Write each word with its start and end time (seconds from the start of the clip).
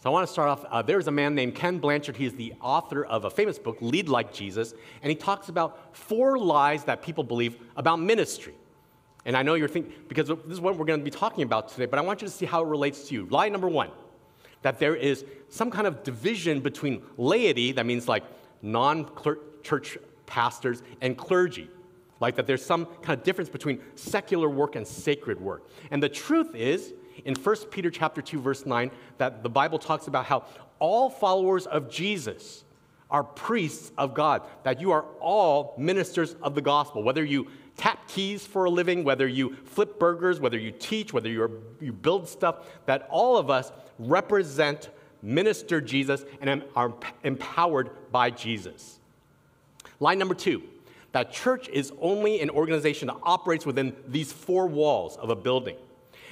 So 0.00 0.08
I 0.08 0.12
want 0.12 0.28
to 0.28 0.32
start 0.32 0.48
off. 0.48 0.64
Uh, 0.70 0.80
there's 0.80 1.08
a 1.08 1.10
man 1.10 1.34
named 1.34 1.56
Ken 1.56 1.78
Blanchard. 1.78 2.16
He's 2.16 2.32
the 2.32 2.54
author 2.60 3.04
of 3.04 3.24
a 3.24 3.30
famous 3.30 3.58
book, 3.58 3.78
Lead 3.80 4.08
Like 4.08 4.32
Jesus, 4.32 4.72
and 5.02 5.10
he 5.10 5.16
talks 5.16 5.48
about 5.48 5.96
four 5.96 6.38
lies 6.38 6.84
that 6.84 7.02
people 7.02 7.24
believe 7.24 7.56
about 7.76 7.96
ministry. 7.96 8.54
And 9.24 9.36
I 9.36 9.42
know 9.42 9.54
you're 9.54 9.66
thinking, 9.66 9.92
because 10.06 10.28
this 10.28 10.38
is 10.48 10.60
what 10.60 10.76
we're 10.76 10.84
going 10.84 11.00
to 11.00 11.04
be 11.04 11.10
talking 11.10 11.42
about 11.42 11.68
today, 11.68 11.86
but 11.86 11.98
I 11.98 12.02
want 12.02 12.22
you 12.22 12.28
to 12.28 12.32
see 12.32 12.46
how 12.46 12.62
it 12.62 12.68
relates 12.68 13.08
to 13.08 13.14
you. 13.14 13.26
Lie 13.26 13.48
number 13.48 13.68
one 13.68 13.90
that 14.62 14.78
there 14.78 14.94
is 14.94 15.24
some 15.48 15.70
kind 15.70 15.86
of 15.86 16.02
division 16.04 16.60
between 16.60 17.02
laity, 17.16 17.72
that 17.72 17.86
means 17.86 18.06
like 18.06 18.22
non 18.62 19.10
church 19.64 19.98
pastors, 20.26 20.82
and 21.00 21.18
clergy. 21.18 21.68
Like 22.20 22.36
that 22.36 22.46
there's 22.46 22.64
some 22.64 22.86
kind 23.02 23.18
of 23.18 23.24
difference 23.24 23.50
between 23.50 23.80
secular 23.96 24.48
work 24.48 24.76
and 24.76 24.86
sacred 24.86 25.40
work. 25.40 25.68
And 25.90 26.00
the 26.00 26.08
truth 26.08 26.54
is, 26.54 26.92
in 27.24 27.34
1 27.34 27.56
Peter 27.70 27.90
chapter 27.90 28.22
2, 28.22 28.40
verse 28.40 28.66
9, 28.66 28.90
that 29.18 29.42
the 29.42 29.48
Bible 29.48 29.78
talks 29.78 30.06
about 30.06 30.26
how 30.26 30.44
all 30.78 31.10
followers 31.10 31.66
of 31.66 31.90
Jesus 31.90 32.64
are 33.10 33.24
priests 33.24 33.90
of 33.96 34.14
God, 34.14 34.42
that 34.64 34.80
you 34.80 34.90
are 34.92 35.04
all 35.20 35.74
ministers 35.78 36.36
of 36.42 36.54
the 36.54 36.60
gospel, 36.60 37.02
whether 37.02 37.24
you 37.24 37.48
tap 37.76 38.06
keys 38.08 38.46
for 38.46 38.66
a 38.66 38.70
living, 38.70 39.04
whether 39.04 39.26
you 39.26 39.56
flip 39.64 39.98
burgers, 39.98 40.40
whether 40.40 40.58
you 40.58 40.70
teach, 40.70 41.12
whether 41.12 41.28
you 41.28 41.62
you 41.80 41.92
build 41.92 42.28
stuff, 42.28 42.66
that 42.86 43.06
all 43.10 43.36
of 43.36 43.48
us 43.48 43.72
represent 43.98 44.90
minister 45.22 45.80
Jesus 45.80 46.24
and 46.40 46.62
are 46.76 46.94
empowered 47.24 47.90
by 48.12 48.30
Jesus. 48.30 48.98
Line 50.00 50.18
number 50.18 50.34
two 50.34 50.62
that 51.12 51.32
church 51.32 51.68
is 51.70 51.90
only 52.00 52.40
an 52.42 52.50
organization 52.50 53.08
that 53.08 53.16
operates 53.22 53.64
within 53.64 53.96
these 54.06 54.30
four 54.30 54.66
walls 54.66 55.16
of 55.16 55.30
a 55.30 55.36
building. 55.36 55.76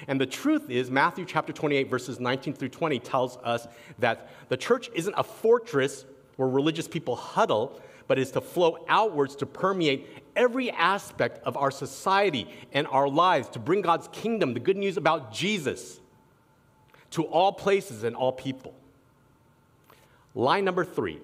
And 0.08 0.20
the 0.20 0.26
truth 0.26 0.70
is, 0.70 0.90
Matthew 0.90 1.24
chapter 1.24 1.52
28, 1.52 1.88
verses 1.88 2.20
19 2.20 2.54
through 2.54 2.68
20 2.70 2.98
tells 3.00 3.36
us 3.38 3.66
that 3.98 4.28
the 4.48 4.56
church 4.56 4.90
isn't 4.94 5.14
a 5.16 5.22
fortress 5.22 6.04
where 6.36 6.48
religious 6.48 6.86
people 6.86 7.16
huddle, 7.16 7.80
but 8.08 8.18
is 8.18 8.30
to 8.32 8.40
flow 8.40 8.84
outwards 8.88 9.34
to 9.36 9.46
permeate 9.46 10.06
every 10.36 10.70
aspect 10.70 11.44
of 11.44 11.56
our 11.56 11.70
society 11.70 12.48
and 12.72 12.86
our 12.88 13.08
lives, 13.08 13.48
to 13.50 13.58
bring 13.58 13.80
God's 13.80 14.08
kingdom, 14.08 14.54
the 14.54 14.60
good 14.60 14.76
news 14.76 14.96
about 14.96 15.32
Jesus, 15.32 16.00
to 17.10 17.24
all 17.24 17.52
places 17.52 18.04
and 18.04 18.14
all 18.14 18.32
people. 18.32 18.74
Line 20.34 20.64
number 20.64 20.84
three 20.84 21.20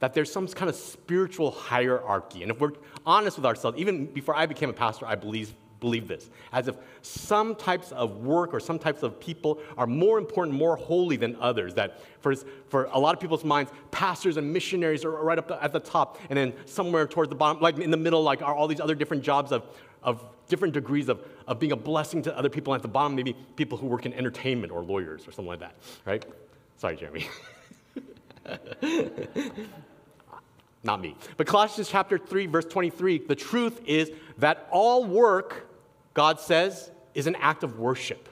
that 0.00 0.12
there's 0.12 0.30
some 0.30 0.46
kind 0.48 0.68
of 0.68 0.74
spiritual 0.74 1.50
hierarchy. 1.50 2.42
And 2.42 2.50
if 2.50 2.60
we're 2.60 2.72
honest 3.06 3.38
with 3.38 3.46
ourselves, 3.46 3.78
even 3.78 4.04
before 4.04 4.34
I 4.36 4.44
became 4.44 4.68
a 4.68 4.74
pastor, 4.74 5.06
I 5.06 5.14
believe, 5.14 5.54
believe 5.84 6.08
this 6.08 6.30
as 6.52 6.66
if 6.66 6.76
some 7.02 7.54
types 7.54 7.92
of 7.92 8.24
work 8.24 8.54
or 8.54 8.60
some 8.60 8.78
types 8.78 9.02
of 9.02 9.20
people 9.20 9.60
are 9.76 9.86
more 9.86 10.18
important, 10.18 10.56
more 10.56 10.76
holy 10.76 11.16
than 11.16 11.36
others. 11.40 11.74
That 11.74 12.00
for, 12.20 12.34
for 12.68 12.84
a 12.86 12.98
lot 12.98 13.14
of 13.14 13.20
people's 13.20 13.44
minds, 13.44 13.70
pastors 13.90 14.38
and 14.38 14.52
missionaries 14.52 15.04
are 15.04 15.10
right 15.10 15.38
up 15.38 15.50
at 15.62 15.72
the 15.72 15.80
top, 15.80 16.18
and 16.30 16.36
then 16.38 16.54
somewhere 16.64 17.06
towards 17.06 17.28
the 17.28 17.34
bottom, 17.34 17.60
like 17.60 17.78
in 17.78 17.90
the 17.90 17.96
middle, 17.96 18.22
like 18.22 18.40
are 18.42 18.54
all 18.54 18.66
these 18.66 18.80
other 18.80 18.94
different 18.94 19.22
jobs 19.22 19.52
of, 19.52 19.62
of 20.02 20.24
different 20.48 20.72
degrees 20.74 21.08
of, 21.08 21.20
of 21.46 21.58
being 21.58 21.72
a 21.72 21.76
blessing 21.76 22.22
to 22.22 22.36
other 22.36 22.48
people. 22.48 22.72
And 22.72 22.78
at 22.78 22.82
the 22.82 22.88
bottom, 22.88 23.14
maybe 23.14 23.36
people 23.56 23.76
who 23.76 23.86
work 23.86 24.06
in 24.06 24.14
entertainment 24.14 24.72
or 24.72 24.82
lawyers 24.82 25.28
or 25.28 25.32
something 25.32 25.46
like 25.46 25.60
that, 25.60 25.74
right? 26.06 26.24
Sorry, 26.78 26.96
Jeremy. 26.96 27.28
not 30.84 31.00
me. 31.00 31.16
But 31.36 31.46
Colossians 31.46 31.88
chapter 31.88 32.18
3, 32.18 32.46
verse 32.46 32.66
23, 32.66 33.18
the 33.26 33.34
truth 33.34 33.80
is 33.86 34.10
that 34.38 34.68
all 34.70 35.04
work, 35.04 35.66
God 36.14 36.40
says, 36.40 36.90
is 37.14 37.26
an 37.26 37.36
act 37.36 37.62
of 37.62 37.78
worship. 37.78 38.28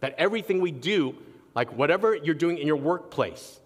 That 0.00 0.14
everything 0.18 0.60
we 0.60 0.70
do, 0.70 1.14
like 1.54 1.72
whatever 1.72 2.14
you're 2.14 2.34
doing 2.34 2.58
in 2.58 2.66
your 2.66 2.76
workplace, 2.76 3.60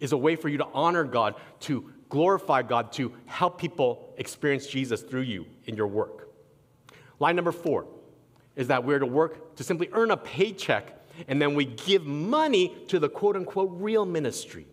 is 0.00 0.12
a 0.12 0.16
way 0.16 0.36
for 0.36 0.48
you 0.48 0.58
to 0.58 0.66
honor 0.74 1.04
God, 1.04 1.34
to 1.60 1.90
glorify 2.08 2.62
God, 2.62 2.92
to 2.92 3.12
help 3.26 3.58
people 3.58 4.12
experience 4.16 4.66
Jesus 4.66 5.02
through 5.02 5.22
you 5.22 5.46
in 5.66 5.76
your 5.76 5.86
work. 5.86 6.28
Line 7.18 7.36
number 7.36 7.52
four 7.52 7.86
is 8.56 8.68
that 8.68 8.84
we're 8.84 8.98
to 8.98 9.06
work 9.06 9.56
to 9.56 9.64
simply 9.64 9.88
earn 9.92 10.10
a 10.10 10.16
paycheck 10.16 10.98
and 11.28 11.40
then 11.40 11.54
we 11.54 11.64
give 11.64 12.04
money 12.04 12.76
to 12.88 12.98
the 12.98 13.08
quote 13.08 13.36
unquote 13.36 13.70
real 13.74 14.04
ministry. 14.04 14.66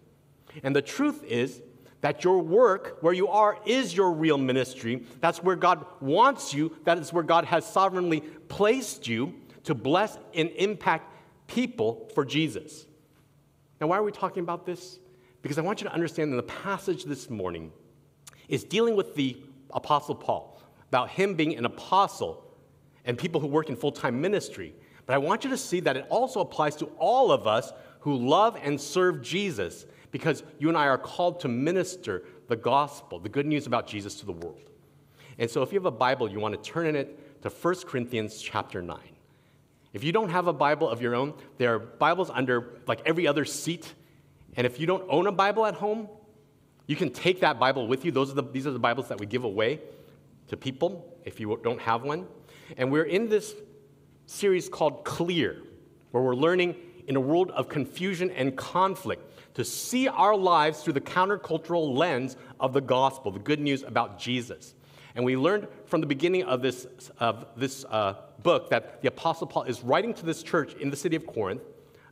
And 0.64 0.76
the 0.76 0.82
truth 0.82 1.24
is 1.24 1.62
that 2.02 2.24
your 2.24 2.40
work, 2.40 2.98
where 3.02 3.14
you 3.14 3.28
are, 3.28 3.58
is 3.66 3.96
your 3.96 4.12
real 4.12 4.38
ministry. 4.38 5.04
That's 5.20 5.44
where 5.44 5.56
God 5.56 5.86
wants 6.00 6.54
you. 6.54 6.76
That 6.86 6.98
is 6.98 7.12
where 7.12 7.24
God 7.24 7.46
has 7.46 7.66
sovereignly 7.66 8.22
placed 8.22 9.08
you 9.08 9.34
to 9.66 9.76
bless 9.76 10.18
and 10.34 10.50
impact 10.52 11.14
people 11.48 12.10
for 12.16 12.24
Jesus. 12.24 12.86
Now, 13.82 13.88
why 13.88 13.98
are 13.98 14.04
we 14.04 14.12
talking 14.12 14.44
about 14.44 14.66
this? 14.66 15.00
Because 15.42 15.58
I 15.58 15.62
want 15.62 15.82
you 15.82 15.88
to 15.88 15.94
understand 15.94 16.32
that 16.32 16.38
the 16.38 16.44
passage 16.44 17.06
this 17.06 17.30
morning 17.30 17.72
is 18.48 18.64
dealing 18.64 18.96
with 18.96 19.16
the 19.16 19.38
Apostle 19.72 20.16
Paul, 20.16 20.62
about 20.88 21.10
him 21.10 21.36
being 21.36 21.56
an 21.56 21.66
apostle 21.66 22.44
and 23.06 23.18
people 23.18 23.40
who 23.40 23.48
work 23.48 23.70
in 23.70 23.76
full 23.76 23.92
time 23.92 24.20
ministry. 24.20 24.74
But 25.06 25.14
I 25.14 25.18
want 25.20 25.44
you 25.44 25.50
to 25.52 25.58
see 25.58 25.80
that 25.82 25.98
it 25.98 26.06
also 26.10 26.40
applies 26.40 26.76
to 26.78 26.86
all 26.98 27.32
of 27.32 27.48
us 27.48 27.72
who 28.02 28.16
love 28.16 28.58
and 28.62 28.80
serve 28.80 29.22
Jesus 29.22 29.86
because 30.12 30.44
you 30.58 30.70
and 30.70 30.78
I 30.78 30.88
are 30.88 30.98
called 30.98 31.40
to 31.42 31.48
minister 31.48 32.24
the 32.48 32.56
gospel, 32.56 33.20
the 33.20 33.30
good 33.30 33.46
news 33.46 33.68
about 33.68 33.88
Jesus 33.88 34.16
to 34.16 34.26
the 34.26 34.34
world. 34.34 34.70
And 35.38 35.50
so 35.50 35.62
if 35.62 35.72
you 35.72 35.80
have 35.80 35.86
a 35.86 35.92
Bible, 35.92 36.30
you 36.30 36.40
want 36.40 36.62
to 36.62 36.70
turn 36.70 36.88
in 36.88 36.96
it 36.96 37.42
to 37.44 37.50
1 37.50 37.76
Corinthians 37.88 38.42
chapter 38.42 38.82
9. 38.82 38.98
If 39.94 40.04
you 40.04 40.12
don't 40.12 40.30
have 40.30 40.48
a 40.48 40.54
Bible 40.54 40.90
of 40.90 41.02
your 41.02 41.16
own, 41.16 41.34
there 41.58 41.76
are 41.76 41.80
Bibles 41.80 42.30
under 42.30 42.80
like 42.88 43.02
every 43.06 43.28
other 43.28 43.46
seat. 43.46 43.94
And 44.56 44.68
if 44.68 44.80
you 44.80 44.86
don't 44.86 45.06
own 45.10 45.28
a 45.28 45.32
Bible 45.32 45.66
at 45.66 45.76
home, 45.76 46.10
you 46.86 46.96
can 46.96 47.12
take 47.12 47.42
that 47.42 47.60
Bible 47.60 47.88
with 47.88 48.04
you. 48.04 48.12
Those 48.12 48.32
are 48.32 48.36
the, 48.36 48.44
these 48.44 48.68
are 48.68 48.72
the 48.72 48.80
Bibles 48.80 49.08
that 49.10 49.20
we 49.20 49.26
give 49.26 49.44
away 49.44 49.80
to 50.48 50.58
people 50.58 51.16
if 51.24 51.40
you 51.40 51.60
don't 51.64 51.82
have 51.82 52.04
one. 52.04 52.28
And 52.78 52.92
we're 52.92 53.04
in 53.04 53.30
this 53.30 53.54
series 54.26 54.70
called 54.70 55.06
Clear, 55.06 55.62
where 56.12 56.24
we're 56.24 56.36
learning 56.36 56.76
in 57.08 57.16
a 57.16 57.20
world 57.20 57.52
of 57.52 57.70
confusion 57.70 58.30
and 58.32 58.56
conflict 58.56 59.29
to 59.54 59.64
see 59.64 60.08
our 60.08 60.36
lives 60.36 60.84
through 60.84 60.94
the 60.94 61.02
countercultural 61.02 61.96
lens 61.96 62.38
of 62.60 62.74
the 62.74 62.82
gospel, 62.82 63.32
the 63.32 63.40
good 63.40 63.60
news 63.60 63.84
about 63.84 64.20
Jesus. 64.20 64.74
And 65.16 65.26
we 65.26 65.36
learned 65.36 65.68
from 65.86 66.02
the 66.02 66.08
beginning 66.08 66.44
of 66.44 66.62
this, 66.62 66.88
of 67.20 67.46
this 67.58 67.84
uh, 67.86 68.14
book 68.44 68.70
that 68.70 69.02
the 69.02 69.08
Apostle 69.08 69.48
Paul 69.48 69.64
is 69.64 69.82
writing 69.82 70.14
to 70.14 70.26
this 70.26 70.44
church 70.44 70.76
in 70.76 70.90
the 70.90 70.96
city 70.96 71.16
of 71.16 71.26
Corinth 71.26 71.62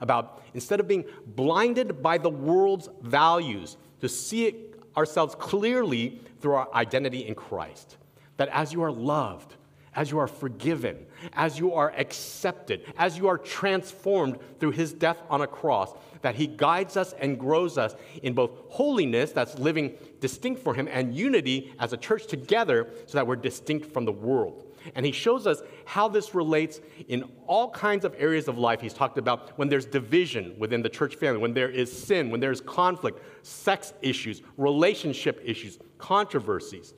about 0.02 0.44
instead 0.54 0.80
of 0.80 0.88
being 0.88 1.06
blinded 1.26 2.02
by 2.02 2.18
the 2.18 2.30
world's 2.30 2.90
values, 3.02 3.78
to 4.02 4.10
see 4.10 4.68
ourselves 4.96 5.36
clearly 5.36 6.22
through 6.40 6.54
our 6.54 6.68
identity 6.74 7.28
in 7.28 7.36
Christ. 7.36 7.98
That 8.38 8.50
as 8.50 8.74
you 8.74 8.84
are 8.84 8.92
loved, 8.92 9.56
as 9.98 10.12
you 10.12 10.20
are 10.20 10.28
forgiven, 10.28 10.96
as 11.34 11.58
you 11.58 11.74
are 11.74 11.92
accepted, 11.98 12.84
as 12.98 13.18
you 13.18 13.28
are 13.28 13.38
transformed 13.38 14.38
through 14.60 14.70
his 14.70 14.94
death 14.94 15.18
on 15.28 15.42
a 15.42 15.48
cross, 15.48 15.92
that 16.22 16.36
he 16.36 16.46
guides 16.46 16.96
us 16.96 17.14
and 17.14 17.40
grows 17.40 17.80
us 17.80 17.96
in 18.22 18.34
both 18.34 18.52
holiness, 18.70 19.32
that's 19.32 19.58
living 19.58 19.98
distinct 20.20 20.62
for 20.62 20.76
him, 20.76 20.88
and 20.92 21.16
unity 21.16 21.74
as 21.80 21.94
a 21.94 21.98
church 21.98 22.28
together 22.28 22.88
so 23.08 23.18
that 23.18 23.26
we're 23.26 23.36
distinct 23.36 23.92
from 23.92 24.06
the 24.06 24.12
world. 24.12 24.66
And 24.94 25.04
he 25.04 25.12
shows 25.12 25.48
us 25.48 25.64
how 25.86 26.08
this 26.08 26.36
relates 26.36 26.80
in 27.08 27.24
all 27.48 27.72
kinds 27.72 28.06
of 28.06 28.16
areas 28.20 28.48
of 28.48 28.60
life. 28.60 28.80
He's 28.80 28.94
talked 28.94 29.18
about 29.18 29.58
when 29.58 29.68
there's 29.68 29.86
division 29.86 30.54
within 30.60 30.84
the 30.84 30.90
church 30.90 31.16
family, 31.16 31.42
when 31.42 31.56
there 31.56 31.70
is 31.70 31.92
sin, 31.92 32.30
when 32.30 32.40
there's 32.40 32.62
conflict, 32.62 33.20
sex 33.44 33.94
issues, 34.04 34.44
relationship 34.58 35.42
issues, 35.44 35.80
controversies. 35.98 36.94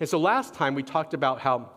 And 0.00 0.08
so 0.08 0.18
last 0.18 0.52
time 0.52 0.74
we 0.74 0.82
talked 0.82 1.14
about 1.14 1.38
how 1.38 1.70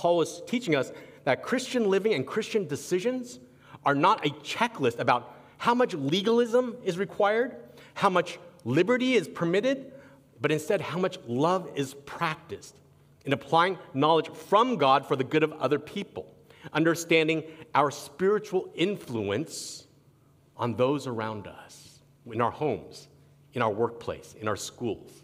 Paul 0.00 0.22
is 0.22 0.40
teaching 0.46 0.74
us 0.74 0.92
that 1.24 1.42
Christian 1.42 1.90
living 1.90 2.14
and 2.14 2.26
Christian 2.26 2.66
decisions 2.66 3.38
are 3.84 3.94
not 3.94 4.24
a 4.24 4.30
checklist 4.30 4.98
about 4.98 5.36
how 5.58 5.74
much 5.74 5.92
legalism 5.92 6.74
is 6.82 6.96
required, 6.96 7.54
how 7.92 8.08
much 8.08 8.38
liberty 8.64 9.12
is 9.12 9.28
permitted, 9.28 9.92
but 10.40 10.50
instead 10.50 10.80
how 10.80 10.98
much 10.98 11.18
love 11.28 11.68
is 11.74 11.92
practiced 12.06 12.78
in 13.26 13.34
applying 13.34 13.76
knowledge 13.92 14.30
from 14.30 14.76
God 14.76 15.04
for 15.04 15.16
the 15.16 15.24
good 15.24 15.42
of 15.42 15.52
other 15.52 15.78
people, 15.78 16.34
understanding 16.72 17.42
our 17.74 17.90
spiritual 17.90 18.70
influence 18.74 19.86
on 20.56 20.76
those 20.76 21.06
around 21.06 21.46
us, 21.46 22.00
in 22.24 22.40
our 22.40 22.50
homes, 22.50 23.06
in 23.52 23.60
our 23.60 23.70
workplace, 23.70 24.34
in 24.40 24.48
our 24.48 24.56
schools. 24.56 25.19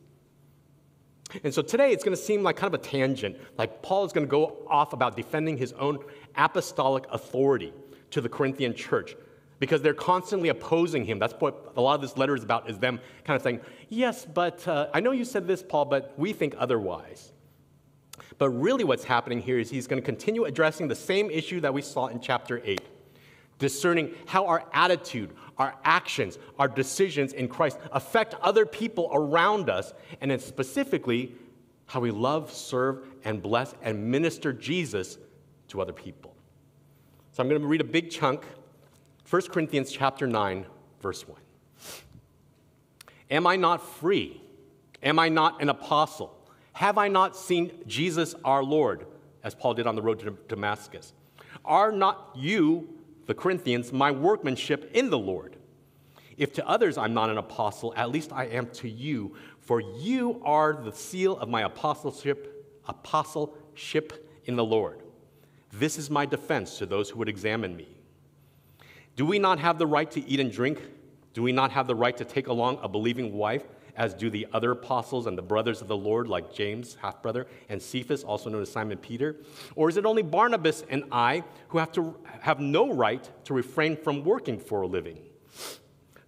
And 1.43 1.52
so 1.52 1.61
today 1.61 1.93
it's 1.93 2.05
going 2.05 2.17
to 2.17 2.23
seem 2.23 2.43
like 2.43 2.56
kind 2.56 2.73
of 2.73 2.81
a 2.81 2.82
tangent, 2.82 3.37
like 3.58 3.82
Paul 3.82 4.05
is 4.05 4.12
going 4.12 4.26
to 4.26 4.31
go 4.31 4.58
off 4.69 4.93
about 4.93 5.17
defending 5.17 5.56
his 5.56 5.73
own 5.73 5.99
apostolic 6.37 7.05
authority 7.11 7.73
to 8.11 8.20
the 8.20 8.28
Corinthian 8.28 8.75
church 8.75 9.17
because 9.58 9.82
they're 9.82 9.94
constantly 9.94 10.50
opposing 10.50 11.05
him. 11.05 11.19
That's 11.19 11.34
what 11.38 11.73
a 11.76 11.81
lot 11.81 11.94
of 11.94 12.00
this 12.02 12.17
letter 12.17 12.37
is 12.37 12.44
about, 12.44 12.70
is 12.70 12.78
them 12.78 13.00
kind 13.25 13.37
of 13.37 13.43
saying, 13.43 13.61
yes, 13.88 14.25
but 14.25 14.67
uh, 14.69 14.88
I 14.94 15.00
know 15.00 15.12
you 15.12 15.25
said 15.25 15.46
this, 15.46 15.62
Paul, 15.62 15.87
but 15.87 16.14
we 16.17 16.32
think 16.32 16.55
otherwise. 16.58 17.32
But 18.38 18.50
really 18.50 18.84
what's 18.84 19.05
happening 19.05 19.40
here 19.40 19.58
is 19.58 19.70
he's 19.70 19.87
going 19.87 20.00
to 20.00 20.05
continue 20.05 20.44
addressing 20.44 20.88
the 20.88 20.94
same 20.94 21.31
issue 21.31 21.61
that 21.61 21.72
we 21.72 21.82
saw 21.82 22.06
in 22.06 22.20
chapter 22.20 22.61
8. 22.64 22.81
discerning 23.58 24.14
how 24.26 24.46
our 24.46 24.64
attitude, 24.72 25.31
our 25.58 25.75
actions, 25.85 26.38
our 26.58 26.69
decisions 26.69 27.32
in 27.32 27.49
Christ 27.49 27.79
affect 27.93 28.35
other 28.43 28.67
people 28.67 29.08
around 29.12 29.70
us, 29.70 29.94
and 30.20 30.31
then 30.31 30.38
specifically 30.38 31.32
how 31.87 32.00
we 32.00 32.11
love, 32.11 32.53
serve, 32.53 33.06
and 33.25 33.41
bless 33.41 33.75
and 33.82 34.11
minister 34.11 34.53
Jesus 34.53 35.19
to 35.69 35.81
other 35.81 35.93
people. 35.93 36.35
So 37.32 37.43
I'm 37.43 37.49
going 37.49 37.61
to 37.61 37.67
read 37.67 37.81
a 37.81 37.85
big 37.85 38.11
chunk, 38.11 38.44
1 39.29 39.43
Corinthians 39.43 39.93
chapter 39.93 40.26
9, 40.26 40.67
verse 41.00 41.26
1. 41.26 41.38
Am 43.31 43.47
I 43.47 43.56
not 43.56 43.82
free? 43.82 44.41
Am 45.03 45.19
I 45.19 45.29
not 45.29 45.61
an 45.61 45.69
apostle? 45.69 46.37
Have 46.73 46.99
I 46.99 47.08
not 47.08 47.37
seen 47.37 47.73
Jesus 47.87 48.35
our 48.44 48.62
Lord, 48.62 49.06
as 49.43 49.55
Paul 49.55 49.75
did 49.75 49.87
on 49.87 49.97
the 49.97 50.03
road 50.03 50.20
to 50.20 50.37
Damascus? 50.49 51.12
Are 51.64 51.91
not 51.91 52.31
you, 52.35 52.88
the 53.26 53.34
Corinthians, 53.34 53.93
my 53.93 54.11
workmanship 54.11 54.90
in 54.94 55.11
the 55.11 55.19
Lord? 55.19 55.56
If 56.37 56.52
to 56.55 56.69
others 56.69 56.99
I'm 56.99 57.14
not 57.14 57.31
an 57.31 57.38
apostle, 57.38 57.94
at 57.96 58.11
least 58.11 58.32
I 58.32 58.44
am 58.46 58.69
to 58.75 58.88
you, 58.88 59.34
for 59.61 59.81
you 59.81 60.40
are 60.44 60.75
the 60.75 60.93
seal 60.93 61.37
of 61.38 61.49
my 61.49 61.62
apostleship, 61.62 62.81
apostleship 62.87 64.28
in 64.44 64.56
the 64.56 64.64
Lord. 64.64 65.02
This 65.73 65.99
is 65.99 66.11
my 66.11 66.26
defense 66.26 66.78
to 66.78 66.87
those 66.87 67.11
who 67.11 67.19
would 67.19 67.28
examine 67.28 67.76
me. 67.76 67.88
Do 69.17 69.25
we 69.25 69.38
not 69.38 69.58
have 69.58 69.79
the 69.79 69.87
right 69.87 70.11
to 70.11 70.26
eat 70.29 70.40
and 70.40 70.52
drink? 70.52 70.81
Do 71.32 71.43
we 71.43 71.52
not 71.52 71.70
have 71.72 71.87
the 71.87 71.94
right 71.94 72.17
to 72.17 72.25
take 72.25 72.46
along 72.46 72.79
a 72.82 72.88
believing 72.88 73.32
wife, 73.32 73.64
as 73.96 74.14
do 74.14 74.31
the 74.31 74.46
other 74.52 74.72
apostles 74.72 75.26
and 75.26 75.37
the 75.37 75.43
brothers 75.43 75.81
of 75.81 75.88
the 75.88 75.96
Lord, 75.96 76.28
like 76.28 76.52
James, 76.52 76.96
half 77.00 77.22
brother, 77.22 77.46
and 77.69 77.81
Cephas, 77.81 78.22
also 78.22 78.50
known 78.50 78.62
as 78.62 78.70
Simon 78.70 78.98
Peter? 78.98 79.37
Or 79.75 79.88
is 79.88 79.96
it 79.96 80.06
only 80.06 80.22
Barnabas 80.22 80.84
and 80.88 81.04
I 81.10 81.44
who 81.69 81.78
have 81.78 81.93
to 81.93 82.16
have 82.40 82.60
no 82.60 82.93
right 82.93 83.28
to 83.44 83.54
refrain 83.54 83.96
from 83.96 84.25
working 84.25 84.58
for 84.58 84.82
a 84.82 84.87
living? 84.87 85.19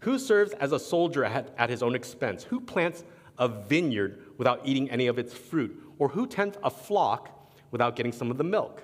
Who 0.00 0.18
serves 0.18 0.52
as 0.54 0.72
a 0.72 0.78
soldier 0.78 1.24
at, 1.24 1.54
at 1.58 1.70
his 1.70 1.82
own 1.82 1.94
expense? 1.94 2.44
Who 2.44 2.60
plants 2.60 3.04
a 3.38 3.48
vineyard 3.48 4.22
without 4.38 4.60
eating 4.64 4.90
any 4.90 5.06
of 5.06 5.18
its 5.18 5.34
fruit? 5.34 5.82
Or 5.98 6.08
who 6.08 6.26
tends 6.26 6.56
a 6.62 6.70
flock 6.70 7.52
without 7.70 7.96
getting 7.96 8.12
some 8.12 8.30
of 8.30 8.38
the 8.38 8.44
milk? 8.44 8.82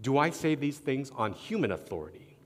Do 0.00 0.16
I 0.16 0.30
say 0.30 0.54
these 0.54 0.78
things 0.78 1.10
on 1.16 1.32
human 1.32 1.72
authority? 1.72 2.36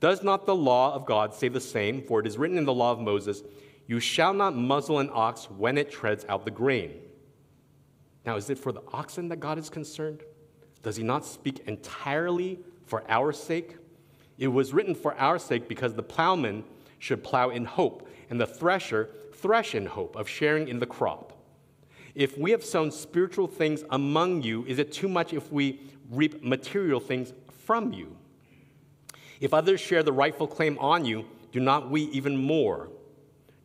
Does 0.00 0.22
not 0.22 0.46
the 0.46 0.54
law 0.54 0.94
of 0.94 1.06
God 1.06 1.34
say 1.34 1.48
the 1.48 1.60
same? 1.60 2.02
For 2.02 2.20
it 2.20 2.26
is 2.26 2.38
written 2.38 2.58
in 2.58 2.64
the 2.64 2.74
law 2.74 2.92
of 2.92 3.00
Moses, 3.00 3.42
You 3.86 4.00
shall 4.00 4.34
not 4.34 4.56
muzzle 4.56 4.98
an 4.98 5.10
ox 5.12 5.48
when 5.50 5.78
it 5.78 5.90
treads 5.90 6.24
out 6.28 6.44
the 6.44 6.50
grain. 6.50 6.92
Now, 8.24 8.36
is 8.36 8.50
it 8.50 8.58
for 8.58 8.72
the 8.72 8.82
oxen 8.92 9.28
that 9.28 9.38
God 9.38 9.58
is 9.58 9.70
concerned? 9.70 10.22
Does 10.82 10.96
he 10.96 11.04
not 11.04 11.24
speak 11.24 11.60
entirely 11.66 12.58
for 12.84 13.04
our 13.08 13.32
sake? 13.32 13.76
It 14.38 14.48
was 14.48 14.72
written 14.74 14.94
for 14.94 15.14
our 15.14 15.38
sake 15.38 15.68
because 15.68 15.94
the 15.94 16.02
plowman 16.02 16.64
should 16.98 17.22
plow 17.22 17.50
in 17.50 17.64
hope, 17.64 18.08
and 18.30 18.40
the 18.40 18.46
thresher 18.46 19.10
thresh 19.34 19.74
in 19.74 19.86
hope 19.86 20.16
of 20.16 20.28
sharing 20.28 20.68
in 20.68 20.78
the 20.78 20.86
crop. 20.86 21.32
If 22.14 22.36
we 22.38 22.50
have 22.50 22.64
sown 22.64 22.90
spiritual 22.90 23.46
things 23.46 23.84
among 23.90 24.42
you, 24.42 24.64
is 24.66 24.78
it 24.78 24.90
too 24.90 25.08
much 25.08 25.32
if 25.32 25.52
we 25.52 25.80
reap 26.10 26.42
material 26.42 26.98
things 26.98 27.32
from 27.50 27.92
you? 27.92 28.16
If 29.40 29.52
others 29.52 29.80
share 29.80 30.02
the 30.02 30.12
rightful 30.12 30.46
claim 30.46 30.78
on 30.78 31.04
you, 31.04 31.26
do 31.52 31.60
not 31.60 31.90
we 31.90 32.02
even 32.04 32.36
more? 32.36 32.88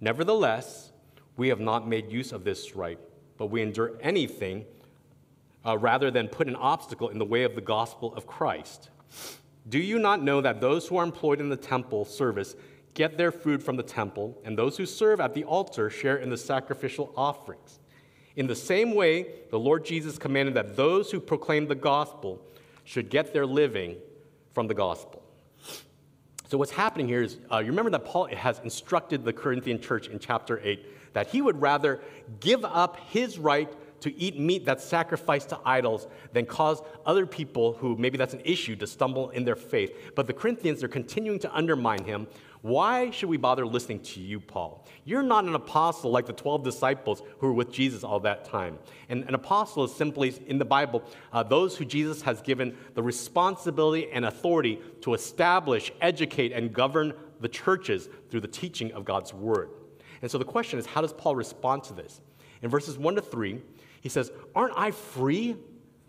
Nevertheless, 0.01 0.91
we 1.37 1.49
have 1.49 1.59
not 1.59 1.87
made 1.87 2.11
use 2.11 2.31
of 2.31 2.43
this 2.43 2.75
right, 2.75 2.99
but 3.37 3.47
we 3.47 3.61
endure 3.61 3.93
anything 4.01 4.65
uh, 5.65 5.77
rather 5.77 6.09
than 6.09 6.27
put 6.27 6.47
an 6.47 6.55
obstacle 6.55 7.09
in 7.09 7.19
the 7.19 7.25
way 7.25 7.43
of 7.43 7.53
the 7.53 7.61
gospel 7.61 8.13
of 8.15 8.25
Christ. 8.25 8.89
Do 9.69 9.77
you 9.77 9.99
not 9.99 10.23
know 10.23 10.41
that 10.41 10.59
those 10.59 10.87
who 10.87 10.97
are 10.97 11.03
employed 11.03 11.39
in 11.39 11.49
the 11.49 11.55
temple 11.55 12.03
service 12.03 12.55
get 12.95 13.17
their 13.17 13.31
food 13.31 13.63
from 13.63 13.77
the 13.77 13.83
temple, 13.83 14.37
and 14.43 14.57
those 14.57 14.75
who 14.75 14.85
serve 14.85 15.21
at 15.21 15.33
the 15.33 15.43
altar 15.43 15.89
share 15.89 16.17
in 16.17 16.29
the 16.29 16.37
sacrificial 16.37 17.13
offerings? 17.15 17.79
In 18.35 18.47
the 18.47 18.55
same 18.55 18.95
way, 18.95 19.27
the 19.51 19.59
Lord 19.59 19.85
Jesus 19.85 20.17
commanded 20.17 20.55
that 20.55 20.75
those 20.75 21.11
who 21.11 21.19
proclaim 21.19 21.67
the 21.67 21.75
gospel 21.75 22.41
should 22.83 23.09
get 23.09 23.33
their 23.33 23.45
living 23.45 23.97
from 24.53 24.67
the 24.67 24.73
gospel. 24.73 25.20
So, 26.51 26.57
what's 26.57 26.71
happening 26.71 27.07
here 27.07 27.21
is 27.21 27.37
uh, 27.49 27.59
you 27.59 27.67
remember 27.67 27.91
that 27.91 28.03
Paul 28.03 28.25
has 28.25 28.59
instructed 28.59 29.23
the 29.23 29.31
Corinthian 29.31 29.79
church 29.79 30.09
in 30.09 30.19
chapter 30.19 30.59
8 30.61 30.85
that 31.13 31.27
he 31.27 31.41
would 31.41 31.61
rather 31.61 32.01
give 32.41 32.65
up 32.65 32.97
his 33.07 33.39
right 33.39 33.73
to 34.01 34.13
eat 34.19 34.37
meat 34.37 34.65
that's 34.65 34.83
sacrificed 34.83 35.47
to 35.47 35.59
idols 35.63 36.07
than 36.33 36.45
cause 36.45 36.81
other 37.05 37.25
people 37.25 37.71
who 37.75 37.95
maybe 37.95 38.17
that's 38.17 38.33
an 38.33 38.41
issue 38.43 38.75
to 38.75 38.85
stumble 38.85 39.29
in 39.29 39.45
their 39.45 39.55
faith. 39.55 40.11
But 40.13 40.27
the 40.27 40.33
Corinthians 40.33 40.83
are 40.83 40.89
continuing 40.89 41.39
to 41.39 41.55
undermine 41.55 42.03
him. 42.03 42.27
Why 42.61 43.09
should 43.09 43.29
we 43.29 43.37
bother 43.37 43.65
listening 43.65 44.01
to 44.01 44.19
you, 44.19 44.39
Paul? 44.39 44.85
You're 45.03 45.23
not 45.23 45.45
an 45.45 45.55
apostle 45.55 46.11
like 46.11 46.27
the 46.27 46.33
12 46.33 46.63
disciples 46.63 47.23
who 47.39 47.47
were 47.47 47.53
with 47.53 47.71
Jesus 47.71 48.03
all 48.03 48.19
that 48.19 48.45
time. 48.45 48.77
And 49.09 49.23
an 49.23 49.33
apostle 49.33 49.83
is 49.83 49.95
simply, 49.95 50.35
in 50.45 50.59
the 50.59 50.65
Bible, 50.65 51.01
uh, 51.33 51.41
those 51.41 51.75
who 51.75 51.85
Jesus 51.85 52.21
has 52.21 52.39
given 52.41 52.77
the 52.93 53.01
responsibility 53.01 54.11
and 54.11 54.25
authority 54.25 54.79
to 55.01 55.15
establish, 55.15 55.91
educate, 56.01 56.51
and 56.51 56.71
govern 56.71 57.13
the 57.39 57.49
churches 57.49 58.09
through 58.29 58.41
the 58.41 58.47
teaching 58.47 58.91
of 58.91 59.05
God's 59.05 59.33
word. 59.33 59.69
And 60.21 60.29
so 60.29 60.37
the 60.37 60.45
question 60.45 60.77
is, 60.77 60.85
how 60.85 61.01
does 61.01 61.13
Paul 61.13 61.35
respond 61.35 61.83
to 61.85 61.93
this? 61.93 62.21
In 62.61 62.69
verses 62.69 62.95
1 62.95 63.15
to 63.15 63.21
3, 63.23 63.59
he 64.01 64.09
says, 64.09 64.31
Aren't 64.53 64.77
I 64.77 64.91
free 64.91 65.55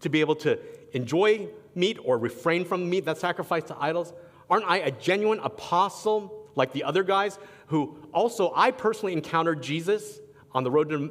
to 0.00 0.10
be 0.10 0.20
able 0.20 0.36
to 0.36 0.58
enjoy 0.92 1.48
meat 1.74 1.98
or 2.04 2.18
refrain 2.18 2.66
from 2.66 2.90
meat 2.90 3.06
that's 3.06 3.20
sacrificed 3.20 3.68
to 3.68 3.76
idols? 3.80 4.12
Aren't 4.50 4.66
I 4.66 4.78
a 4.78 4.90
genuine 4.90 5.38
apostle 5.38 6.41
like 6.54 6.72
the 6.72 6.84
other 6.84 7.02
guys 7.02 7.38
who 7.66 7.98
also, 8.12 8.52
I 8.54 8.70
personally 8.70 9.12
encountered 9.12 9.62
Jesus 9.62 10.20
on 10.52 10.64
the 10.64 10.70
road 10.70 10.90
to 10.90 11.08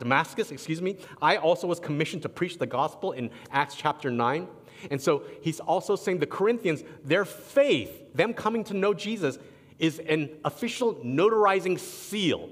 Damascus, 0.00 0.50
excuse 0.50 0.82
me. 0.82 0.96
I 1.22 1.36
also 1.36 1.66
was 1.66 1.78
commissioned 1.78 2.22
to 2.22 2.28
preach 2.28 2.58
the 2.58 2.66
gospel 2.66 3.12
in 3.12 3.30
Acts 3.50 3.76
chapter 3.76 4.10
9. 4.10 4.48
And 4.90 5.00
so 5.00 5.22
he's 5.40 5.60
also 5.60 5.96
saying 5.96 6.18
the 6.18 6.26
Corinthians, 6.26 6.82
their 7.04 7.24
faith, 7.24 8.12
them 8.14 8.34
coming 8.34 8.64
to 8.64 8.74
know 8.74 8.92
Jesus, 8.92 9.38
is 9.78 10.00
an 10.00 10.30
official 10.44 10.94
notarizing 10.96 11.78
seal 11.78 12.50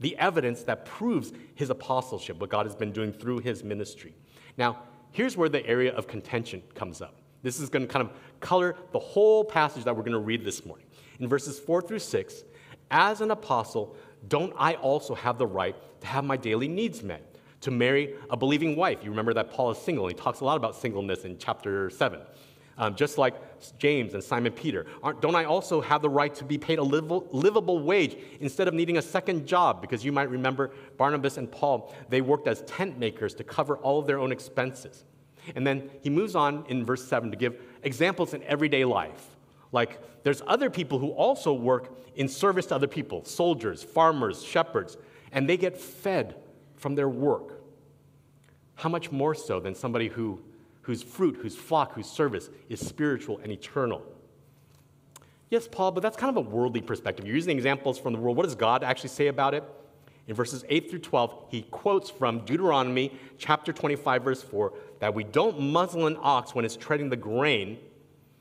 the 0.00 0.16
evidence 0.16 0.62
that 0.62 0.86
proves 0.86 1.32
his 1.54 1.68
apostleship, 1.68 2.40
what 2.40 2.48
God 2.48 2.64
has 2.64 2.74
been 2.74 2.90
doing 2.90 3.12
through 3.12 3.40
his 3.40 3.62
ministry. 3.62 4.14
Now, 4.56 4.78
here's 5.12 5.36
where 5.36 5.48
the 5.48 5.64
area 5.66 5.94
of 5.94 6.06
contention 6.06 6.62
comes 6.74 7.02
up. 7.02 7.16
This 7.42 7.60
is 7.60 7.68
going 7.68 7.86
to 7.86 7.92
kind 7.92 8.06
of 8.06 8.12
color 8.40 8.76
the 8.92 8.98
whole 8.98 9.44
passage 9.44 9.84
that 9.84 9.94
we're 9.94 10.02
going 10.02 10.12
to 10.12 10.18
read 10.18 10.44
this 10.44 10.64
morning. 10.64 10.86
In 11.20 11.28
verses 11.28 11.58
4 11.58 11.82
through 11.82 12.00
6, 12.00 12.44
as 12.90 13.20
an 13.20 13.30
apostle, 13.30 13.96
don't 14.28 14.52
I 14.58 14.74
also 14.74 15.14
have 15.14 15.38
the 15.38 15.46
right 15.46 15.76
to 16.00 16.06
have 16.06 16.24
my 16.24 16.36
daily 16.36 16.66
needs 16.66 17.02
met? 17.02 17.26
To 17.62 17.70
marry 17.70 18.14
a 18.30 18.36
believing 18.36 18.74
wife. 18.74 19.04
You 19.04 19.10
remember 19.10 19.34
that 19.34 19.50
Paul 19.50 19.70
is 19.70 19.78
single. 19.78 20.06
and 20.06 20.16
He 20.16 20.20
talks 20.20 20.40
a 20.40 20.44
lot 20.44 20.56
about 20.56 20.74
singleness 20.74 21.24
in 21.24 21.36
chapter 21.38 21.90
7 21.90 22.20
um, 22.80 22.94
just 22.94 23.18
like 23.18 23.34
James 23.78 24.14
and 24.14 24.24
Simon 24.24 24.52
Peter? 24.52 24.86
Aren't, 25.02 25.20
don't 25.20 25.34
I 25.34 25.44
also 25.44 25.80
have 25.82 26.02
the 26.02 26.08
right 26.08 26.34
to 26.34 26.44
be 26.44 26.56
paid 26.56 26.78
a 26.78 26.82
livable, 26.82 27.28
livable 27.30 27.78
wage 27.78 28.16
instead 28.40 28.66
of 28.66 28.74
needing 28.74 28.96
a 28.96 29.02
second 29.02 29.46
job? 29.46 29.82
Because 29.82 30.04
you 30.04 30.12
might 30.12 30.30
remember 30.30 30.72
Barnabas 30.96 31.36
and 31.36 31.52
Paul, 31.52 31.94
they 32.08 32.22
worked 32.22 32.48
as 32.48 32.62
tent 32.62 32.98
makers 32.98 33.34
to 33.34 33.44
cover 33.44 33.76
all 33.76 33.98
of 33.98 34.06
their 34.06 34.18
own 34.18 34.32
expenses. 34.32 35.04
And 35.54 35.66
then 35.66 35.90
he 36.02 36.08
moves 36.10 36.34
on 36.34 36.64
in 36.68 36.84
verse 36.84 37.06
7 37.06 37.30
to 37.30 37.36
give 37.36 37.60
examples 37.82 38.32
in 38.34 38.42
everyday 38.44 38.84
life. 38.86 39.36
Like, 39.72 40.22
there's 40.22 40.42
other 40.46 40.68
people 40.70 40.98
who 40.98 41.10
also 41.10 41.52
work 41.52 41.96
in 42.16 42.28
service 42.28 42.66
to 42.66 42.74
other 42.74 42.88
people 42.88 43.24
soldiers, 43.24 43.82
farmers, 43.82 44.42
shepherds, 44.42 44.96
and 45.32 45.48
they 45.48 45.56
get 45.56 45.76
fed 45.78 46.36
from 46.76 46.94
their 46.94 47.08
work. 47.08 47.62
How 48.74 48.88
much 48.88 49.12
more 49.12 49.34
so 49.34 49.60
than 49.60 49.74
somebody 49.74 50.08
who 50.08 50.40
whose 50.82 51.02
fruit, 51.02 51.36
whose 51.36 51.56
flock, 51.56 51.94
whose 51.94 52.08
service 52.08 52.50
is 52.68 52.84
spiritual 52.84 53.38
and 53.42 53.52
eternal. 53.52 54.02
Yes, 55.48 55.68
Paul, 55.70 55.92
but 55.92 56.00
that's 56.00 56.16
kind 56.16 56.36
of 56.36 56.44
a 56.44 56.48
worldly 56.48 56.80
perspective. 56.80 57.26
You're 57.26 57.36
using 57.36 57.56
examples 57.56 57.98
from 57.98 58.12
the 58.12 58.18
world. 58.18 58.36
What 58.36 58.44
does 58.44 58.54
God 58.54 58.84
actually 58.84 59.10
say 59.10 59.26
about 59.26 59.54
it? 59.54 59.64
In 60.26 60.34
verses 60.34 60.64
8 60.68 60.90
through 60.90 61.00
12, 61.00 61.44
he 61.48 61.62
quotes 61.62 62.08
from 62.08 62.44
Deuteronomy 62.44 63.12
chapter 63.36 63.72
25, 63.72 64.22
verse 64.22 64.42
4, 64.42 64.72
that 65.00 65.12
we 65.12 65.24
don't 65.24 65.58
muzzle 65.60 66.06
an 66.06 66.16
ox 66.20 66.54
when 66.54 66.64
it's 66.64 66.76
treading 66.76 67.08
the 67.08 67.16
grain, 67.16 67.78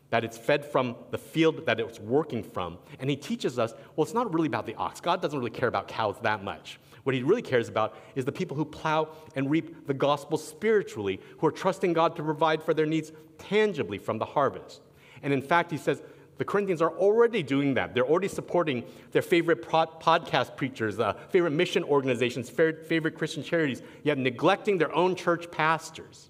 that 0.09 0.23
it's 0.23 0.37
fed 0.37 0.65
from 0.65 0.95
the 1.11 1.17
field 1.17 1.65
that 1.65 1.79
it's 1.79 1.99
working 1.99 2.43
from. 2.43 2.77
And 2.99 3.09
he 3.09 3.15
teaches 3.15 3.59
us, 3.59 3.73
well, 3.95 4.03
it's 4.03 4.13
not 4.13 4.33
really 4.33 4.47
about 4.47 4.65
the 4.65 4.75
ox. 4.75 4.99
God 4.99 5.21
doesn't 5.21 5.37
really 5.37 5.51
care 5.51 5.69
about 5.69 5.87
cows 5.87 6.15
that 6.23 6.43
much. 6.43 6.79
What 7.03 7.15
he 7.15 7.23
really 7.23 7.41
cares 7.41 7.69
about 7.69 7.95
is 8.15 8.25
the 8.25 8.31
people 8.31 8.57
who 8.57 8.65
plow 8.65 9.09
and 9.35 9.49
reap 9.49 9.87
the 9.87 9.93
gospel 9.93 10.37
spiritually, 10.37 11.19
who 11.37 11.47
are 11.47 11.51
trusting 11.51 11.93
God 11.93 12.15
to 12.15 12.23
provide 12.23 12.61
for 12.61 12.73
their 12.73 12.85
needs 12.85 13.11
tangibly 13.37 13.97
from 13.97 14.17
the 14.17 14.25
harvest. 14.25 14.81
And 15.23 15.33
in 15.33 15.41
fact, 15.41 15.71
he 15.71 15.77
says 15.77 16.01
the 16.37 16.45
Corinthians 16.45 16.81
are 16.81 16.91
already 16.91 17.43
doing 17.43 17.73
that. 17.75 17.93
They're 17.93 18.05
already 18.07 18.29
supporting 18.29 18.85
their 19.11 19.21
favorite 19.21 19.67
pod- 19.67 20.01
podcast 20.01 20.55
preachers, 20.55 20.99
uh, 20.99 21.13
favorite 21.29 21.51
mission 21.51 21.83
organizations, 21.83 22.49
favorite 22.49 23.17
Christian 23.17 23.43
charities, 23.43 23.81
yet 24.03 24.17
neglecting 24.17 24.77
their 24.77 24.93
own 24.95 25.15
church 25.15 25.51
pastors. 25.51 26.28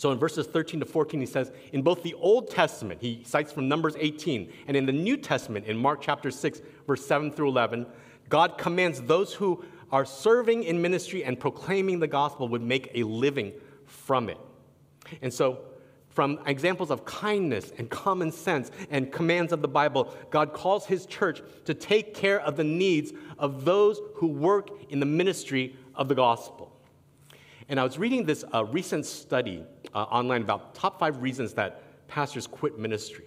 So 0.00 0.10
in 0.12 0.18
verses 0.18 0.46
13 0.46 0.80
to 0.80 0.86
14, 0.86 1.20
he 1.20 1.26
says, 1.26 1.52
in 1.74 1.82
both 1.82 2.02
the 2.02 2.14
Old 2.14 2.48
Testament, 2.48 3.02
he 3.02 3.22
cites 3.26 3.52
from 3.52 3.68
Numbers 3.68 3.96
18, 3.98 4.50
and 4.66 4.74
in 4.74 4.86
the 4.86 4.92
New 4.92 5.18
Testament, 5.18 5.66
in 5.66 5.76
Mark 5.76 6.00
chapter 6.00 6.30
6, 6.30 6.62
verse 6.86 7.04
7 7.04 7.30
through 7.30 7.48
11, 7.50 7.84
God 8.30 8.56
commands 8.56 9.02
those 9.02 9.34
who 9.34 9.62
are 9.92 10.06
serving 10.06 10.64
in 10.64 10.80
ministry 10.80 11.22
and 11.22 11.38
proclaiming 11.38 11.98
the 11.98 12.06
gospel 12.06 12.48
would 12.48 12.62
make 12.62 12.90
a 12.94 13.02
living 13.02 13.52
from 13.84 14.30
it. 14.30 14.38
And 15.20 15.30
so, 15.30 15.58
from 16.08 16.38
examples 16.46 16.90
of 16.90 17.04
kindness 17.04 17.70
and 17.76 17.90
common 17.90 18.32
sense 18.32 18.70
and 18.88 19.12
commands 19.12 19.52
of 19.52 19.60
the 19.60 19.68
Bible, 19.68 20.14
God 20.30 20.54
calls 20.54 20.86
his 20.86 21.04
church 21.04 21.42
to 21.66 21.74
take 21.74 22.14
care 22.14 22.40
of 22.40 22.56
the 22.56 22.64
needs 22.64 23.12
of 23.38 23.66
those 23.66 24.00
who 24.14 24.28
work 24.28 24.70
in 24.88 24.98
the 24.98 25.04
ministry 25.04 25.76
of 25.94 26.08
the 26.08 26.14
gospel. 26.14 26.74
And 27.70 27.78
I 27.78 27.84
was 27.84 27.98
reading 28.00 28.24
this 28.24 28.44
uh, 28.52 28.64
recent 28.64 29.06
study 29.06 29.64
uh, 29.94 30.02
online 30.02 30.42
about 30.42 30.74
top 30.74 30.98
five 30.98 31.22
reasons 31.22 31.54
that 31.54 31.82
pastors 32.08 32.46
quit 32.46 32.78
ministry. 32.78 33.26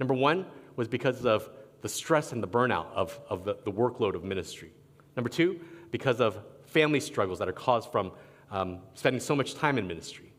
Number 0.00 0.14
one 0.14 0.46
was 0.76 0.88
because 0.88 1.24
of 1.24 1.50
the 1.80 1.88
stress 1.88 2.32
and 2.32 2.42
the 2.42 2.48
burnout 2.48 2.86
of, 2.92 3.18
of 3.28 3.44
the, 3.44 3.56
the 3.64 3.72
workload 3.72 4.14
of 4.14 4.24
ministry. 4.24 4.72
Number 5.16 5.28
two, 5.28 5.60
because 5.90 6.20
of 6.20 6.38
family 6.66 7.00
struggles 7.00 7.38
that 7.38 7.48
are 7.48 7.52
caused 7.52 7.90
from 7.90 8.12
um, 8.50 8.80
spending 8.94 9.20
so 9.20 9.34
much 9.34 9.54
time 9.54 9.78
in 9.78 9.86
ministry. 9.86 10.32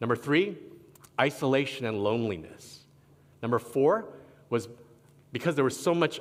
Number 0.00 0.16
three, 0.16 0.56
isolation 1.20 1.86
and 1.86 2.02
loneliness. 2.02 2.86
Number 3.42 3.58
four 3.58 4.06
was 4.50 4.68
because 5.32 5.54
there 5.54 5.64
was 5.64 5.78
so 5.78 5.94
much 5.94 6.20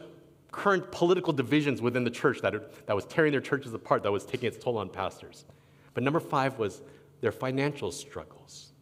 current 0.52 0.92
political 0.92 1.34
divisions 1.34 1.82
within 1.82 2.04
the 2.04 2.12
church 2.12 2.42
that, 2.42 2.54
it, 2.54 2.86
that 2.88 2.96
was 2.96 3.06
tearing 3.06 3.32
their 3.32 3.42
churches 3.42 3.74
apart, 3.74 4.04
that 4.04 4.12
was 4.12 4.26
taking 4.26 4.48
its 4.48 4.64
toll 4.64 4.78
on 4.78 4.90
pastors. 4.90 5.46
But 5.94 6.04
number 6.04 6.20
five 6.20 6.60
was 6.60 6.82
their 7.22 7.32
financial 7.32 7.92
struggles. 7.92 8.73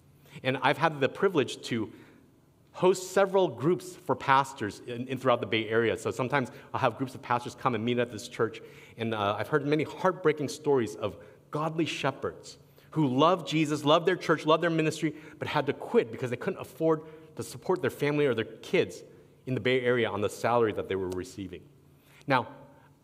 And 0.44 0.58
I've 0.62 0.78
had 0.78 1.00
the 1.00 1.10
privilege 1.10 1.62
to 1.64 1.92
host 2.74 3.12
several 3.12 3.48
groups 3.48 3.96
for 4.06 4.16
pastors 4.16 4.82
in, 4.88 5.08
in, 5.08 5.18
throughout 5.18 5.42
the 5.42 5.48
Bay 5.48 5.68
Area. 5.68 5.98
So 5.98 6.10
sometimes 6.10 6.52
I'll 6.74 6.80
have 6.80 6.98
groups 6.98 7.16
of 7.16 7.22
pastors 7.22 7.56
come 7.56 7.76
and 7.76 7.84
meet 7.84 8.00
at 8.00 8.12
this 8.12 8.28
church. 8.28 8.62
And 8.98 9.14
uh, 9.14 9.36
I've 9.38 9.50
heard 9.50 9.66
many 9.66 9.84
heartbreaking 9.84 10.48
stories 10.48 10.96
of 10.96 11.18
godly 11.52 11.86
shepherds 11.86 12.58
who 12.92 13.08
love 13.08 13.46
Jesus, 13.46 13.84
love 13.86 14.06
their 14.06 14.16
church, 14.16 14.46
love 14.46 14.62
their 14.62 14.70
ministry, 14.70 15.16
but 15.40 15.48
had 15.48 15.66
to 15.66 15.74
quit 15.74 16.12
because 16.12 16.30
they 16.30 16.36
couldn't 16.36 16.60
afford 16.60 17.02
to 17.36 17.44
support 17.44 17.82
their 17.82 17.92
family 17.92 18.26
or 18.26 18.34
their 18.34 18.46
kids 18.46 19.04
in 19.46 19.54
the 19.54 19.60
Bay 19.60 19.82
Area 19.82 20.10
on 20.10 20.22
the 20.22 20.30
salary 20.30 20.74
that 20.74 20.88
they 20.88 20.96
were 20.96 21.10
receiving. 21.10 21.62
Now, 22.28 22.48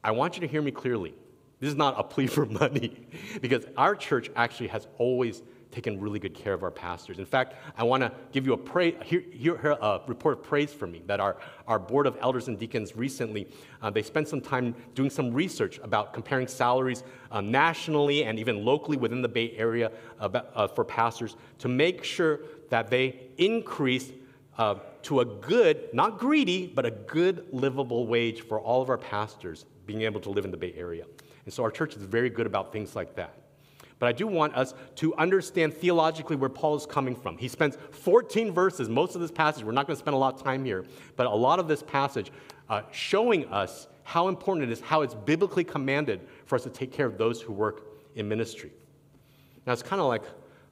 I 0.03 0.11
want 0.11 0.35
you 0.35 0.41
to 0.41 0.47
hear 0.47 0.61
me 0.61 0.71
clearly. 0.71 1.13
This 1.59 1.69
is 1.69 1.75
not 1.75 1.95
a 1.97 2.03
plea 2.03 2.27
for 2.27 2.45
money, 2.45 3.07
because 3.41 3.65
our 3.75 3.95
church 3.95 4.29
actually 4.35 4.67
has 4.67 4.87
always 4.97 5.41
taken 5.77 6.01
really 6.01 6.17
good 6.17 6.33
care 6.33 6.53
of 6.53 6.63
our 6.63 6.71
pastors. 6.71 7.19
In 7.19 7.25
fact, 7.25 7.53
I 7.77 7.83
want 7.83 8.01
to 8.01 8.11
give 8.31 8.47
you 8.47 8.53
a, 8.55 9.03
here, 9.03 9.55
a 9.55 10.01
report 10.07 10.39
of 10.39 10.43
praise 10.43 10.73
for 10.73 10.87
me 10.87 11.03
that 11.05 11.19
our, 11.19 11.37
our 11.67 11.77
board 11.77 12.07
of 12.07 12.17
elders 12.19 12.47
and 12.47 12.57
deacons 12.57 12.95
recently, 12.95 13.47
uh, 13.83 13.91
they 13.91 14.01
spent 14.01 14.27
some 14.27 14.41
time 14.41 14.73
doing 14.95 15.11
some 15.11 15.31
research 15.31 15.79
about 15.83 16.13
comparing 16.13 16.47
salaries 16.47 17.03
uh, 17.31 17.41
nationally 17.41 18.23
and 18.23 18.39
even 18.39 18.65
locally 18.65 18.97
within 18.97 19.21
the 19.21 19.27
Bay 19.27 19.53
Area 19.55 19.91
about, 20.19 20.49
uh, 20.55 20.67
for 20.67 20.83
pastors 20.83 21.35
to 21.59 21.67
make 21.67 22.03
sure 22.03 22.39
that 22.71 22.89
they 22.89 23.27
increase 23.37 24.11
uh, 24.57 24.79
to 25.03 25.19
a 25.19 25.25
good, 25.25 25.93
not 25.93 26.17
greedy, 26.17 26.65
but 26.65 26.87
a 26.87 26.91
good 26.91 27.45
livable 27.51 28.07
wage 28.07 28.41
for 28.41 28.59
all 28.59 28.81
of 28.81 28.89
our 28.89 28.97
pastors 28.97 29.65
being 29.85 30.01
able 30.01 30.19
to 30.21 30.31
live 30.31 30.43
in 30.43 30.49
the 30.49 30.57
Bay 30.57 30.73
Area. 30.75 31.05
And 31.45 31.53
so 31.53 31.61
our 31.61 31.69
church 31.69 31.95
is 31.95 32.01
very 32.01 32.31
good 32.31 32.47
about 32.47 32.73
things 32.73 32.95
like 32.95 33.15
that. 33.17 33.46
But 33.99 34.07
I 34.07 34.11
do 34.11 34.27
want 34.27 34.55
us 34.55 34.73
to 34.95 35.15
understand 35.15 35.73
theologically 35.73 36.35
where 36.35 36.49
Paul 36.49 36.75
is 36.75 36.85
coming 36.85 37.15
from. 37.15 37.37
He 37.37 37.47
spends 37.47 37.77
14 37.91 38.51
verses, 38.51 38.89
most 38.89 39.15
of 39.15 39.21
this 39.21 39.31
passage, 39.31 39.63
we're 39.63 39.71
not 39.71 39.87
going 39.87 39.95
to 39.95 39.99
spend 39.99 40.13
a 40.13 40.17
lot 40.17 40.35
of 40.35 40.43
time 40.43 40.63
here, 40.63 40.85
but 41.15 41.25
a 41.25 41.35
lot 41.35 41.59
of 41.59 41.67
this 41.67 41.81
passage 41.81 42.31
uh, 42.69 42.83
showing 42.91 43.45
us 43.47 43.87
how 44.03 44.27
important 44.27 44.69
it 44.69 44.71
is, 44.71 44.79
how 44.81 45.01
it's 45.01 45.15
biblically 45.15 45.63
commanded 45.63 46.21
for 46.45 46.55
us 46.55 46.63
to 46.63 46.69
take 46.69 46.91
care 46.91 47.05
of 47.05 47.17
those 47.17 47.41
who 47.41 47.53
work 47.53 47.87
in 48.15 48.27
ministry. 48.27 48.71
Now 49.65 49.73
it's 49.73 49.83
kind 49.83 50.01
of 50.01 50.07
like, 50.07 50.23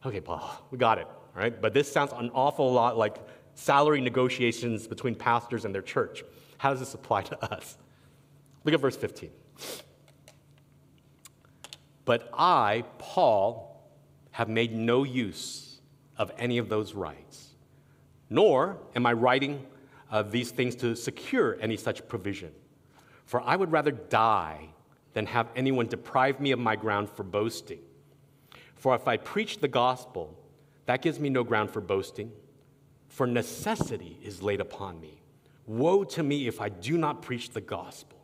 okay, 0.06 0.22
Paul, 0.22 0.68
we 0.72 0.78
got 0.78 1.00
it, 1.00 1.08
right? 1.34 1.60
But 1.62 1.74
this 1.74 1.92
sounds 1.92 2.14
an 2.14 2.30
awful 2.34 2.72
lot 2.72 2.98
like 2.98 3.18
salary 3.56 4.02
negotiations 4.02 4.88
between 4.88 5.16
pastors 5.16 5.66
and 5.66 5.74
their 5.74 5.82
church. 5.82 6.24
How 6.58 6.70
does 6.70 6.80
this 6.80 6.94
apply 6.94 7.24
to 7.24 7.54
us? 7.54 7.78
Look 8.64 8.74
at 8.74 8.80
verse 8.80 8.96
15. 8.96 9.32
But 12.06 12.30
I, 12.34 12.84
Paul, 13.00 13.84
have 14.32 14.48
made 14.48 14.74
no 14.74 15.04
use 15.04 15.80
of 16.18 16.32
any 16.38 16.58
of 16.58 16.70
those 16.70 16.94
rights, 16.94 17.56
nor 18.30 18.78
am 18.96 19.06
I 19.06 19.14
writing 19.14 19.66
uh, 20.12 20.22
these 20.22 20.52
things 20.52 20.76
to 20.78 20.96
secure 20.96 21.58
any 21.60 21.76
such 21.76 22.08
provision. 22.08 22.52
For 23.26 23.42
I 23.42 23.56
would 23.56 23.72
rather 23.72 23.92
die 23.92 24.70
than 25.14 25.26
have 25.26 25.50
anyone 25.56 25.88
deprive 25.88 26.40
me 26.40 26.52
of 26.52 26.60
my 26.60 26.76
ground 26.76 27.10
for 27.10 27.24
boasting. 27.24 27.80
For 28.76 28.94
if 28.94 29.08
I 29.08 29.18
preach 29.18 29.60
the 29.60 29.68
gospel, 29.68 30.38
that 30.86 31.02
gives 31.02 31.20
me 31.20 31.30
no 31.30 31.44
ground 31.44 31.72
for 31.72 31.82
boasting, 31.82 32.32
for 33.08 33.26
necessity 33.26 34.20
is 34.22 34.44
laid 34.44 34.62
upon 34.62 35.00
me. 35.00 35.22
Woe 35.66 36.04
to 36.04 36.22
me 36.22 36.48
if 36.48 36.62
I 36.62 36.70
do 36.70 36.98
not 36.98 37.22
preach 37.22 37.52
the 37.52 37.62
gospel. 37.62 38.15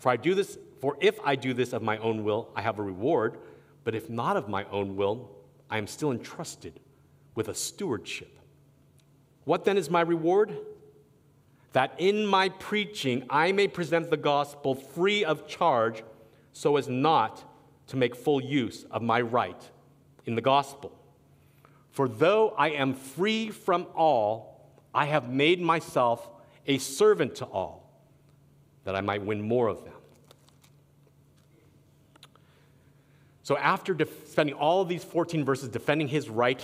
For 0.00 0.10
I 0.10 0.16
do 0.16 0.34
this 0.34 0.58
for 0.80 0.96
if 1.00 1.20
I 1.22 1.36
do 1.36 1.52
this 1.52 1.72
of 1.72 1.82
my 1.82 1.98
own 1.98 2.24
will, 2.24 2.48
I 2.56 2.62
have 2.62 2.78
a 2.78 2.82
reward, 2.82 3.38
but 3.84 3.94
if 3.94 4.08
not 4.08 4.36
of 4.36 4.48
my 4.48 4.64
own 4.64 4.96
will, 4.96 5.30
I 5.68 5.76
am 5.76 5.86
still 5.86 6.10
entrusted 6.10 6.80
with 7.34 7.48
a 7.48 7.54
stewardship. 7.54 8.38
What 9.44 9.64
then 9.64 9.76
is 9.76 9.90
my 9.90 10.00
reward? 10.00 10.56
That 11.74 11.94
in 11.98 12.26
my 12.26 12.48
preaching 12.48 13.26
I 13.28 13.52
may 13.52 13.68
present 13.68 14.10
the 14.10 14.16
gospel 14.16 14.74
free 14.74 15.24
of 15.24 15.46
charge, 15.46 16.02
so 16.52 16.76
as 16.76 16.88
not 16.88 17.44
to 17.88 17.96
make 17.96 18.16
full 18.16 18.40
use 18.40 18.84
of 18.90 19.02
my 19.02 19.20
right 19.20 19.70
in 20.24 20.34
the 20.34 20.40
gospel. 20.40 20.92
For 21.90 22.08
though 22.08 22.50
I 22.50 22.70
am 22.70 22.94
free 22.94 23.50
from 23.50 23.86
all, 23.94 24.70
I 24.94 25.06
have 25.06 25.28
made 25.28 25.60
myself 25.60 26.28
a 26.66 26.78
servant 26.78 27.36
to 27.36 27.44
all, 27.44 28.02
that 28.84 28.96
I 28.96 29.00
might 29.00 29.22
win 29.22 29.42
more 29.42 29.68
of 29.68 29.84
them. 29.84 29.89
So, 33.50 33.56
after 33.56 33.94
def- 33.94 34.28
spending 34.28 34.54
all 34.54 34.80
of 34.80 34.88
these 34.88 35.02
14 35.02 35.44
verses 35.44 35.68
defending 35.68 36.06
his 36.06 36.30
right 36.30 36.62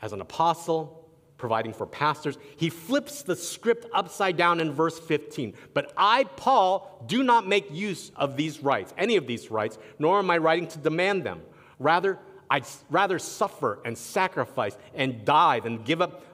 as 0.00 0.14
an 0.14 0.22
apostle, 0.22 1.06
providing 1.36 1.74
for 1.74 1.86
pastors, 1.86 2.38
he 2.56 2.70
flips 2.70 3.20
the 3.20 3.36
script 3.36 3.86
upside 3.92 4.38
down 4.38 4.58
in 4.58 4.72
verse 4.72 4.98
15. 4.98 5.52
But 5.74 5.92
I, 5.94 6.24
Paul, 6.24 7.04
do 7.06 7.22
not 7.22 7.46
make 7.46 7.70
use 7.70 8.12
of 8.16 8.38
these 8.38 8.60
rights, 8.62 8.94
any 8.96 9.16
of 9.16 9.26
these 9.26 9.50
rights, 9.50 9.76
nor 9.98 10.20
am 10.20 10.30
I 10.30 10.38
writing 10.38 10.68
to 10.68 10.78
demand 10.78 11.24
them. 11.24 11.42
Rather, 11.78 12.18
I'd 12.48 12.64
rather 12.88 13.18
suffer 13.18 13.80
and 13.84 13.98
sacrifice 13.98 14.74
and 14.94 15.26
die 15.26 15.60
than 15.60 15.82
give 15.82 16.00
up 16.00 16.24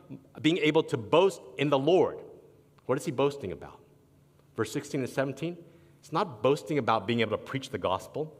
being 0.40 0.58
able 0.58 0.84
to 0.84 0.96
boast 0.96 1.40
in 1.56 1.70
the 1.70 1.78
Lord. 1.78 2.20
What 2.86 2.98
is 2.98 3.04
he 3.04 3.10
boasting 3.10 3.50
about? 3.50 3.80
Verse 4.56 4.70
16 4.70 5.00
and 5.00 5.10
17? 5.10 5.56
It's 5.98 6.12
not 6.12 6.40
boasting 6.40 6.78
about 6.78 7.08
being 7.08 7.18
able 7.18 7.36
to 7.36 7.42
preach 7.42 7.70
the 7.70 7.78
gospel. 7.78 8.36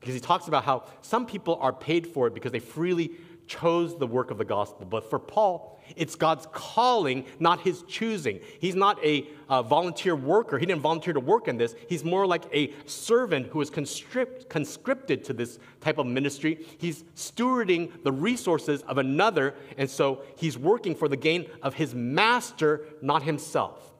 Because 0.00 0.14
he 0.14 0.20
talks 0.20 0.48
about 0.48 0.64
how 0.64 0.84
some 1.02 1.26
people 1.26 1.58
are 1.60 1.72
paid 1.72 2.06
for 2.06 2.26
it 2.26 2.34
because 2.34 2.52
they 2.52 2.60
freely 2.60 3.12
chose 3.48 3.98
the 3.98 4.06
work 4.06 4.30
of 4.30 4.38
the 4.38 4.44
gospel. 4.44 4.86
But 4.86 5.08
for 5.08 5.18
Paul, 5.18 5.80
it's 5.96 6.14
God's 6.14 6.46
calling, 6.52 7.24
not 7.40 7.60
his 7.60 7.82
choosing. 7.88 8.40
He's 8.60 8.74
not 8.74 9.02
a 9.04 9.26
uh, 9.48 9.62
volunteer 9.62 10.14
worker. 10.14 10.58
He 10.58 10.66
didn't 10.66 10.82
volunteer 10.82 11.14
to 11.14 11.20
work 11.20 11.48
in 11.48 11.56
this. 11.56 11.74
He's 11.88 12.04
more 12.04 12.26
like 12.26 12.44
a 12.52 12.72
servant 12.86 13.48
who 13.48 13.60
is 13.60 13.70
conscript, 13.70 14.48
conscripted 14.48 15.24
to 15.24 15.32
this 15.32 15.58
type 15.80 15.98
of 15.98 16.06
ministry. 16.06 16.64
He's 16.76 17.04
stewarding 17.16 18.04
the 18.04 18.12
resources 18.12 18.82
of 18.82 18.98
another, 18.98 19.54
and 19.78 19.88
so 19.88 20.22
he's 20.36 20.58
working 20.58 20.94
for 20.94 21.08
the 21.08 21.16
gain 21.16 21.46
of 21.62 21.74
his 21.74 21.94
master, 21.94 22.84
not 23.00 23.22
himself. 23.22 23.94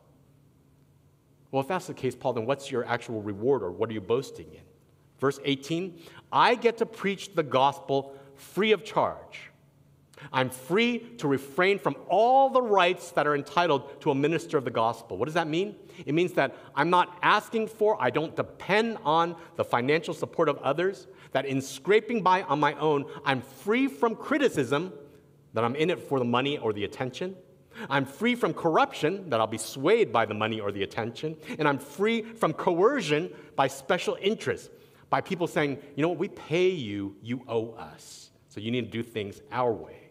Well, 1.50 1.62
if 1.62 1.68
that's 1.68 1.86
the 1.86 1.94
case, 1.94 2.14
Paul, 2.14 2.34
then 2.34 2.44
what's 2.44 2.70
your 2.70 2.84
actual 2.84 3.22
reward 3.22 3.62
or 3.62 3.72
what 3.72 3.88
are 3.88 3.94
you 3.94 4.02
boasting 4.02 4.52
in? 4.52 4.67
Verse 5.18 5.38
18 5.44 5.98
I 6.32 6.54
get 6.54 6.78
to 6.78 6.86
preach 6.86 7.34
the 7.34 7.42
gospel 7.42 8.14
free 8.36 8.72
of 8.72 8.84
charge. 8.84 9.50
I'm 10.32 10.50
free 10.50 10.98
to 11.18 11.28
refrain 11.28 11.78
from 11.78 11.96
all 12.08 12.50
the 12.50 12.62
rights 12.62 13.12
that 13.12 13.26
are 13.26 13.34
entitled 13.34 14.00
to 14.02 14.10
a 14.10 14.14
minister 14.14 14.58
of 14.58 14.64
the 14.64 14.70
gospel. 14.70 15.16
What 15.16 15.26
does 15.26 15.34
that 15.34 15.48
mean? 15.48 15.76
It 16.06 16.14
means 16.14 16.32
that 16.34 16.54
I'm 16.74 16.90
not 16.90 17.18
asking 17.22 17.68
for, 17.68 18.00
I 18.00 18.10
don't 18.10 18.34
depend 18.34 18.98
on 19.04 19.36
the 19.56 19.64
financial 19.64 20.14
support 20.14 20.48
of 20.48 20.58
others, 20.58 21.06
that 21.32 21.46
in 21.46 21.60
scraping 21.60 22.22
by 22.22 22.42
on 22.42 22.60
my 22.60 22.74
own, 22.74 23.04
I'm 23.24 23.42
free 23.42 23.86
from 23.86 24.14
criticism, 24.14 24.92
that 25.54 25.64
I'm 25.64 25.76
in 25.76 25.90
it 25.90 26.00
for 26.00 26.18
the 26.18 26.24
money 26.24 26.58
or 26.58 26.72
the 26.72 26.84
attention. 26.84 27.36
I'm 27.88 28.04
free 28.04 28.34
from 28.34 28.54
corruption, 28.54 29.30
that 29.30 29.40
I'll 29.40 29.46
be 29.46 29.58
swayed 29.58 30.12
by 30.12 30.26
the 30.26 30.34
money 30.34 30.58
or 30.58 30.72
the 30.72 30.82
attention. 30.82 31.36
And 31.58 31.68
I'm 31.68 31.78
free 31.78 32.22
from 32.22 32.52
coercion 32.52 33.32
by 33.54 33.68
special 33.68 34.18
interests, 34.20 34.68
by 35.10 35.20
people 35.20 35.46
saying, 35.46 35.78
you 35.96 36.02
know 36.02 36.08
what, 36.08 36.18
we 36.18 36.28
pay 36.28 36.68
you, 36.68 37.16
you 37.22 37.42
owe 37.48 37.70
us. 37.72 38.30
So 38.48 38.60
you 38.60 38.70
need 38.70 38.90
to 38.90 38.90
do 38.90 39.02
things 39.02 39.40
our 39.50 39.72
way. 39.72 40.10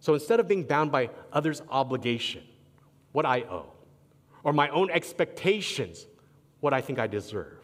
So 0.00 0.14
instead 0.14 0.40
of 0.40 0.48
being 0.48 0.64
bound 0.64 0.92
by 0.92 1.10
others' 1.32 1.62
obligation, 1.68 2.42
what 3.12 3.26
I 3.26 3.40
owe, 3.42 3.72
or 4.44 4.52
my 4.52 4.68
own 4.70 4.90
expectations, 4.90 6.06
what 6.60 6.72
I 6.72 6.80
think 6.80 6.98
I 6.98 7.06
deserve. 7.06 7.58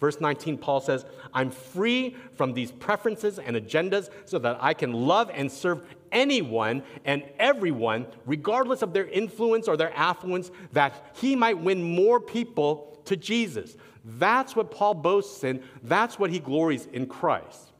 Verse 0.00 0.20
19, 0.20 0.58
Paul 0.58 0.80
says, 0.80 1.06
I'm 1.32 1.50
free 1.50 2.16
from 2.32 2.52
these 2.52 2.72
preferences 2.72 3.38
and 3.38 3.56
agendas 3.56 4.10
so 4.24 4.38
that 4.40 4.58
I 4.60 4.74
can 4.74 4.92
love 4.92 5.30
and 5.32 5.50
serve 5.50 5.86
anyone 6.10 6.82
and 7.04 7.22
everyone, 7.38 8.06
regardless 8.26 8.82
of 8.82 8.92
their 8.92 9.06
influence 9.06 9.68
or 9.68 9.76
their 9.76 9.94
affluence, 9.96 10.50
that 10.72 11.12
he 11.14 11.36
might 11.36 11.58
win 11.58 11.82
more 11.82 12.20
people 12.20 13.00
to 13.04 13.16
Jesus. 13.16 13.76
That's 14.04 14.54
what 14.54 14.70
Paul 14.70 14.94
boasts 14.94 15.42
in. 15.44 15.62
That's 15.82 16.18
what 16.18 16.30
he 16.30 16.38
glories 16.38 16.86
in 16.92 17.06
Christ. 17.06 17.72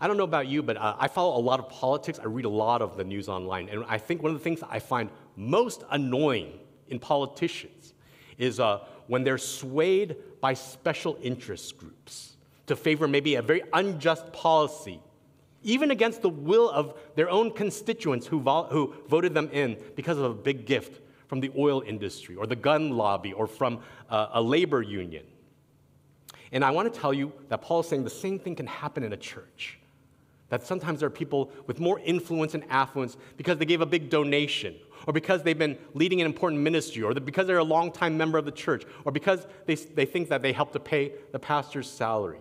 I 0.00 0.06
don't 0.06 0.16
know 0.16 0.24
about 0.24 0.46
you, 0.46 0.62
but 0.62 0.76
uh, 0.76 0.94
I 0.98 1.08
follow 1.08 1.36
a 1.36 1.42
lot 1.42 1.58
of 1.58 1.68
politics. 1.68 2.20
I 2.20 2.26
read 2.26 2.44
a 2.44 2.50
lot 2.50 2.82
of 2.82 2.96
the 2.96 3.02
news 3.02 3.28
online. 3.28 3.68
And 3.68 3.84
I 3.88 3.98
think 3.98 4.22
one 4.22 4.30
of 4.30 4.38
the 4.38 4.44
things 4.44 4.62
I 4.68 4.78
find 4.78 5.10
most 5.34 5.82
annoying 5.90 6.60
in 6.88 7.00
politicians 7.00 7.94
is 8.38 8.60
uh, 8.60 8.84
when 9.08 9.24
they're 9.24 9.38
swayed 9.38 10.16
by 10.40 10.54
special 10.54 11.18
interest 11.20 11.76
groups 11.78 12.36
to 12.68 12.76
favor 12.76 13.08
maybe 13.08 13.34
a 13.34 13.42
very 13.42 13.62
unjust 13.72 14.32
policy, 14.32 15.00
even 15.64 15.90
against 15.90 16.22
the 16.22 16.28
will 16.28 16.70
of 16.70 16.96
their 17.16 17.28
own 17.28 17.50
constituents 17.50 18.28
who, 18.28 18.38
who 18.38 18.94
voted 19.08 19.34
them 19.34 19.50
in 19.52 19.76
because 19.96 20.18
of 20.18 20.24
a 20.24 20.34
big 20.34 20.64
gift 20.64 21.00
from 21.28 21.40
the 21.40 21.52
oil 21.56 21.82
industry 21.86 22.34
or 22.34 22.46
the 22.46 22.56
gun 22.56 22.90
lobby 22.90 23.32
or 23.32 23.46
from 23.46 23.80
uh, 24.10 24.28
a 24.32 24.42
labor 24.42 24.82
union. 24.82 25.24
And 26.50 26.64
I 26.64 26.70
want 26.70 26.92
to 26.92 27.00
tell 27.00 27.12
you 27.12 27.32
that 27.50 27.62
Paul 27.62 27.80
is 27.80 27.88
saying 27.88 28.04
the 28.04 28.10
same 28.10 28.38
thing 28.38 28.56
can 28.56 28.66
happen 28.66 29.04
in 29.04 29.12
a 29.12 29.16
church. 29.16 29.78
That 30.48 30.66
sometimes 30.66 31.00
there 31.00 31.06
are 31.06 31.10
people 31.10 31.52
with 31.66 31.78
more 31.78 32.00
influence 32.00 32.54
and 32.54 32.64
affluence 32.70 33.18
because 33.36 33.58
they 33.58 33.66
gave 33.66 33.82
a 33.82 33.86
big 33.86 34.08
donation, 34.08 34.74
or 35.06 35.12
because 35.12 35.42
they've 35.42 35.58
been 35.58 35.76
leading 35.92 36.22
an 36.22 36.26
important 36.26 36.62
ministry, 36.62 37.02
or 37.02 37.12
because 37.12 37.46
they're 37.46 37.58
a 37.58 37.64
longtime 37.64 38.16
member 38.16 38.38
of 38.38 38.46
the 38.46 38.50
church, 38.50 38.84
or 39.04 39.12
because 39.12 39.46
they, 39.66 39.74
they 39.74 40.06
think 40.06 40.30
that 40.30 40.40
they 40.40 40.52
help 40.52 40.72
to 40.72 40.80
pay 40.80 41.12
the 41.32 41.38
pastor's 41.38 41.88
salary. 41.88 42.40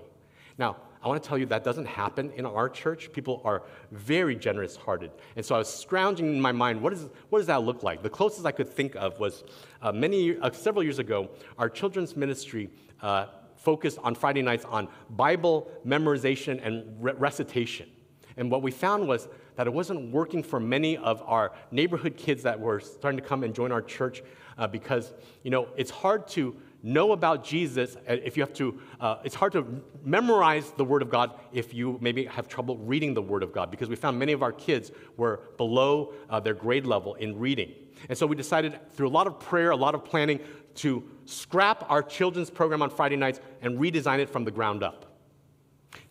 Now, 0.57 0.77
I 1.03 1.07
want 1.07 1.21
to 1.21 1.27
tell 1.27 1.37
you 1.37 1.45
that 1.47 1.63
doesn't 1.63 1.85
happen 1.85 2.31
in 2.31 2.45
our 2.45 2.69
church. 2.69 3.11
People 3.13 3.41
are 3.45 3.63
very 3.91 4.35
generous 4.35 4.75
hearted. 4.75 5.11
And 5.35 5.45
so 5.45 5.55
I 5.55 5.59
was 5.59 5.73
scrounging 5.73 6.27
in 6.27 6.41
my 6.41 6.51
mind, 6.51 6.81
what, 6.81 6.93
is, 6.93 7.07
what 7.29 7.39
does 7.39 7.47
that 7.47 7.63
look 7.63 7.83
like? 7.83 8.01
The 8.01 8.09
closest 8.09 8.45
I 8.45 8.51
could 8.51 8.69
think 8.69 8.95
of 8.95 9.19
was 9.19 9.43
uh, 9.81 9.91
many, 9.91 10.37
uh, 10.37 10.51
several 10.51 10.83
years 10.83 10.99
ago, 10.99 11.29
our 11.57 11.69
children's 11.69 12.15
ministry 12.15 12.69
uh, 13.01 13.27
focused 13.55 13.99
on 14.03 14.15
Friday 14.15 14.41
nights 14.41 14.65
on 14.65 14.87
Bible 15.11 15.71
memorization 15.85 16.65
and 16.65 16.85
re- 17.03 17.13
recitation. 17.13 17.89
And 18.37 18.51
what 18.51 18.61
we 18.61 18.71
found 18.71 19.07
was 19.07 19.27
that 19.55 19.67
it 19.67 19.73
wasn't 19.73 20.11
working 20.11 20.43
for 20.43 20.59
many 20.59 20.97
of 20.97 21.21
our 21.25 21.51
neighborhood 21.71 22.15
kids 22.15 22.43
that 22.43 22.59
were 22.59 22.79
starting 22.79 23.19
to 23.19 23.25
come 23.25 23.43
and 23.43 23.53
join 23.53 23.71
our 23.71 23.81
church 23.81 24.21
uh, 24.57 24.67
because, 24.67 25.13
you 25.43 25.51
know, 25.51 25.67
it's 25.75 25.91
hard 25.91 26.27
to 26.29 26.55
know 26.87 27.11
about 27.11 27.43
Jesus 27.43 27.95
uh, 27.95 27.99
if 28.23 28.37
you 28.37 28.43
have 28.43 28.53
to, 28.53 28.79
uh, 28.99 29.17
it's 29.23 29.35
hard 29.35 29.51
to 29.53 29.83
memorize 30.03 30.71
the 30.71 30.85
Word 30.85 31.01
of 31.01 31.09
God 31.09 31.31
if 31.51 31.73
you 31.73 31.97
maybe 32.01 32.25
have 32.25 32.47
trouble 32.47 32.77
reading 32.77 33.13
the 33.13 33.21
Word 33.21 33.43
of 33.43 33.51
God 33.51 33.69
because 33.69 33.89
we 33.89 33.95
found 33.95 34.17
many 34.17 34.31
of 34.31 34.41
our 34.41 34.53
kids 34.53 34.91
were 35.17 35.41
below 35.57 36.13
uh, 36.29 36.39
their 36.39 36.53
grade 36.53 36.85
level 36.85 37.15
in 37.15 37.37
reading. 37.37 37.73
And 38.09 38.17
so 38.17 38.25
we 38.25 38.35
decided 38.35 38.79
through 38.93 39.07
a 39.07 39.09
lot 39.09 39.27
of 39.27 39.39
prayer, 39.39 39.71
a 39.71 39.75
lot 39.75 39.95
of 39.95 40.05
planning, 40.05 40.39
to 40.75 41.03
scrap 41.25 41.89
our 41.89 42.01
children's 42.01 42.49
program 42.49 42.81
on 42.81 42.89
Friday 42.89 43.15
nights 43.15 43.39
and 43.61 43.79
redesign 43.79 44.19
it 44.19 44.29
from 44.29 44.45
the 44.45 44.51
ground 44.51 44.83
up. 44.83 45.05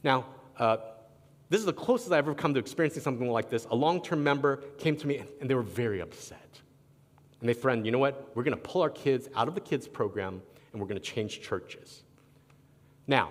Now, 0.03 0.27
uh, 0.59 0.79
this 1.49 1.61
is 1.61 1.67
the 1.67 1.73
closest 1.73 2.13
I've 2.13 2.19
ever 2.19 2.35
come 2.35 2.53
to 2.55 2.61
experiencing 2.61 3.03
something 3.03 3.31
like 3.31 3.49
this. 3.49 3.67
A 3.71 3.75
long 3.75 4.03
term 4.03 4.23
member 4.23 4.57
came 4.79 4.97
to 4.97 5.07
me 5.07 5.23
and 5.41 5.49
they 5.49 5.55
were 5.55 5.63
very 5.63 6.01
upset. 6.01 6.61
And 7.41 7.49
they 7.49 7.55
threatened, 7.55 7.87
you 7.87 7.93
know 7.93 7.99
what? 7.99 8.33
We're 8.35 8.43
going 8.43 8.57
to 8.57 8.63
pull 8.63 8.83
our 8.83 8.91
kids 8.91 9.29
out 9.37 9.47
of 9.47 9.55
the 9.55 9.61
kids 9.61 9.87
program 9.87 10.43
and 10.77 10.83
we're 10.83 10.89
going 10.89 11.01
to 11.01 11.13
change 11.13 11.41
churches. 11.41 12.03
Now, 13.07 13.31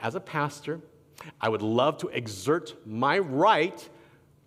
as 0.00 0.14
a 0.14 0.20
pastor, 0.20 0.80
I 1.38 1.50
would 1.50 1.60
love 1.60 1.98
to 1.98 2.08
exert 2.08 2.74
my 2.86 3.18
right 3.18 3.86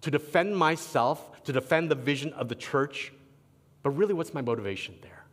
to 0.01 0.09
defend 0.09 0.57
myself, 0.57 1.43
to 1.43 1.53
defend 1.53 1.91
the 1.91 1.95
vision 1.95 2.33
of 2.33 2.49
the 2.49 2.55
church. 2.55 3.13
But 3.83 3.91
really, 3.91 4.15
what's 4.15 4.33
my 4.33 4.41
motivation 4.41 4.95
there? 5.03 5.25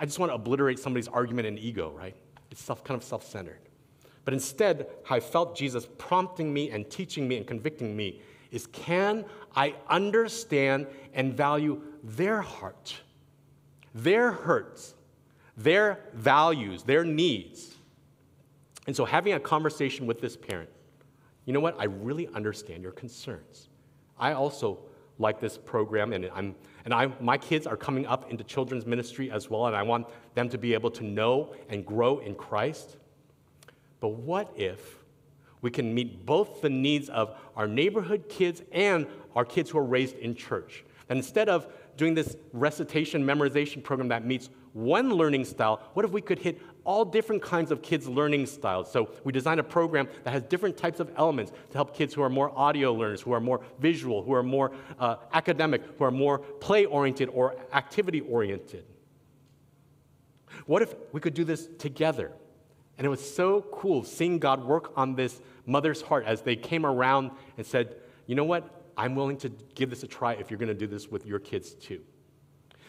I 0.00 0.06
just 0.06 0.18
want 0.18 0.30
to 0.30 0.36
obliterate 0.36 0.78
somebody's 0.78 1.08
argument 1.08 1.46
and 1.46 1.58
ego, 1.58 1.92
right? 1.94 2.16
It's 2.50 2.62
self, 2.62 2.82
kind 2.82 2.96
of 2.96 3.04
self 3.06 3.26
centered. 3.26 3.60
But 4.24 4.32
instead, 4.32 4.86
how 5.04 5.16
I 5.16 5.20
felt 5.20 5.54
Jesus 5.54 5.86
prompting 5.98 6.50
me 6.50 6.70
and 6.70 6.88
teaching 6.88 7.28
me 7.28 7.36
and 7.36 7.46
convicting 7.46 7.94
me 7.94 8.22
is 8.50 8.66
can 8.68 9.26
I 9.54 9.74
understand 9.86 10.86
and 11.12 11.34
value 11.34 11.82
their 12.02 12.40
heart, 12.40 12.96
their 13.94 14.32
hurts, 14.32 14.94
their 15.58 16.00
values, 16.14 16.84
their 16.84 17.04
needs? 17.04 17.74
And 18.86 18.96
so, 18.96 19.04
having 19.04 19.34
a 19.34 19.40
conversation 19.40 20.06
with 20.06 20.20
this 20.20 20.36
parent, 20.36 20.70
you 21.44 21.52
know 21.52 21.60
what? 21.60 21.76
I 21.78 21.84
really 21.84 22.28
understand 22.28 22.82
your 22.82 22.92
concerns. 22.92 23.68
I 24.18 24.32
also 24.32 24.78
like 25.18 25.40
this 25.40 25.58
program, 25.58 26.12
and, 26.12 26.30
I'm, 26.34 26.54
and 26.84 26.94
I, 26.94 27.12
my 27.20 27.36
kids 27.36 27.66
are 27.66 27.76
coming 27.76 28.06
up 28.06 28.30
into 28.30 28.44
children's 28.44 28.86
ministry 28.86 29.30
as 29.30 29.50
well, 29.50 29.66
and 29.66 29.76
I 29.76 29.82
want 29.82 30.06
them 30.34 30.48
to 30.48 30.58
be 30.58 30.74
able 30.74 30.90
to 30.92 31.04
know 31.04 31.54
and 31.68 31.84
grow 31.84 32.20
in 32.20 32.34
Christ. 32.34 32.96
But 34.00 34.10
what 34.10 34.52
if 34.56 34.98
we 35.60 35.70
can 35.70 35.92
meet 35.92 36.24
both 36.24 36.62
the 36.62 36.70
needs 36.70 37.08
of 37.08 37.36
our 37.56 37.66
neighborhood 37.66 38.28
kids 38.28 38.62
and 38.70 39.06
our 39.34 39.44
kids 39.44 39.70
who 39.70 39.78
are 39.78 39.84
raised 39.84 40.16
in 40.18 40.34
church? 40.34 40.84
And 41.08 41.16
instead 41.16 41.48
of 41.48 41.66
doing 41.96 42.14
this 42.14 42.36
recitation 42.52 43.24
memorization 43.24 43.82
program 43.82 44.08
that 44.08 44.24
meets 44.24 44.50
one 44.78 45.10
learning 45.10 45.44
style, 45.44 45.80
what 45.94 46.04
if 46.04 46.12
we 46.12 46.20
could 46.20 46.38
hit 46.38 46.60
all 46.84 47.04
different 47.04 47.42
kinds 47.42 47.70
of 47.70 47.82
kids' 47.82 48.08
learning 48.08 48.46
styles? 48.46 48.90
So 48.90 49.10
we 49.24 49.32
designed 49.32 49.58
a 49.58 49.64
program 49.64 50.08
that 50.22 50.30
has 50.30 50.42
different 50.44 50.76
types 50.76 51.00
of 51.00 51.10
elements 51.16 51.52
to 51.70 51.76
help 51.76 51.94
kids 51.94 52.14
who 52.14 52.22
are 52.22 52.30
more 52.30 52.56
audio 52.56 52.94
learners, 52.94 53.20
who 53.20 53.32
are 53.32 53.40
more 53.40 53.60
visual, 53.80 54.22
who 54.22 54.32
are 54.32 54.42
more 54.42 54.72
uh, 55.00 55.16
academic, 55.32 55.82
who 55.98 56.04
are 56.04 56.10
more 56.10 56.38
play 56.38 56.84
oriented 56.84 57.28
or 57.30 57.56
activity 57.72 58.20
oriented. 58.20 58.84
What 60.66 60.82
if 60.82 60.94
we 61.12 61.20
could 61.20 61.34
do 61.34 61.44
this 61.44 61.68
together? 61.78 62.32
And 62.96 63.06
it 63.06 63.10
was 63.10 63.34
so 63.34 63.62
cool 63.72 64.04
seeing 64.04 64.38
God 64.38 64.64
work 64.64 64.92
on 64.96 65.14
this 65.14 65.40
mother's 65.66 66.02
heart 66.02 66.24
as 66.26 66.42
they 66.42 66.56
came 66.56 66.86
around 66.86 67.30
and 67.56 67.66
said, 67.66 67.96
you 68.26 68.34
know 68.34 68.44
what? 68.44 68.68
I'm 68.96 69.14
willing 69.14 69.36
to 69.38 69.48
give 69.74 69.90
this 69.90 70.02
a 70.02 70.08
try 70.08 70.34
if 70.34 70.50
you're 70.50 70.58
going 70.58 70.68
to 70.68 70.74
do 70.74 70.86
this 70.86 71.08
with 71.08 71.24
your 71.26 71.38
kids 71.38 71.74
too. 71.74 72.00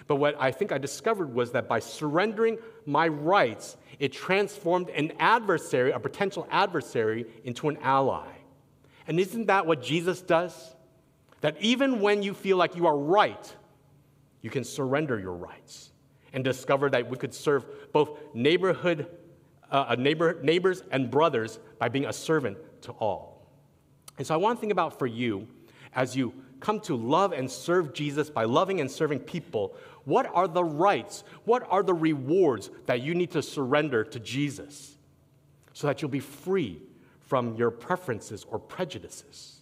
But 0.09 0.15
what 0.15 0.35
I 0.39 0.51
think 0.51 0.71
I 0.71 0.79
discovered 0.79 1.35
was 1.35 1.51
that 1.51 1.67
by 1.67 1.77
surrendering 1.77 2.57
my 2.87 3.07
rights, 3.07 3.77
it 3.99 4.11
transformed 4.11 4.89
an 4.89 5.13
adversary, 5.19 5.91
a 5.91 5.99
potential 5.99 6.47
adversary, 6.49 7.27
into 7.43 7.69
an 7.69 7.77
ally. 7.83 8.27
And 9.07 9.19
isn't 9.19 9.45
that 9.45 9.67
what 9.67 9.83
Jesus 9.83 10.23
does? 10.23 10.75
That 11.41 11.61
even 11.61 12.01
when 12.01 12.23
you 12.23 12.33
feel 12.33 12.57
like 12.57 12.75
you 12.75 12.87
are 12.87 12.97
right, 12.97 13.55
you 14.41 14.49
can 14.49 14.63
surrender 14.63 15.19
your 15.19 15.33
rights 15.33 15.91
and 16.33 16.43
discover 16.43 16.89
that 16.89 17.07
we 17.07 17.15
could 17.15 17.33
serve 17.33 17.67
both 17.93 18.17
neighborhood 18.33 19.07
uh, 19.69 19.95
neighbor, 19.99 20.39
neighbors 20.41 20.81
and 20.89 21.11
brothers 21.11 21.59
by 21.77 21.87
being 21.87 22.05
a 22.05 22.13
servant 22.13 22.57
to 22.81 22.93
all. 22.93 23.45
And 24.17 24.25
so 24.25 24.33
I 24.33 24.37
want 24.37 24.57
to 24.57 24.59
think 24.59 24.71
about 24.71 24.97
for 24.97 25.05
you 25.05 25.47
as 25.93 26.15
you 26.15 26.33
come 26.59 26.79
to 26.81 26.95
love 26.95 27.31
and 27.31 27.49
serve 27.49 27.93
Jesus 27.93 28.29
by 28.29 28.43
loving 28.43 28.81
and 28.81 28.89
serving 28.89 29.19
people, 29.19 29.75
what 30.05 30.29
are 30.33 30.47
the 30.47 30.63
rights, 30.63 31.23
what 31.45 31.65
are 31.69 31.83
the 31.83 31.93
rewards 31.93 32.69
that 32.85 33.01
you 33.01 33.13
need 33.13 33.31
to 33.31 33.41
surrender 33.41 34.03
to 34.03 34.19
Jesus 34.19 34.97
so 35.73 35.87
that 35.87 36.01
you'll 36.01 36.09
be 36.09 36.19
free 36.19 36.81
from 37.19 37.55
your 37.55 37.71
preferences 37.71 38.45
or 38.49 38.59
prejudices, 38.59 39.61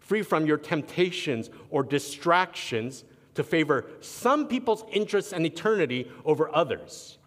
free 0.00 0.22
from 0.22 0.46
your 0.46 0.58
temptations 0.58 1.50
or 1.70 1.82
distractions 1.82 3.04
to 3.34 3.42
favor 3.42 3.86
some 4.00 4.48
people's 4.48 4.84
interests 4.92 5.32
and 5.32 5.46
eternity 5.46 6.10
over 6.24 6.54
others? 6.54 7.18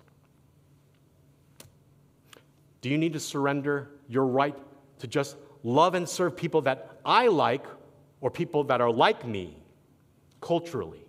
Do 2.82 2.90
you 2.90 2.98
need 2.98 3.14
to 3.14 3.20
surrender 3.20 3.92
your 4.08 4.26
right 4.26 4.58
to 5.00 5.08
just 5.08 5.38
love 5.64 5.96
and 5.96 6.08
serve 6.08 6.36
people 6.36 6.62
that 6.64 7.00
I 7.06 7.28
like 7.28 7.66
or 8.22 8.32
people 8.32 8.64
that 8.66 8.80
are 8.80 8.92
like 8.92 9.26
me 9.26 9.58
culturally, 10.40 11.04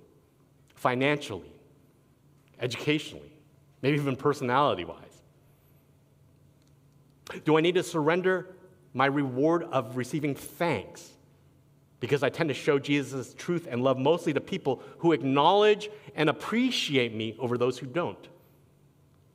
financially, 0.75 1.53
educationally, 2.59 3.33
maybe 3.83 3.98
even 3.98 4.16
personality 4.16 4.85
wise? 4.85 5.22
Do 7.44 7.57
I 7.57 7.61
need 7.61 7.77
to 7.77 7.83
surrender 7.83 8.57
my 8.94 9.07
reward 9.07 9.64
of 9.64 9.96
receiving 9.96 10.35
thanks? 10.35 11.11
Because 12.01 12.22
I 12.22 12.31
tend 12.31 12.48
to 12.48 12.55
show 12.55 12.79
Jesus' 12.79 13.33
truth 13.35 13.68
and 13.70 13.83
love 13.83 13.96
mostly 13.96 14.33
to 14.33 14.40
people 14.40 14.83
who 14.98 15.12
acknowledge 15.12 15.88
and 16.16 16.29
appreciate 16.29 17.14
me 17.14 17.37
over 17.38 17.57
those 17.57 17.79
who 17.79 17.87
don't. 17.87 18.29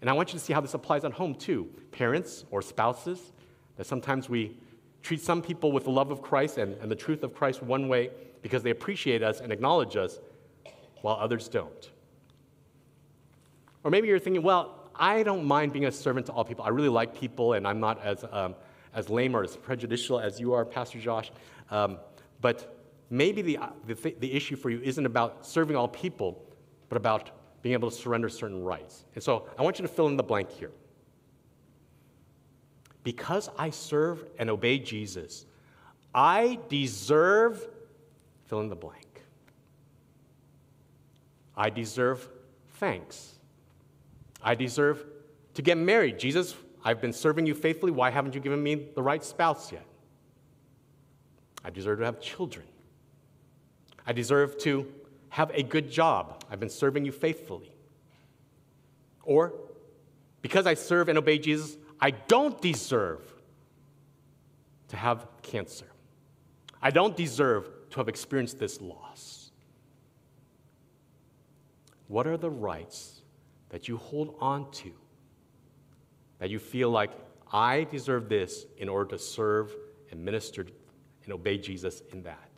And 0.02 0.10
I 0.10 0.14
want 0.14 0.34
you 0.34 0.40
to 0.40 0.44
see 0.44 0.54
how 0.54 0.62
this 0.62 0.74
applies 0.74 1.06
at 1.06 1.14
home 1.14 1.34
too. 1.34 1.70
Parents 1.92 2.46
or 2.52 2.62
spouses, 2.62 3.32
that 3.78 3.86
sometimes 3.86 4.30
we 4.30 4.58
treat 5.04 5.22
some 5.22 5.42
people 5.42 5.72
with 5.72 5.86
the 5.86 5.92
love 5.92 6.12
of 6.12 6.22
Christ 6.22 6.58
and, 6.58 6.76
and 6.82 6.92
the 6.92 6.96
truth 6.96 7.24
of 7.24 7.34
Christ 7.34 7.64
one 7.64 7.88
way 7.88 8.10
because 8.42 8.64
they 8.64 8.70
appreciate 8.70 9.24
us 9.24 9.40
and 9.40 9.52
acknowledge 9.52 9.96
us, 9.96 10.20
while 11.02 11.16
others 11.16 11.48
don't. 11.48 11.92
Or 13.84 13.92
maybe 13.92 14.08
you're 14.08 14.20
thinking, 14.20 14.44
well, 14.44 14.90
I 14.96 15.24
don't 15.24 15.46
mind 15.46 15.74
being 15.74 15.86
a 15.86 15.92
servant 15.92 16.26
to 16.28 16.32
all 16.32 16.44
people. 16.44 16.66
I 16.66 16.70
really 16.70 16.90
like 16.90 17.18
people, 17.18 17.54
and 17.54 17.68
I'm 17.68 17.80
not 17.80 18.04
as, 18.04 18.26
um, 18.32 18.56
as 18.94 19.10
lame 19.10 19.36
or 19.36 19.44
as 19.44 19.56
prejudicial 19.56 20.20
as 20.20 20.40
you 20.40 20.54
are, 20.54 20.66
Pastor 20.66 21.00
Josh. 21.00 21.32
Um, 21.70 22.00
but 22.42 22.84
maybe 23.10 23.42
the, 23.42 23.60
the, 23.86 23.96
th- 23.96 24.16
the 24.20 24.34
issue 24.34 24.56
for 24.56 24.70
you 24.70 24.82
isn't 24.82 25.06
about 25.06 25.46
serving 25.46 25.76
all 25.76 25.88
people, 25.88 26.44
but 26.90 26.98
about 26.98 27.32
being 27.62 27.74
able 27.74 27.90
to 27.90 27.96
surrender 27.96 28.30
certain 28.30 28.64
rights. 28.64 29.06
And 29.16 29.24
so 29.24 29.48
I 29.58 29.62
want 29.62 29.80
you 29.80 29.84
to 29.84 29.92
fill 29.92 30.08
in 30.08 30.18
the 30.18 30.24
blank 30.24 30.50
here. 30.50 30.72
Because 33.08 33.50
I 33.58 33.70
serve 33.70 34.26
and 34.38 34.50
obey 34.50 34.80
Jesus, 34.80 35.46
I 36.14 36.60
deserve 36.68 37.66
fill 38.48 38.60
in 38.60 38.68
the 38.68 38.76
blank. 38.76 39.22
I 41.56 41.70
deserve 41.70 42.28
thanks. 42.82 43.36
I 44.44 44.56
deserve 44.56 45.06
to 45.54 45.62
get 45.62 45.78
married. 45.78 46.20
Jesus, 46.20 46.54
I've 46.84 47.00
been 47.00 47.14
serving 47.14 47.46
you 47.46 47.56
faithfully. 47.56 47.94
Why 47.94 48.10
haven't 48.10 48.36
you 48.36 48.42
given 48.42 48.62
me 48.62 48.76
the 48.94 49.02
right 49.02 49.24
spouse 49.24 49.72
yet? 49.72 49.86
I 51.64 51.70
deserve 51.70 52.00
to 52.00 52.06
have 52.06 52.20
children. 52.20 52.66
I 54.06 54.12
deserve 54.12 54.58
to 54.64 54.86
have 55.30 55.50
a 55.54 55.64
good 55.64 55.90
job. 55.90 56.44
I've 56.52 56.60
been 56.60 56.70
serving 56.70 57.06
you 57.06 57.14
faithfully. 57.14 57.72
Or, 59.24 59.54
because 60.42 60.68
I 60.68 60.74
serve 60.74 61.08
and 61.08 61.18
obey 61.18 61.40
Jesus, 61.40 61.78
I 62.00 62.12
don't 62.12 62.62
deserve 62.62 63.22
to 64.90 64.98
have 64.98 65.28
cancer. 65.42 65.88
I 66.82 66.92
don't 66.92 67.16
deserve 67.16 67.70
to 67.92 67.98
have 67.98 68.08
experienced 68.08 68.60
this 68.60 68.82
loss. 68.82 69.52
What 72.08 72.28
are 72.28 72.38
the 72.38 72.50
rights 72.50 73.22
that 73.70 73.88
you 73.88 73.98
hold 73.98 74.36
on 74.40 74.72
to 74.72 74.92
that 76.40 76.50
you 76.50 76.60
feel 76.60 76.90
like 76.90 77.12
I 77.52 77.86
deserve 77.86 78.30
this 78.30 78.66
in 78.78 78.88
order 78.88 79.10
to 79.12 79.20
serve 79.20 79.76
and 80.12 80.24
minister 80.24 80.66
and 81.24 81.34
obey 81.34 81.58
Jesus 81.58 82.02
in 82.14 82.24
that? 82.24 82.52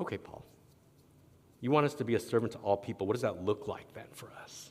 Okay, 0.00 0.18
Paul. 0.18 0.44
You 1.60 1.70
want 1.70 1.86
us 1.86 1.94
to 1.94 2.04
be 2.04 2.14
a 2.14 2.20
servant 2.20 2.52
to 2.52 2.58
all 2.58 2.76
people. 2.76 3.06
What 3.06 3.14
does 3.14 3.22
that 3.22 3.44
look 3.44 3.66
like 3.66 3.92
then 3.94 4.06
for 4.12 4.30
us? 4.42 4.70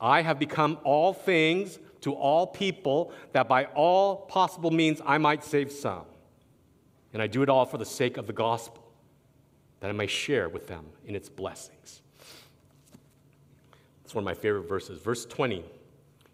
I 0.00 0.22
have 0.22 0.38
become 0.38 0.78
all 0.84 1.12
things 1.12 1.78
to 2.02 2.12
all 2.12 2.46
people, 2.46 3.12
that 3.32 3.48
by 3.48 3.64
all 3.66 4.16
possible 4.16 4.70
means 4.70 5.00
I 5.04 5.18
might 5.18 5.42
save 5.42 5.72
some. 5.72 6.04
And 7.12 7.20
I 7.20 7.26
do 7.26 7.42
it 7.42 7.48
all 7.48 7.64
for 7.64 7.78
the 7.78 7.86
sake 7.86 8.16
of 8.16 8.26
the 8.26 8.32
gospel, 8.32 8.84
that 9.80 9.88
I 9.88 9.92
may 9.92 10.06
share 10.06 10.48
with 10.48 10.68
them 10.68 10.86
in 11.06 11.16
its 11.16 11.28
blessings. 11.28 12.02
It's 14.04 14.14
one 14.14 14.22
of 14.22 14.26
my 14.26 14.34
favorite 14.34 14.68
verses. 14.68 15.00
Verse 15.00 15.26
20, 15.26 15.64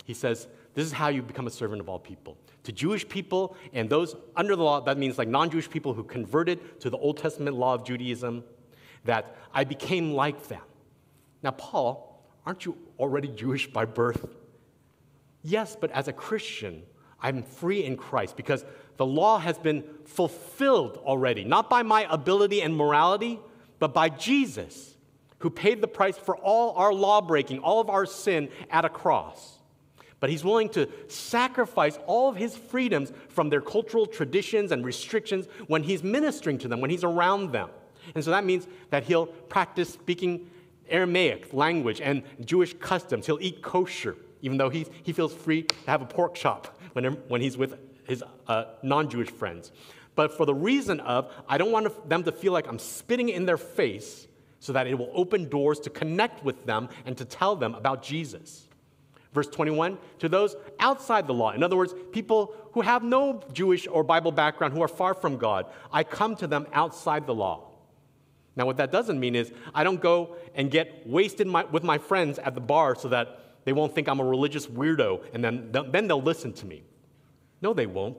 he 0.05 0.15
says, 0.15 0.47
This 0.75 0.85
is 0.85 0.93
how 0.93 1.09
you 1.09 1.23
become 1.23 1.47
a 1.47 1.51
servant 1.51 1.81
of 1.81 1.89
all 1.89 1.99
people 1.99 2.37
to 2.65 2.73
Jewish 2.73 3.07
people 3.09 3.57
and 3.73 3.89
those 3.89 4.17
under 4.37 4.57
the 4.57 4.65
law, 4.65 4.81
that 4.81 4.99
means 4.99 5.19
like 5.19 5.29
non 5.29 5.51
Jewish 5.51 5.71
people 5.71 5.95
who 5.95 6.03
converted 6.03 6.81
to 6.81 6.91
the 6.91 6.97
Old 6.97 7.19
Testament 7.19 7.57
law 7.57 7.75
of 7.75 7.85
Judaism, 7.85 8.43
that 9.05 9.37
I 9.53 9.65
became 9.65 10.13
like 10.13 10.49
them. 10.49 10.63
Now, 11.43 11.53
Paul, 11.53 12.14
aren't 12.47 12.65
you 12.65 12.77
already 12.99 13.29
Jewish 13.29 13.67
by 13.67 13.85
birth? 13.85 14.27
Yes, 15.43 15.77
but 15.79 15.91
as 15.91 16.09
a 16.09 16.13
Christian, 16.13 16.83
I'm 17.21 17.43
free 17.43 17.85
in 17.85 17.97
Christ 17.97 18.37
because 18.37 18.65
the 18.97 19.07
law 19.07 19.39
has 19.39 19.59
been 19.59 19.85
fulfilled 20.05 20.99
already, 20.99 21.45
not 21.45 21.69
by 21.69 21.83
my 21.83 22.07
ability 22.11 22.63
and 22.63 22.77
morality, 22.77 23.41
but 23.79 23.93
by 23.93 24.09
Jesus, 24.09 24.95
who 25.39 25.51
paid 25.51 25.81
the 25.81 25.89
price 25.89 26.17
for 26.17 26.37
all 26.37 26.73
our 26.77 26.93
law 26.93 27.21
breaking, 27.21 27.59
all 27.59 27.81
of 27.81 27.91
our 27.91 28.07
sin 28.07 28.49
at 28.71 28.85
a 28.85 28.89
cross 28.89 29.59
but 30.25 30.31
he's 30.31 30.43
willing 30.43 30.71
to 30.71 30.89
sacrifice 31.07 31.99
all 32.07 32.31
of 32.31 32.37
his 32.37 32.57
freedoms 32.57 33.13
from 33.29 33.51
their 33.51 33.61
cultural 33.61 34.07
traditions 34.07 34.73
and 34.73 34.83
restrictions 34.83 35.47
when 35.67 35.83
he's 35.83 36.03
ministering 36.03 36.57
to 36.57 36.67
them, 36.67 36.81
when 36.81 36.89
he's 36.89 37.05
around 37.05 37.53
them. 37.53 37.69
And 38.15 38.25
so 38.25 38.31
that 38.31 38.43
means 38.43 38.67
that 38.89 39.05
he'll 39.05 39.27
practice 39.27 39.91
speaking 39.91 40.49
Aramaic 40.89 41.53
language 41.53 42.01
and 42.01 42.23
Jewish 42.45 42.75
customs. 42.75 43.27
He'll 43.27 43.39
eat 43.41 43.63
kosher, 43.63 44.17
even 44.43 44.59
though 44.59 44.71
he's, 44.71 44.89
he 45.03 45.13
feels 45.13 45.33
free 45.33 45.63
to 45.63 45.91
have 45.91 46.03
a 46.03 46.07
pork 46.07 46.35
chop 46.35 46.79
when, 46.93 47.05
when 47.29 47.41
he's 47.41 47.57
with 47.57 47.79
his 48.07 48.23
uh, 48.47 48.65
non 48.83 49.09
Jewish 49.09 49.31
friends. 49.31 49.73
But 50.15 50.37
for 50.37 50.47
the 50.47 50.55
reason 50.55 51.01
of, 51.01 51.33
I 51.49 51.59
don't 51.59 51.73
want 51.73 52.09
them 52.09 52.23
to 52.25 52.33
feel 52.33 52.53
like 52.53 52.69
I'm 52.69 52.79
spitting 52.79 53.29
in 53.29 53.47
their 53.47 53.57
face 53.57 54.29
so 54.61 54.73
that 54.73 54.87
it 54.87 54.95
will 54.95 55.11
open 55.13 55.49
doors 55.49 55.81
to 55.81 55.91
connect 55.91 56.45
with 56.45 56.65
them 56.65 56.89
and 57.05 57.17
to 57.19 57.25
tell 57.25 57.57
them 57.57 57.75
about 57.75 58.03
Jesus. 58.03 58.69
Verse 59.33 59.49
21 59.49 59.99
to 60.21 60.29
those 60.29 60.55
outside 60.79 61.27
the 61.27 61.35
law, 61.35 61.51
in 61.51 61.63
other 61.63 61.77
words, 61.77 61.93
people 62.13 62.55
who 62.73 62.81
have 62.81 63.03
no 63.03 63.43
Jewish 63.53 63.87
or 63.89 64.05
Bible 64.05 64.31
background, 64.31 64.73
who 64.73 64.83
are 64.83 64.89
far 64.89 65.13
from 65.13 65.37
God, 65.37 65.67
I 65.93 66.05
come 66.05 66.37
to 66.37 66.47
them 66.47 66.67
outside 66.73 67.27
the 67.27 67.35
law. 67.35 67.64
Now, 68.57 68.67
what 68.67 68.77
that 68.77 68.93
doesn't 68.93 69.19
mean 69.19 69.35
is 69.35 69.53
I 69.75 69.83
don't 69.85 70.01
go 70.01 70.37
and 70.55 70.71
get 70.71 71.07
wasted 71.07 71.47
my, 71.47 71.65
with 71.65 71.83
my 71.83 71.99
friends 71.99 72.39
at 72.39 72.55
the 72.55 72.61
bar 72.61 72.95
so 72.95 73.09
that 73.09 73.41
they 73.65 73.73
won't 73.73 73.95
think 73.95 74.09
I'm 74.09 74.21
a 74.21 74.25
religious 74.25 74.67
weirdo 74.67 75.25
and 75.35 75.43
then, 75.43 75.73
then 75.73 76.07
they'll 76.07 76.23
listen 76.23 76.53
to 76.55 76.67
me. 76.67 76.83
No, 77.63 77.73
they 77.73 77.87
won't, 77.87 78.17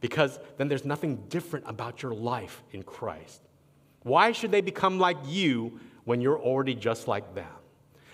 because 0.00 0.38
then 0.58 0.68
there's 0.68 0.84
nothing 0.84 1.16
different 1.28 1.64
about 1.68 2.02
your 2.02 2.14
life 2.14 2.62
in 2.72 2.82
Christ. 2.82 3.40
Why 4.02 4.32
should 4.32 4.52
they 4.52 4.60
become 4.60 4.98
like 4.98 5.16
you 5.26 5.80
when 6.04 6.20
you're 6.20 6.38
already 6.38 6.74
just 6.74 7.08
like 7.08 7.34
them? 7.34 7.46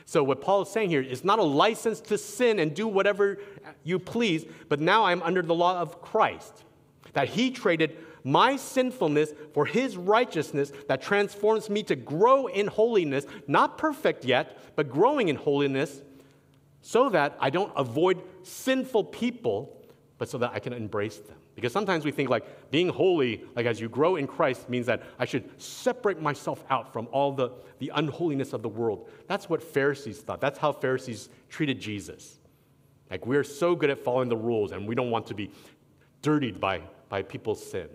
So, 0.04 0.22
what 0.22 0.40
Paul 0.40 0.62
is 0.62 0.68
saying 0.68 0.90
here 0.90 1.02
is 1.02 1.24
not 1.24 1.38
a 1.38 1.44
license 1.44 2.00
to 2.02 2.18
sin 2.18 2.58
and 2.58 2.74
do 2.74 2.88
whatever 2.88 3.38
you 3.84 3.98
please, 3.98 4.44
but 4.68 4.80
now 4.80 5.04
I'm 5.04 5.22
under 5.22 5.42
the 5.42 5.54
law 5.54 5.78
of 5.80 6.00
Christ. 6.00 6.64
That 7.12 7.28
he 7.28 7.50
traded 7.50 7.96
my 8.24 8.56
sinfulness 8.56 9.32
for 9.52 9.66
his 9.66 9.96
righteousness 9.96 10.72
that 10.88 11.02
transforms 11.02 11.68
me 11.68 11.82
to 11.84 11.96
grow 11.96 12.46
in 12.46 12.66
holiness, 12.66 13.26
not 13.46 13.78
perfect 13.78 14.24
yet, 14.24 14.76
but 14.76 14.90
growing 14.90 15.28
in 15.28 15.36
holiness, 15.36 16.02
so 16.80 17.08
that 17.10 17.36
I 17.40 17.50
don't 17.50 17.72
avoid 17.76 18.22
sinful 18.42 19.04
people, 19.04 19.76
but 20.18 20.28
so 20.28 20.38
that 20.38 20.52
I 20.52 20.58
can 20.58 20.72
embrace 20.72 21.18
them. 21.18 21.36
Because 21.54 21.72
sometimes 21.72 22.04
we 22.04 22.10
think 22.10 22.30
like 22.30 22.70
being 22.70 22.88
holy, 22.88 23.44
like 23.54 23.66
as 23.66 23.80
you 23.80 23.88
grow 23.88 24.16
in 24.16 24.26
Christ, 24.26 24.68
means 24.70 24.86
that 24.86 25.02
I 25.18 25.24
should 25.24 25.60
separate 25.60 26.20
myself 26.20 26.64
out 26.70 26.92
from 26.92 27.08
all 27.12 27.32
the, 27.32 27.50
the 27.78 27.92
unholiness 27.94 28.52
of 28.52 28.62
the 28.62 28.68
world. 28.68 29.08
That's 29.26 29.48
what 29.48 29.62
Pharisees 29.62 30.20
thought. 30.20 30.40
That's 30.40 30.58
how 30.58 30.72
Pharisees 30.72 31.28
treated 31.50 31.78
Jesus. 31.78 32.38
Like 33.10 33.26
we're 33.26 33.44
so 33.44 33.76
good 33.76 33.90
at 33.90 33.98
following 33.98 34.30
the 34.30 34.36
rules 34.36 34.72
and 34.72 34.88
we 34.88 34.94
don't 34.94 35.10
want 35.10 35.26
to 35.26 35.34
be 35.34 35.50
dirtied 36.22 36.58
by, 36.58 36.80
by 37.10 37.22
people's 37.22 37.64
sin. 37.64 37.88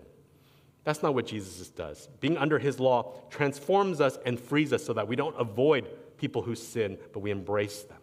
That's 0.88 1.02
not 1.02 1.12
what 1.12 1.26
Jesus 1.26 1.68
does. 1.68 2.08
Being 2.18 2.38
under 2.38 2.58
his 2.58 2.80
law 2.80 3.12
transforms 3.28 4.00
us 4.00 4.18
and 4.24 4.40
frees 4.40 4.72
us 4.72 4.82
so 4.82 4.94
that 4.94 5.06
we 5.06 5.16
don't 5.16 5.38
avoid 5.38 5.86
people 6.16 6.40
who 6.40 6.54
sin, 6.54 6.96
but 7.12 7.20
we 7.20 7.30
embrace 7.30 7.82
them. 7.82 7.98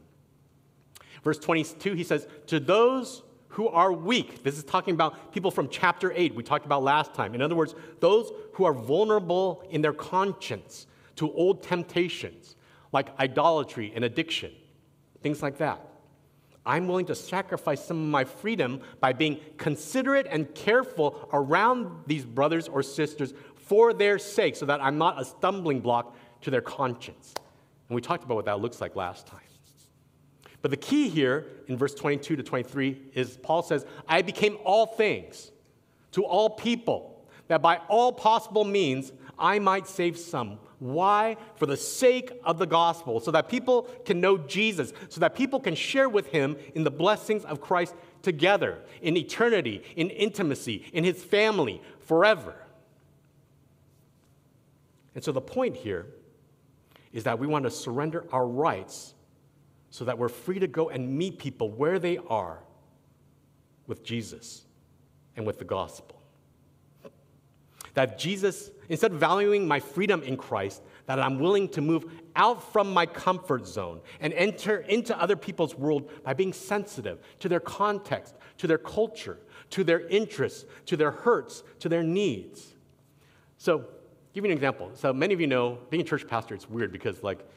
Verse 1.23 1.39
22, 1.39 1.95
he 1.95 2.03
says, 2.03 2.27
To 2.45 2.59
those 2.59 3.23
who 3.47 3.69
are 3.69 3.91
weak. 3.91 4.43
This 4.43 4.55
is 4.55 4.63
talking 4.63 4.93
about 4.93 5.33
people 5.33 5.49
from 5.49 5.67
chapter 5.67 6.13
8, 6.15 6.35
we 6.35 6.43
talked 6.43 6.67
about 6.67 6.83
last 6.83 7.15
time. 7.15 7.33
In 7.33 7.41
other 7.41 7.55
words, 7.55 7.73
those 8.01 8.31
who 8.53 8.65
are 8.65 8.73
vulnerable 8.73 9.63
in 9.71 9.81
their 9.81 9.91
conscience 9.91 10.85
to 11.15 11.33
old 11.33 11.63
temptations 11.63 12.55
like 12.91 13.19
idolatry 13.19 13.93
and 13.95 14.05
addiction, 14.05 14.51
things 15.23 15.41
like 15.41 15.57
that. 15.57 15.79
I'm 16.65 16.87
willing 16.87 17.05
to 17.07 17.15
sacrifice 17.15 17.83
some 17.83 17.97
of 17.97 18.07
my 18.07 18.23
freedom 18.23 18.81
by 18.99 19.13
being 19.13 19.39
considerate 19.57 20.27
and 20.29 20.53
careful 20.55 21.29
around 21.31 22.03
these 22.07 22.25
brothers 22.25 22.67
or 22.67 22.81
sisters 22.81 23.33
for 23.55 23.93
their 23.93 24.17
sake 24.17 24.55
so 24.55 24.65
that 24.65 24.81
I'm 24.81 24.97
not 24.97 25.21
a 25.21 25.25
stumbling 25.25 25.79
block 25.79 26.15
to 26.41 26.49
their 26.49 26.61
conscience. 26.61 27.33
And 27.89 27.95
we 27.95 28.01
talked 28.01 28.23
about 28.23 28.35
what 28.35 28.45
that 28.45 28.59
looks 28.59 28.81
like 28.81 28.95
last 28.95 29.27
time. 29.27 29.39
But 30.61 30.71
the 30.71 30.77
key 30.77 31.09
here 31.09 31.45
in 31.67 31.77
verse 31.77 31.93
22 31.93 32.37
to 32.37 32.41
23 32.41 32.97
is 33.13 33.37
Paul 33.37 33.61
says, 33.61 33.85
I 34.07 34.23
became 34.23 34.57
all 34.63 34.87
things 34.87 35.51
to 36.13 36.25
all 36.25 36.49
people, 36.49 37.27
that 37.47 37.61
by 37.61 37.77
all 37.87 38.11
possible 38.11 38.63
means 38.63 39.11
I 39.37 39.59
might 39.59 39.85
save 39.85 40.17
some. 40.17 40.57
Why? 40.79 41.37
For 41.55 41.65
the 41.65 41.77
sake 41.77 42.31
of 42.43 42.57
the 42.57 42.65
gospel, 42.65 43.19
so 43.19 43.31
that 43.31 43.49
people 43.49 43.83
can 44.05 44.19
know 44.19 44.37
Jesus, 44.37 44.93
so 45.09 45.19
that 45.21 45.35
people 45.35 45.59
can 45.59 45.75
share 45.75 46.09
with 46.09 46.27
him 46.27 46.57
in 46.73 46.83
the 46.83 46.91
blessings 46.91 47.45
of 47.45 47.61
Christ 47.61 47.95
together, 48.21 48.79
in 49.01 49.15
eternity, 49.15 49.83
in 49.95 50.09
intimacy, 50.09 50.85
in 50.93 51.03
his 51.03 51.23
family, 51.23 51.81
forever. 51.99 52.55
And 55.13 55.23
so 55.23 55.31
the 55.31 55.41
point 55.41 55.77
here 55.77 56.07
is 57.13 57.23
that 57.23 57.39
we 57.39 57.47
want 57.47 57.63
to 57.63 57.71
surrender 57.71 58.25
our 58.31 58.45
rights 58.45 59.13
so 59.89 60.03
that 60.03 60.17
we're 60.17 60.27
free 60.27 60.59
to 60.59 60.67
go 60.67 60.89
and 60.89 61.17
meet 61.17 61.39
people 61.39 61.71
where 61.71 61.99
they 61.99 62.17
are 62.27 62.59
with 63.87 64.03
Jesus 64.03 64.65
and 65.37 65.45
with 65.45 65.57
the 65.57 65.63
gospel. 65.63 66.21
That 67.93 68.19
Jesus, 68.19 68.71
instead 68.89 69.11
of 69.11 69.19
valuing 69.19 69.67
my 69.67 69.79
freedom 69.79 70.21
in 70.23 70.37
Christ, 70.37 70.81
that 71.05 71.19
I'm 71.19 71.39
willing 71.39 71.69
to 71.69 71.81
move 71.81 72.05
out 72.35 72.71
from 72.73 72.93
my 72.93 73.05
comfort 73.05 73.67
zone 73.67 74.01
and 74.19 74.33
enter 74.33 74.77
into 74.77 75.19
other 75.19 75.35
people's 75.35 75.75
world 75.75 76.09
by 76.23 76.33
being 76.33 76.53
sensitive 76.53 77.19
to 77.39 77.49
their 77.49 77.59
context, 77.59 78.35
to 78.57 78.67
their 78.67 78.77
culture, 78.77 79.37
to 79.71 79.83
their 79.83 80.01
interests, 80.07 80.65
to 80.87 80.97
their 80.97 81.11
hurts, 81.11 81.63
to 81.79 81.89
their 81.89 82.03
needs. 82.03 82.75
So, 83.57 83.85
give 84.33 84.43
you 84.43 84.51
an 84.51 84.57
example. 84.57 84.91
So, 84.93 85.13
many 85.13 85.33
of 85.33 85.41
you 85.41 85.47
know 85.47 85.79
being 85.89 86.01
a 86.01 86.05
church 86.05 86.27
pastor, 86.27 86.55
it's 86.55 86.69
weird 86.69 86.91
because, 86.91 87.23
like, 87.23 87.47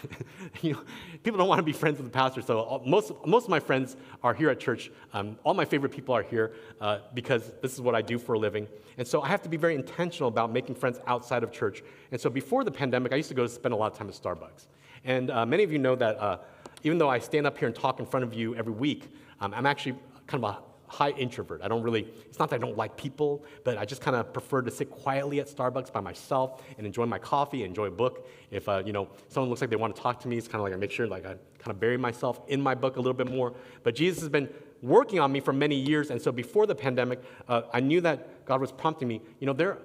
you 0.62 0.72
know, 0.72 0.82
people 1.22 1.38
don't 1.38 1.48
want 1.48 1.58
to 1.58 1.64
be 1.64 1.72
friends 1.72 1.98
with 1.98 2.06
the 2.06 2.12
pastor. 2.12 2.42
So 2.42 2.60
all, 2.60 2.82
most, 2.86 3.12
most 3.26 3.44
of 3.44 3.50
my 3.50 3.60
friends 3.60 3.96
are 4.22 4.34
here 4.34 4.50
at 4.50 4.60
church. 4.60 4.90
Um, 5.12 5.38
all 5.44 5.54
my 5.54 5.64
favorite 5.64 5.92
people 5.92 6.14
are 6.14 6.22
here 6.22 6.52
uh, 6.80 6.98
because 7.14 7.52
this 7.62 7.72
is 7.72 7.80
what 7.80 7.94
I 7.94 8.02
do 8.02 8.18
for 8.18 8.34
a 8.34 8.38
living. 8.38 8.66
And 8.98 9.06
so 9.06 9.22
I 9.22 9.28
have 9.28 9.42
to 9.42 9.48
be 9.48 9.56
very 9.56 9.74
intentional 9.74 10.28
about 10.28 10.52
making 10.52 10.74
friends 10.74 10.98
outside 11.06 11.42
of 11.42 11.52
church. 11.52 11.82
And 12.10 12.20
so 12.20 12.30
before 12.30 12.64
the 12.64 12.70
pandemic, 12.70 13.12
I 13.12 13.16
used 13.16 13.28
to 13.28 13.34
go 13.34 13.46
spend 13.46 13.72
a 13.72 13.76
lot 13.76 13.92
of 13.92 13.98
time 13.98 14.08
at 14.08 14.14
Starbucks. 14.14 14.66
And 15.04 15.30
uh, 15.30 15.46
many 15.46 15.62
of 15.62 15.72
you 15.72 15.78
know 15.78 15.96
that 15.96 16.18
uh, 16.18 16.38
even 16.82 16.98
though 16.98 17.08
I 17.08 17.18
stand 17.18 17.46
up 17.46 17.58
here 17.58 17.68
and 17.68 17.76
talk 17.76 18.00
in 18.00 18.06
front 18.06 18.24
of 18.24 18.34
you 18.34 18.54
every 18.54 18.72
week, 18.72 19.12
um, 19.40 19.52
I'm 19.54 19.66
actually 19.66 19.96
kind 20.26 20.44
of 20.44 20.50
a 20.50 20.71
high 20.92 21.10
introvert. 21.12 21.62
I 21.62 21.68
don't 21.68 21.82
really, 21.82 22.06
it's 22.26 22.38
not 22.38 22.50
that 22.50 22.56
I 22.56 22.58
don't 22.58 22.76
like 22.76 22.98
people, 22.98 23.46
but 23.64 23.78
I 23.78 23.86
just 23.86 24.02
kind 24.02 24.14
of 24.14 24.30
prefer 24.30 24.60
to 24.60 24.70
sit 24.70 24.90
quietly 24.90 25.40
at 25.40 25.46
Starbucks 25.48 25.90
by 25.90 26.00
myself 26.00 26.62
and 26.76 26.86
enjoy 26.86 27.06
my 27.06 27.18
coffee, 27.18 27.64
enjoy 27.64 27.86
a 27.86 27.90
book. 27.90 28.28
If, 28.50 28.68
uh, 28.68 28.82
you 28.84 28.92
know, 28.92 29.08
someone 29.28 29.48
looks 29.48 29.62
like 29.62 29.70
they 29.70 29.76
want 29.76 29.96
to 29.96 30.02
talk 30.02 30.20
to 30.20 30.28
me, 30.28 30.36
it's 30.36 30.46
kind 30.46 30.56
of 30.56 30.64
like 30.64 30.74
I 30.74 30.76
make 30.76 30.90
sure 30.90 31.06
like 31.06 31.24
I 31.24 31.36
kind 31.58 31.70
of 31.70 31.80
bury 31.80 31.96
myself 31.96 32.42
in 32.48 32.60
my 32.60 32.74
book 32.74 32.96
a 32.96 33.00
little 33.00 33.14
bit 33.14 33.30
more. 33.30 33.54
But 33.82 33.94
Jesus 33.94 34.20
has 34.20 34.28
been 34.28 34.50
working 34.82 35.18
on 35.18 35.32
me 35.32 35.40
for 35.40 35.54
many 35.54 35.76
years. 35.76 36.10
And 36.10 36.20
so 36.20 36.30
before 36.30 36.66
the 36.66 36.74
pandemic, 36.74 37.22
uh, 37.48 37.62
I 37.72 37.80
knew 37.80 38.02
that 38.02 38.44
God 38.44 38.60
was 38.60 38.70
prompting 38.70 39.08
me. 39.08 39.22
You 39.40 39.46
know, 39.46 39.54
there, 39.54 39.78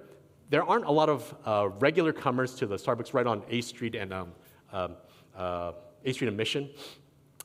there 0.50 0.63
aren't 0.63 0.86
a 0.86 0.91
lot 0.91 1.08
of 1.08 1.34
uh, 1.46 1.70
regular 1.80 2.12
comers 2.12 2.54
to 2.56 2.67
the 2.67 2.76
Starbucks 2.76 3.13
right 3.13 3.26
on 3.26 3.43
A 3.50 3.62
Street 3.62 3.96
and 3.96 4.12
um, 4.12 4.34
um 4.74 4.98
uh, 5.38 5.72
A 6.04 6.12
Street 6.12 6.28
and 6.28 6.36
Mission, 6.36 6.70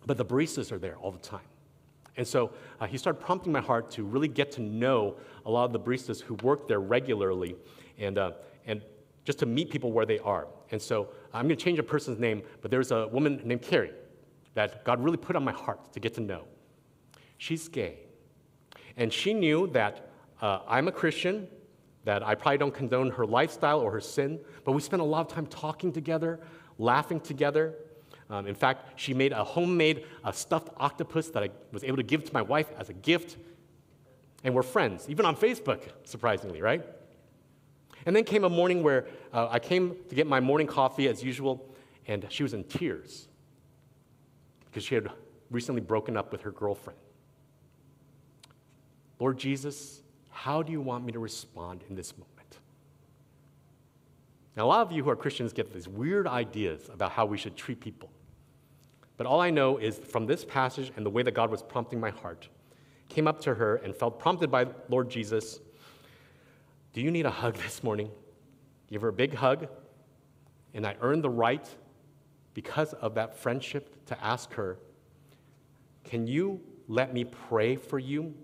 but 0.05 0.17
the 0.17 0.25
baristas 0.25 0.73
are 0.73 0.79
there 0.79 0.97
all 0.97 1.13
the 1.13 1.19
time. 1.19 1.47
And 2.17 2.27
so 2.27 2.53
uh, 2.81 2.87
he 2.87 2.99
started 2.99 3.21
prompting 3.21 3.53
my 3.53 3.61
heart 3.61 3.91
to 3.93 4.05
really 4.05 4.29
get 4.29 4.53
to 4.53 4.63
know 4.63 5.17
a 5.47 5.51
lot 5.51 5.65
of 5.65 5.73
the 5.73 5.81
baristas 5.81 6.21
who 6.21 6.35
work 6.35 6.69
there 6.69 6.81
regularly 6.81 7.57
and, 7.99 8.19
uh, 8.19 8.33
and 8.67 8.83
just 9.25 9.39
to 9.39 9.47
meet 9.47 9.71
people 9.71 9.93
where 9.93 10.05
they 10.05 10.19
are. 10.19 10.49
And 10.71 10.81
so 10.81 11.09
I'm 11.33 11.47
going 11.47 11.57
to 11.57 11.65
change 11.65 11.79
a 11.79 11.83
person's 11.83 12.19
name, 12.19 12.43
but 12.61 12.71
there's 12.71 12.91
a 12.91 13.09
woman 13.09 13.41
named 13.45 13.63
Carrie 13.63 13.93
that 14.55 14.85
God 14.85 15.03
really 15.03 15.17
put 15.17 15.37
on 15.37 15.45
my 15.45 15.53
heart 15.53 15.93
to 15.95 16.01
get 16.01 16.15
to 16.15 16.21
know. 16.21 16.45
She's 17.39 17.69
gay. 17.69 18.01
And 18.97 19.13
she 19.13 19.33
knew 19.33 19.67
that 19.69 20.11
uh, 20.43 20.61
I'm 20.69 20.89
a 20.89 20.93
Christian, 20.93 21.49
that 22.05 22.23
I 22.23 22.35
probably 22.35 22.59
don't 22.59 22.75
condone 22.75 23.11
her 23.11 23.25
lifestyle 23.25 23.81
or 23.81 23.91
her 23.93 24.01
sin, 24.01 24.39
but 24.65 24.73
we 24.73 24.81
spent 24.81 25.01
a 25.01 25.05
lot 25.05 25.21
of 25.21 25.29
time 25.29 25.47
talking 25.47 25.93
together, 25.93 26.41
laughing 26.79 27.21
together, 27.21 27.75
um, 28.33 28.47
in 28.47 28.55
fact, 28.55 28.99
she 28.99 29.13
made 29.13 29.33
a 29.33 29.45
homemade 29.45 30.07
uh, 30.25 30.33
stuffed 30.33 30.71
octopus 30.79 31.29
that 31.29 31.43
I 31.43 31.51
was 31.71 31.85
able 31.85 31.99
to 31.99 32.03
give 32.03 32.25
to 32.25 32.33
my 32.33 32.41
wife 32.41 32.71
as 32.79 32.89
a 32.89 32.95
gift. 32.95 33.37
And 34.43 34.55
we're 34.55 34.63
friends, 34.63 35.07
even 35.11 35.27
on 35.27 35.37
Facebook, 35.37 35.83
surprisingly, 36.05 36.63
right? 36.63 36.83
And 38.07 38.17
then 38.17 38.25
came 38.25 38.45
a 38.45 38.49
morning 38.49 38.83
where 38.83 39.07
uh, 39.35 39.49
I 39.51 39.59
came 39.59 39.97
to 40.09 40.15
get 40.15 40.27
my 40.27 40.41
morning 40.41 40.67
coffee 40.67 41.09
as 41.09 41.23
usual, 41.23 41.63
and 42.07 42.27
she 42.31 42.43
was 42.43 42.55
in 42.55 42.65
tears 42.65 43.29
because 44.65 44.83
she 44.83 44.95
had 44.95 45.11
recently 45.51 45.83
broken 45.83 46.17
up 46.17 46.33
with 46.33 46.41
her 46.41 46.53
girlfriend. 46.53 46.99
Lord 49.21 49.37
Jesus, 49.37 50.01
how 50.31 50.63
do 50.63 50.73
you 50.73 50.81
want 50.81 51.05
me 51.05 51.13
to 51.13 51.19
respond 51.19 51.85
in 51.91 51.97
this 51.97 52.17
moment? 52.17 52.31
Now, 54.57 54.65
a 54.65 54.69
lot 54.69 54.87
of 54.87 54.91
you 54.91 55.05
who 55.05 55.11
are 55.11 55.17
Christians 55.17 55.53
get 55.53 55.71
these 55.71 55.87
weird 55.87 56.27
ideas 56.27 56.89
about 56.91 57.13
how 57.13 57.27
we 57.27 57.37
should 57.37 57.57
treat 57.57 57.79
people. 57.79 58.09
But 59.23 59.29
all 59.29 59.41
I 59.41 59.51
know 59.51 59.79
is 59.79 60.01
from 60.01 60.27
this 60.27 60.45
passage 60.45 60.91
and 60.97 61.07
the 61.07 61.11
way 61.11 61.23
that 61.23 61.31
God 61.31 61.49
was 61.49 61.63
prompting 61.63 62.01
my 62.01 62.11
heart, 62.11 62.49
came 63.09 63.29
up 63.29 63.41
to 63.43 63.55
her 63.55 63.77
and 63.77 63.95
felt 63.95 64.19
prompted 64.19 64.51
by 64.51 64.67
Lord 64.89 65.11
Jesus, 65.11 65.61
Do 66.93 67.01
you 67.01 67.09
need 67.09 67.25
a 67.25 67.31
hug 67.31 67.55
this 67.63 67.85
morning? 67.85 68.11
Give 68.89 69.01
her 69.01 69.07
a 69.07 69.13
big 69.13 69.35
hug. 69.35 69.69
And 70.75 70.85
I 70.85 70.97
earned 71.01 71.23
the 71.23 71.31
right, 71.31 71.65
because 72.53 72.95
of 72.95 73.15
that 73.15 73.39
friendship, 73.39 74.05
to 74.07 74.25
ask 74.25 74.53
her, 74.55 74.77
Can 76.03 76.27
you 76.27 76.61
let 76.89 77.15
me 77.15 77.23
pray 77.23 77.77
for 77.77 78.01
you? 78.01 78.35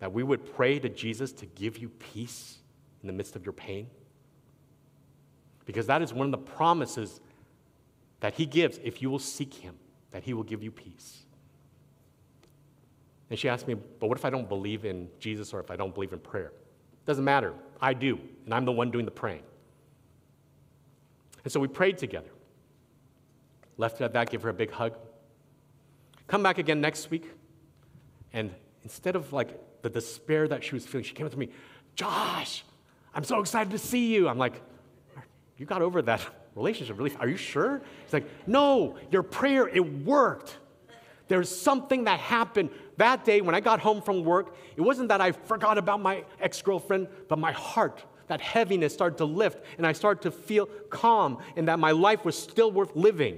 That 0.00 0.12
we 0.12 0.24
would 0.24 0.56
pray 0.56 0.80
to 0.80 0.88
Jesus 0.88 1.30
to 1.34 1.46
give 1.46 1.78
you 1.78 1.88
peace 1.88 2.58
in 3.00 3.06
the 3.06 3.12
midst 3.12 3.36
of 3.36 3.46
your 3.46 3.52
pain? 3.52 3.86
Because 5.66 5.86
that 5.86 6.02
is 6.02 6.12
one 6.12 6.26
of 6.26 6.32
the 6.32 6.50
promises 6.52 7.20
that 8.18 8.34
he 8.34 8.44
gives 8.44 8.80
if 8.82 9.00
you 9.00 9.08
will 9.08 9.20
seek 9.20 9.54
him 9.54 9.76
that 10.10 10.22
He 10.22 10.34
will 10.34 10.42
give 10.42 10.62
you 10.62 10.70
peace. 10.70 11.22
And 13.30 13.38
she 13.38 13.48
asked 13.48 13.66
me, 13.66 13.74
But 13.74 14.08
what 14.08 14.18
if 14.18 14.24
I 14.24 14.30
don't 14.30 14.48
believe 14.48 14.84
in 14.84 15.08
Jesus 15.18 15.52
or 15.52 15.60
if 15.60 15.70
I 15.70 15.76
don't 15.76 15.94
believe 15.94 16.12
in 16.12 16.18
prayer? 16.18 16.52
Doesn't 17.06 17.24
matter. 17.24 17.54
I 17.80 17.92
do, 17.92 18.18
and 18.44 18.54
I'm 18.54 18.64
the 18.64 18.72
one 18.72 18.90
doing 18.90 19.04
the 19.04 19.10
praying. 19.10 19.42
And 21.44 21.52
so 21.52 21.60
we 21.60 21.68
prayed 21.68 21.98
together. 21.98 22.30
Left 23.76 24.00
at 24.00 24.12
that, 24.14 24.30
give 24.30 24.42
her 24.42 24.48
a 24.48 24.54
big 24.54 24.70
hug. 24.70 24.96
Come 26.26 26.42
back 26.42 26.58
again 26.58 26.80
next 26.80 27.10
week, 27.10 27.30
and 28.32 28.52
instead 28.82 29.14
of 29.14 29.32
like 29.32 29.82
the 29.82 29.90
despair 29.90 30.48
that 30.48 30.64
she 30.64 30.74
was 30.74 30.86
feeling, 30.86 31.04
she 31.04 31.14
came 31.14 31.26
up 31.26 31.32
to 31.32 31.38
me, 31.38 31.50
Josh, 31.94 32.64
I'm 33.14 33.24
so 33.24 33.40
excited 33.40 33.70
to 33.70 33.78
see 33.78 34.12
you. 34.12 34.28
I'm 34.28 34.38
like, 34.38 34.60
You 35.56 35.66
got 35.66 35.82
over 35.82 36.02
that 36.02 36.22
relationship 36.56 36.98
really 36.98 37.14
are 37.20 37.28
you 37.28 37.36
sure? 37.36 37.82
He's 38.04 38.12
like 38.12 38.26
no 38.48 38.96
your 39.10 39.22
prayer 39.22 39.68
it 39.68 40.04
worked. 40.04 40.56
There's 41.28 41.54
something 41.54 42.04
that 42.04 42.18
happened 42.18 42.70
that 42.96 43.24
day 43.24 43.42
when 43.42 43.54
i 43.54 43.60
got 43.60 43.78
home 43.78 44.00
from 44.00 44.24
work. 44.24 44.56
It 44.74 44.80
wasn't 44.80 45.10
that 45.10 45.20
i 45.20 45.32
forgot 45.32 45.78
about 45.78 46.00
my 46.00 46.24
ex-girlfriend 46.40 47.08
but 47.28 47.38
my 47.38 47.52
heart 47.52 48.02
that 48.28 48.40
heaviness 48.40 48.92
started 48.92 49.18
to 49.18 49.24
lift 49.24 49.62
and 49.76 49.86
i 49.86 49.92
started 49.92 50.22
to 50.22 50.30
feel 50.30 50.66
calm 50.90 51.38
and 51.56 51.68
that 51.68 51.78
my 51.78 51.92
life 51.92 52.24
was 52.24 52.36
still 52.36 52.72
worth 52.72 52.96
living. 52.96 53.36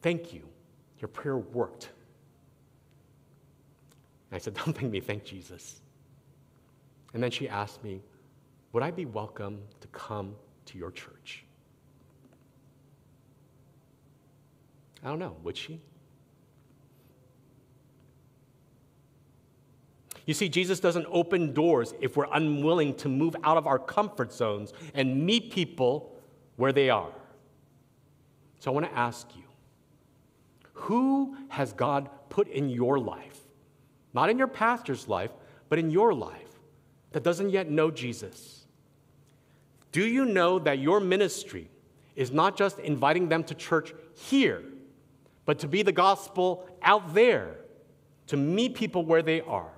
Thank 0.00 0.32
you. 0.32 0.48
Your 1.00 1.08
prayer 1.08 1.36
worked. 1.36 1.90
And 4.30 4.36
i 4.36 4.38
said 4.38 4.54
don't 4.64 4.78
thank 4.78 4.92
me 4.92 5.00
thank 5.00 5.24
jesus. 5.24 5.80
And 7.14 7.22
then 7.22 7.32
she 7.32 7.48
asked 7.48 7.82
me 7.82 8.00
would 8.72 8.84
i 8.84 8.92
be 8.92 9.06
welcome 9.06 9.60
to 9.80 9.88
come 9.88 10.36
to 10.68 10.78
your 10.78 10.90
church? 10.90 11.44
I 15.02 15.08
don't 15.08 15.18
know, 15.18 15.36
would 15.42 15.56
she? 15.56 15.80
You 20.26 20.34
see, 20.34 20.48
Jesus 20.48 20.78
doesn't 20.78 21.06
open 21.10 21.54
doors 21.54 21.94
if 22.00 22.16
we're 22.16 22.26
unwilling 22.32 22.94
to 22.96 23.08
move 23.08 23.34
out 23.44 23.56
of 23.56 23.66
our 23.66 23.78
comfort 23.78 24.32
zones 24.32 24.74
and 24.92 25.24
meet 25.24 25.50
people 25.50 26.14
where 26.56 26.72
they 26.72 26.90
are. 26.90 27.12
So 28.58 28.70
I 28.70 28.74
want 28.74 28.86
to 28.86 28.98
ask 28.98 29.26
you 29.34 29.44
who 30.74 31.36
has 31.48 31.72
God 31.72 32.10
put 32.28 32.48
in 32.48 32.68
your 32.68 32.98
life? 32.98 33.40
Not 34.12 34.30
in 34.30 34.38
your 34.38 34.48
pastor's 34.48 35.08
life, 35.08 35.30
but 35.68 35.78
in 35.78 35.90
your 35.90 36.12
life 36.12 36.60
that 37.12 37.22
doesn't 37.22 37.50
yet 37.50 37.70
know 37.70 37.90
Jesus? 37.90 38.66
Do 39.92 40.04
you 40.06 40.24
know 40.24 40.58
that 40.58 40.78
your 40.78 41.00
ministry 41.00 41.70
is 42.14 42.30
not 42.30 42.56
just 42.56 42.78
inviting 42.78 43.28
them 43.28 43.44
to 43.44 43.54
church 43.54 43.94
here, 44.14 44.62
but 45.44 45.58
to 45.60 45.68
be 45.68 45.82
the 45.82 45.92
gospel 45.92 46.68
out 46.82 47.14
there, 47.14 47.56
to 48.26 48.36
meet 48.36 48.74
people 48.74 49.04
where 49.04 49.22
they 49.22 49.40
are? 49.40 49.72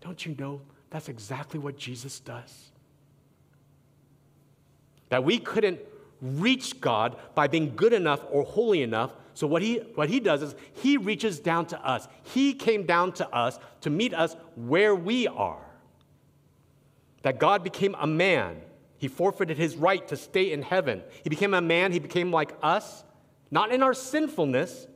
Don't 0.00 0.24
you 0.24 0.36
know 0.38 0.60
that's 0.90 1.08
exactly 1.08 1.58
what 1.58 1.76
Jesus 1.76 2.20
does? 2.20 2.70
That 5.08 5.24
we 5.24 5.38
couldn't 5.38 5.80
reach 6.20 6.80
God 6.80 7.16
by 7.34 7.46
being 7.46 7.74
good 7.76 7.92
enough 7.92 8.20
or 8.30 8.42
holy 8.44 8.82
enough. 8.82 9.12
So, 9.34 9.46
what 9.46 9.62
he, 9.62 9.78
what 9.94 10.08
he 10.08 10.20
does 10.20 10.42
is 10.42 10.54
he 10.74 10.96
reaches 10.96 11.38
down 11.38 11.66
to 11.66 11.86
us. 11.86 12.08
He 12.22 12.54
came 12.54 12.86
down 12.86 13.12
to 13.14 13.28
us 13.34 13.58
to 13.82 13.90
meet 13.90 14.14
us 14.14 14.36
where 14.54 14.94
we 14.94 15.26
are. 15.26 15.65
That 17.26 17.40
God 17.40 17.64
became 17.64 17.96
a 17.98 18.06
man. 18.06 18.60
He 18.98 19.08
forfeited 19.08 19.58
his 19.58 19.74
right 19.74 20.06
to 20.06 20.16
stay 20.16 20.52
in 20.52 20.62
heaven. 20.62 21.02
He 21.24 21.28
became 21.28 21.54
a 21.54 21.60
man. 21.60 21.90
He 21.90 21.98
became 21.98 22.30
like 22.30 22.54
us, 22.62 23.02
not 23.50 23.72
in 23.72 23.82
our 23.82 23.94
sinfulness, 23.94 24.86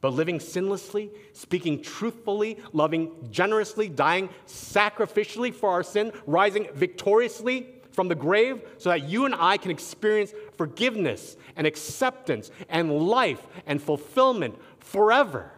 but 0.00 0.12
living 0.12 0.38
sinlessly, 0.38 1.10
speaking 1.32 1.82
truthfully, 1.82 2.58
loving 2.72 3.10
generously, 3.32 3.88
dying 3.88 4.28
sacrificially 4.46 5.52
for 5.52 5.70
our 5.70 5.82
sin, 5.82 6.12
rising 6.24 6.68
victoriously 6.72 7.66
from 7.90 8.06
the 8.06 8.14
grave 8.14 8.62
so 8.78 8.90
that 8.90 9.02
you 9.02 9.24
and 9.24 9.34
I 9.36 9.56
can 9.56 9.72
experience 9.72 10.32
forgiveness 10.56 11.36
and 11.56 11.66
acceptance 11.66 12.52
and 12.68 12.96
life 12.96 13.44
and 13.66 13.82
fulfillment 13.82 14.54
forever 14.78 15.50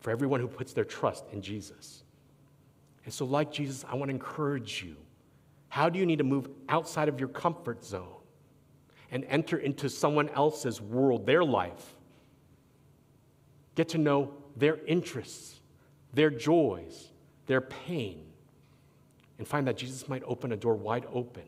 for 0.00 0.10
everyone 0.10 0.40
who 0.40 0.48
puts 0.48 0.74
their 0.74 0.84
trust 0.84 1.24
in 1.32 1.40
Jesus. 1.40 2.03
And 3.04 3.12
so, 3.12 3.24
like 3.24 3.52
Jesus, 3.52 3.84
I 3.88 3.94
want 3.94 4.08
to 4.08 4.14
encourage 4.14 4.82
you. 4.82 4.96
How 5.68 5.88
do 5.88 5.98
you 5.98 6.06
need 6.06 6.18
to 6.18 6.24
move 6.24 6.48
outside 6.68 7.08
of 7.08 7.18
your 7.18 7.28
comfort 7.28 7.84
zone 7.84 8.22
and 9.10 9.24
enter 9.24 9.58
into 9.58 9.88
someone 9.88 10.28
else's 10.30 10.80
world, 10.80 11.26
their 11.26 11.44
life? 11.44 11.94
Get 13.74 13.88
to 13.90 13.98
know 13.98 14.34
their 14.56 14.78
interests, 14.86 15.60
their 16.12 16.30
joys, 16.30 17.10
their 17.46 17.60
pain 17.60 18.24
and 19.38 19.46
find 19.46 19.66
that 19.66 19.76
Jesus 19.76 20.08
might 20.08 20.22
open 20.24 20.52
a 20.52 20.56
door 20.56 20.74
wide 20.74 21.06
open 21.12 21.42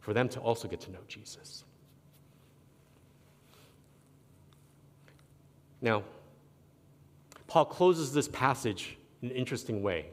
for 0.00 0.12
them 0.12 0.28
to 0.30 0.40
also 0.40 0.66
get 0.66 0.80
to 0.80 0.90
know 0.90 1.00
Jesus. 1.06 1.64
Now, 5.80 6.02
Paul 7.46 7.64
closes 7.64 8.12
this 8.12 8.28
passage 8.28 8.98
an 9.22 9.30
interesting 9.30 9.82
way. 9.82 10.06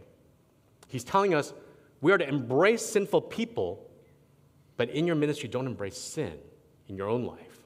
He's 0.88 1.04
telling 1.04 1.34
us 1.34 1.54
we 2.02 2.12
are 2.12 2.18
to 2.18 2.28
embrace 2.28 2.86
sinful 2.86 3.22
people, 3.22 3.90
but 4.76 4.90
in 4.90 5.08
your 5.08 5.16
ministry, 5.16 5.50
don't 5.50 5.66
embrace 5.66 5.98
sin 5.98 6.38
in 6.88 6.96
your 6.96 7.10
own 7.10 7.26
life. 7.26 7.60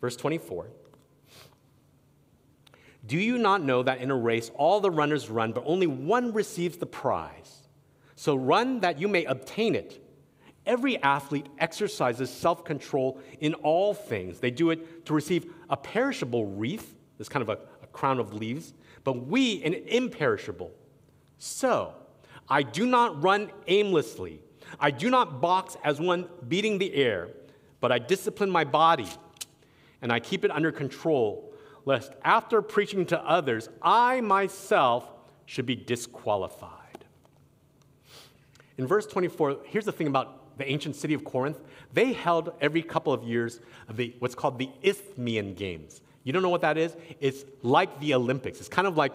Verse 0.00 0.16
24 0.16 0.68
Do 3.06 3.18
you 3.18 3.38
not 3.38 3.62
know 3.62 3.82
that 3.82 4.00
in 4.00 4.10
a 4.10 4.16
race 4.16 4.50
all 4.54 4.80
the 4.80 4.90
runners 4.90 5.28
run, 5.28 5.52
but 5.52 5.64
only 5.66 5.86
one 5.86 6.32
receives 6.32 6.78
the 6.78 6.86
prize? 6.86 7.60
So 8.16 8.34
run 8.34 8.80
that 8.80 9.00
you 9.00 9.08
may 9.08 9.24
obtain 9.24 9.74
it. 9.74 10.00
Every 10.66 11.02
athlete 11.02 11.46
exercises 11.58 12.30
self 12.30 12.64
control 12.64 13.20
in 13.40 13.54
all 13.54 13.92
things. 13.92 14.40
They 14.40 14.50
do 14.50 14.70
it 14.70 15.04
to 15.06 15.14
receive 15.14 15.52
a 15.68 15.76
perishable 15.76 16.46
wreath, 16.46 16.96
this 17.18 17.28
kind 17.28 17.42
of 17.42 17.50
a, 17.50 17.58
a 17.82 17.86
crown 17.88 18.18
of 18.18 18.32
leaves, 18.32 18.72
but 19.04 19.26
we 19.26 19.62
an 19.62 19.74
imperishable. 19.74 20.72
So, 21.38 21.94
I 22.48 22.62
do 22.62 22.86
not 22.86 23.22
run 23.22 23.50
aimlessly. 23.66 24.40
I 24.80 24.90
do 24.90 25.10
not 25.10 25.40
box 25.40 25.76
as 25.84 26.00
one 26.00 26.28
beating 26.48 26.78
the 26.78 26.94
air, 26.94 27.28
but 27.80 27.92
I 27.92 27.98
discipline 27.98 28.50
my 28.50 28.64
body 28.64 29.08
and 30.02 30.12
I 30.12 30.20
keep 30.20 30.44
it 30.44 30.50
under 30.50 30.72
control, 30.72 31.54
lest 31.84 32.12
after 32.24 32.60
preaching 32.60 33.06
to 33.06 33.20
others, 33.20 33.68
I 33.80 34.20
myself 34.20 35.10
should 35.46 35.66
be 35.66 35.76
disqualified. 35.76 37.04
In 38.76 38.86
verse 38.86 39.06
24, 39.06 39.60
here's 39.64 39.84
the 39.84 39.92
thing 39.92 40.06
about 40.06 40.58
the 40.58 40.68
ancient 40.70 40.96
city 40.96 41.14
of 41.14 41.24
Corinth. 41.24 41.60
They 41.92 42.12
held 42.12 42.52
every 42.60 42.82
couple 42.82 43.12
of 43.12 43.24
years 43.24 43.60
the, 43.90 44.14
what's 44.18 44.34
called 44.34 44.58
the 44.58 44.70
Isthmian 44.82 45.54
Games. 45.54 46.02
You 46.24 46.32
don't 46.32 46.42
know 46.42 46.48
what 46.48 46.62
that 46.62 46.78
is? 46.78 46.96
It's 47.20 47.44
like 47.62 48.00
the 48.00 48.14
Olympics. 48.14 48.58
It's 48.58 48.68
kind 48.68 48.88
of 48.88 48.96
like 48.96 49.12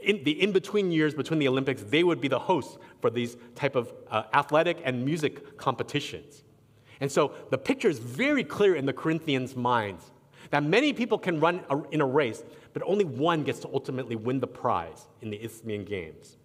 in 0.00 0.22
the 0.22 0.40
in-between 0.40 0.92
years 0.92 1.12
between 1.12 1.40
the 1.40 1.48
Olympics, 1.48 1.82
they 1.82 2.04
would 2.04 2.20
be 2.20 2.28
the 2.28 2.38
hosts 2.38 2.78
for 3.00 3.10
these 3.10 3.36
type 3.56 3.74
of 3.74 3.92
uh, 4.10 4.22
athletic 4.32 4.80
and 4.84 5.04
music 5.04 5.58
competitions. 5.58 6.44
And 7.00 7.10
so 7.10 7.32
the 7.50 7.58
picture 7.58 7.88
is 7.88 7.98
very 7.98 8.44
clear 8.44 8.76
in 8.76 8.86
the 8.86 8.92
Corinthians' 8.92 9.56
minds 9.56 10.12
that 10.50 10.62
many 10.62 10.92
people 10.92 11.18
can 11.18 11.40
run 11.40 11.64
in 11.90 12.00
a 12.00 12.06
race, 12.06 12.44
but 12.72 12.82
only 12.86 13.04
one 13.04 13.42
gets 13.42 13.58
to 13.60 13.68
ultimately 13.72 14.14
win 14.14 14.38
the 14.38 14.46
prize 14.46 15.08
in 15.20 15.30
the 15.30 15.42
Isthmian 15.42 15.84
Games. 15.84 16.36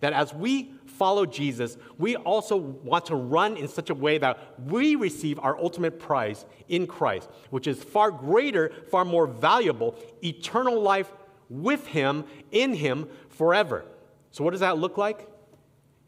That 0.00 0.12
as 0.12 0.32
we 0.34 0.72
follow 0.86 1.26
Jesus, 1.26 1.76
we 1.98 2.16
also 2.16 2.56
want 2.56 3.06
to 3.06 3.16
run 3.16 3.56
in 3.56 3.68
such 3.68 3.90
a 3.90 3.94
way 3.94 4.18
that 4.18 4.60
we 4.66 4.96
receive 4.96 5.38
our 5.38 5.56
ultimate 5.58 5.98
prize 5.98 6.44
in 6.68 6.86
Christ, 6.86 7.30
which 7.50 7.66
is 7.66 7.82
far 7.82 8.10
greater, 8.10 8.72
far 8.90 9.04
more 9.04 9.26
valuable, 9.26 9.94
eternal 10.22 10.80
life 10.80 11.10
with 11.48 11.86
Him, 11.86 12.24
in 12.50 12.74
Him, 12.74 13.08
forever. 13.28 13.84
So, 14.30 14.44
what 14.44 14.50
does 14.50 14.60
that 14.60 14.78
look 14.78 14.98
like? 14.98 15.28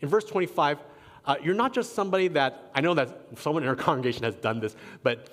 In 0.01 0.09
verse 0.09 0.25
25, 0.25 0.79
uh, 1.25 1.37
you're 1.43 1.55
not 1.55 1.73
just 1.73 1.95
somebody 1.95 2.29
that, 2.29 2.71
I 2.75 2.81
know 2.81 2.95
that 2.95 3.27
someone 3.37 3.63
in 3.63 3.69
our 3.69 3.77
congregation 3.89 4.25
has 4.25 4.35
done 4.35 4.61
this, 4.61 4.77
but 5.03 5.29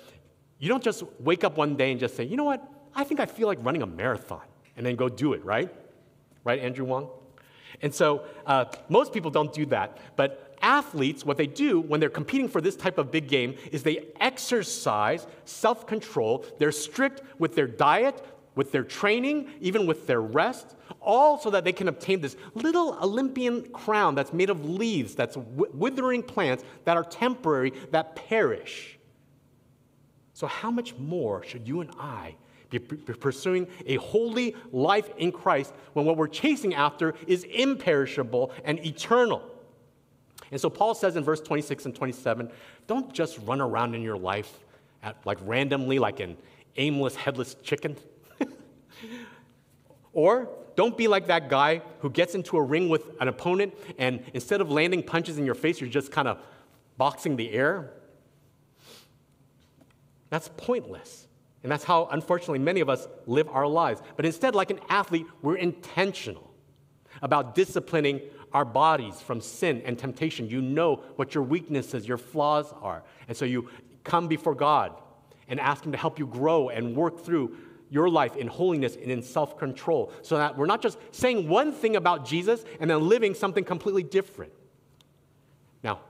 you 0.58 0.68
don't 0.68 0.82
just 0.82 1.02
wake 1.20 1.44
up 1.44 1.56
one 1.56 1.76
day 1.76 1.90
and 1.90 2.00
just 2.00 2.16
say, 2.16 2.24
you 2.24 2.36
know 2.36 2.44
what, 2.44 2.66
I 2.94 3.04
think 3.04 3.20
I 3.20 3.26
feel 3.26 3.46
like 3.46 3.58
running 3.62 3.82
a 3.82 3.86
marathon, 3.86 4.42
and 4.76 4.84
then 4.84 4.96
go 4.96 5.08
do 5.08 5.32
it, 5.32 5.44
right? 5.44 5.72
Right, 6.44 6.60
Andrew 6.60 6.84
Wong? 6.84 7.08
And 7.82 7.94
so 7.94 8.24
uh, 8.46 8.66
most 8.88 9.12
people 9.12 9.30
don't 9.30 9.52
do 9.52 9.66
that. 9.66 9.98
But 10.16 10.56
athletes, 10.62 11.24
what 11.24 11.36
they 11.36 11.46
do 11.46 11.80
when 11.80 12.00
they're 12.00 12.08
competing 12.08 12.48
for 12.48 12.60
this 12.60 12.76
type 12.76 12.98
of 12.98 13.10
big 13.10 13.28
game 13.28 13.54
is 13.72 13.82
they 13.82 14.06
exercise 14.20 15.26
self 15.44 15.86
control. 15.86 16.44
They're 16.58 16.72
strict 16.72 17.22
with 17.38 17.54
their 17.54 17.66
diet, 17.66 18.24
with 18.54 18.72
their 18.72 18.84
training, 18.84 19.50
even 19.60 19.86
with 19.86 20.06
their 20.06 20.20
rest, 20.20 20.74
all 21.00 21.38
so 21.38 21.50
that 21.50 21.64
they 21.64 21.72
can 21.72 21.88
obtain 21.88 22.20
this 22.20 22.36
little 22.54 22.98
Olympian 23.00 23.62
crown 23.70 24.14
that's 24.14 24.32
made 24.32 24.50
of 24.50 24.68
leaves, 24.68 25.14
that's 25.14 25.36
withering 25.36 26.22
plants 26.22 26.64
that 26.84 26.96
are 26.96 27.04
temporary, 27.04 27.72
that 27.92 28.16
perish. 28.16 28.98
So, 30.34 30.46
how 30.46 30.70
much 30.70 30.96
more 30.96 31.44
should 31.44 31.66
you 31.66 31.80
and 31.80 31.90
I 31.98 32.34
be 32.70 32.78
pursuing 32.78 33.66
a 33.86 33.96
holy 33.96 34.54
life 34.72 35.10
in 35.16 35.32
Christ 35.32 35.72
when 35.94 36.04
what 36.04 36.16
we're 36.16 36.28
chasing 36.28 36.74
after 36.74 37.14
is 37.26 37.44
imperishable 37.44 38.52
and 38.64 38.84
eternal. 38.84 39.42
And 40.50 40.60
so 40.60 40.68
Paul 40.70 40.94
says 40.94 41.16
in 41.16 41.24
verse 41.24 41.40
26 41.40 41.86
and 41.86 41.94
27 41.94 42.50
don't 42.86 43.12
just 43.12 43.38
run 43.44 43.60
around 43.60 43.94
in 43.94 44.02
your 44.02 44.16
life 44.16 44.64
at, 45.02 45.16
like 45.24 45.38
randomly, 45.42 45.98
like 45.98 46.20
an 46.20 46.36
aimless, 46.76 47.14
headless 47.14 47.54
chicken. 47.62 47.96
or 50.12 50.48
don't 50.74 50.96
be 50.96 51.08
like 51.08 51.26
that 51.26 51.48
guy 51.48 51.82
who 52.00 52.10
gets 52.10 52.34
into 52.34 52.56
a 52.56 52.62
ring 52.62 52.88
with 52.88 53.10
an 53.20 53.28
opponent 53.28 53.74
and 53.98 54.22
instead 54.32 54.60
of 54.60 54.70
landing 54.70 55.02
punches 55.02 55.38
in 55.38 55.44
your 55.44 55.54
face, 55.54 55.80
you're 55.80 55.90
just 55.90 56.12
kind 56.12 56.28
of 56.28 56.38
boxing 56.96 57.36
the 57.36 57.50
air. 57.50 57.92
That's 60.30 60.50
pointless. 60.56 61.27
And 61.62 61.72
that's 61.72 61.84
how, 61.84 62.08
unfortunately, 62.10 62.60
many 62.60 62.80
of 62.80 62.88
us 62.88 63.08
live 63.26 63.48
our 63.48 63.66
lives. 63.66 64.00
But 64.16 64.24
instead, 64.24 64.54
like 64.54 64.70
an 64.70 64.80
athlete, 64.88 65.26
we're 65.42 65.56
intentional 65.56 66.50
about 67.20 67.54
disciplining 67.54 68.20
our 68.52 68.64
bodies 68.64 69.20
from 69.20 69.40
sin 69.40 69.82
and 69.84 69.98
temptation. 69.98 70.48
You 70.48 70.62
know 70.62 70.96
what 71.16 71.34
your 71.34 71.44
weaknesses, 71.44 72.06
your 72.06 72.18
flaws 72.18 72.72
are. 72.80 73.02
And 73.26 73.36
so 73.36 73.44
you 73.44 73.68
come 74.04 74.28
before 74.28 74.54
God 74.54 74.92
and 75.48 75.58
ask 75.58 75.84
Him 75.84 75.92
to 75.92 75.98
help 75.98 76.18
you 76.18 76.26
grow 76.26 76.68
and 76.68 76.94
work 76.94 77.24
through 77.24 77.56
your 77.90 78.08
life 78.08 78.36
in 78.36 78.46
holiness 78.46 78.96
and 78.96 79.10
in 79.10 79.22
self 79.22 79.58
control 79.58 80.12
so 80.22 80.36
that 80.36 80.56
we're 80.56 80.66
not 80.66 80.82
just 80.82 80.98
saying 81.10 81.48
one 81.48 81.72
thing 81.72 81.96
about 81.96 82.26
Jesus 82.26 82.64
and 82.80 82.90
then 82.90 83.08
living 83.08 83.34
something 83.34 83.64
completely 83.64 84.02
different. 84.02 84.52
Now, 85.82 86.00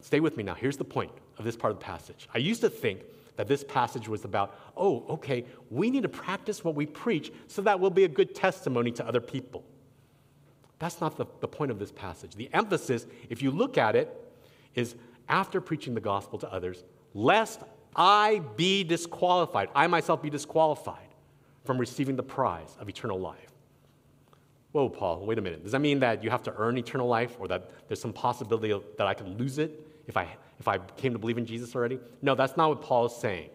stay 0.00 0.20
with 0.20 0.36
me 0.36 0.42
now. 0.42 0.54
Here's 0.54 0.76
the 0.76 0.84
point 0.84 1.12
of 1.38 1.44
this 1.44 1.56
part 1.56 1.72
of 1.72 1.78
the 1.78 1.84
passage. 1.84 2.28
I 2.34 2.38
used 2.38 2.60
to 2.60 2.70
think 2.70 3.02
that 3.40 3.48
this 3.48 3.64
passage 3.64 4.06
was 4.06 4.26
about, 4.26 4.54
oh, 4.76 5.02
okay, 5.08 5.46
we 5.70 5.88
need 5.88 6.02
to 6.02 6.10
practice 6.10 6.62
what 6.62 6.74
we 6.74 6.84
preach 6.84 7.32
so 7.46 7.62
that 7.62 7.80
we'll 7.80 7.88
be 7.88 8.04
a 8.04 8.08
good 8.08 8.34
testimony 8.34 8.90
to 8.90 9.06
other 9.06 9.22
people. 9.22 9.64
That's 10.78 11.00
not 11.00 11.16
the, 11.16 11.24
the 11.40 11.48
point 11.48 11.70
of 11.70 11.78
this 11.78 11.90
passage. 11.90 12.34
The 12.34 12.50
emphasis, 12.52 13.06
if 13.30 13.40
you 13.40 13.50
look 13.50 13.78
at 13.78 13.96
it, 13.96 14.14
is 14.74 14.94
after 15.26 15.62
preaching 15.62 15.94
the 15.94 16.02
gospel 16.02 16.38
to 16.40 16.52
others, 16.52 16.84
lest 17.14 17.62
I 17.96 18.42
be 18.56 18.84
disqualified, 18.84 19.70
I 19.74 19.86
myself 19.86 20.20
be 20.20 20.28
disqualified 20.28 21.08
from 21.64 21.78
receiving 21.78 22.16
the 22.16 22.22
prize 22.22 22.76
of 22.78 22.90
eternal 22.90 23.18
life. 23.18 23.52
Whoa, 24.72 24.90
Paul, 24.90 25.24
wait 25.24 25.38
a 25.38 25.40
minute. 25.40 25.62
Does 25.62 25.72
that 25.72 25.80
mean 25.80 26.00
that 26.00 26.22
you 26.22 26.28
have 26.28 26.42
to 26.42 26.54
earn 26.58 26.76
eternal 26.76 27.08
life 27.08 27.38
or 27.40 27.48
that 27.48 27.70
there's 27.88 28.02
some 28.02 28.12
possibility 28.12 28.78
that 28.98 29.06
I 29.06 29.14
could 29.14 29.40
lose 29.40 29.56
it 29.56 29.86
if 30.10 30.16
I 30.16 30.26
if 30.60 30.68
I 30.68 30.76
came 31.00 31.12
to 31.14 31.18
believe 31.18 31.38
in 31.38 31.46
Jesus 31.46 31.74
already? 31.74 31.98
No, 32.20 32.34
that's 32.34 32.56
not 32.56 32.68
what 32.68 32.82
Paul 32.82 33.06
is 33.06 33.16
saying. 33.16 33.48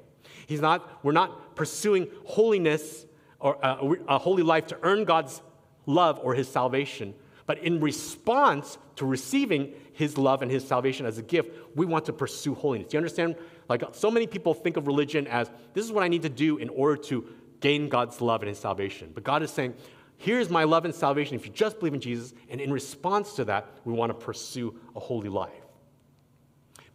He's 0.48 0.62
not, 0.62 1.04
we're 1.04 1.12
not 1.12 1.56
pursuing 1.56 2.08
holiness 2.26 3.06
or 3.40 3.64
uh, 3.64 3.94
a 4.08 4.18
holy 4.18 4.42
life 4.42 4.66
to 4.68 4.78
earn 4.82 5.06
God's 5.06 5.42
love 5.86 6.20
or 6.24 6.34
his 6.34 6.48
salvation, 6.48 7.14
But 7.46 7.60
in 7.60 7.80
response 7.80 8.78
to 8.96 9.06
receiving 9.06 9.74
his 9.94 10.18
love 10.18 10.42
and 10.42 10.50
his 10.50 10.68
salvation 10.68 11.06
as 11.06 11.18
a 11.18 11.22
gift, 11.22 11.52
we 11.76 11.86
want 11.86 12.06
to 12.06 12.14
pursue 12.14 12.56
holiness. 12.56 12.90
Do 12.90 12.96
you 12.96 13.00
understand? 13.00 13.36
Like 13.70 13.84
so 13.94 14.10
many 14.10 14.28
people 14.28 14.54
think 14.54 14.78
of 14.78 14.88
religion 14.88 15.28
as 15.28 15.50
this 15.74 15.86
is 15.86 15.92
what 15.92 16.04
I 16.04 16.08
need 16.08 16.24
to 16.24 16.30
do 16.30 16.58
in 16.58 16.70
order 16.70 17.02
to 17.04 17.26
gain 17.60 17.88
God's 17.88 18.20
love 18.20 18.42
and 18.42 18.50
his 18.50 18.60
salvation. 18.60 19.12
But 19.14 19.24
God 19.24 19.44
is 19.44 19.52
saying, 19.52 19.76
here's 20.18 20.50
my 20.50 20.64
love 20.64 20.86
and 20.86 20.94
salvation 20.94 21.36
if 21.36 21.46
you 21.46 21.52
just 21.52 21.80
believe 21.80 21.94
in 21.94 22.02
Jesus. 22.02 22.34
And 22.50 22.60
in 22.60 22.72
response 22.72 23.34
to 23.36 23.46
that, 23.46 23.70
we 23.86 23.94
want 23.94 24.10
to 24.10 24.26
pursue 24.26 24.80
a 24.96 25.00
holy 25.00 25.30
life. 25.30 25.52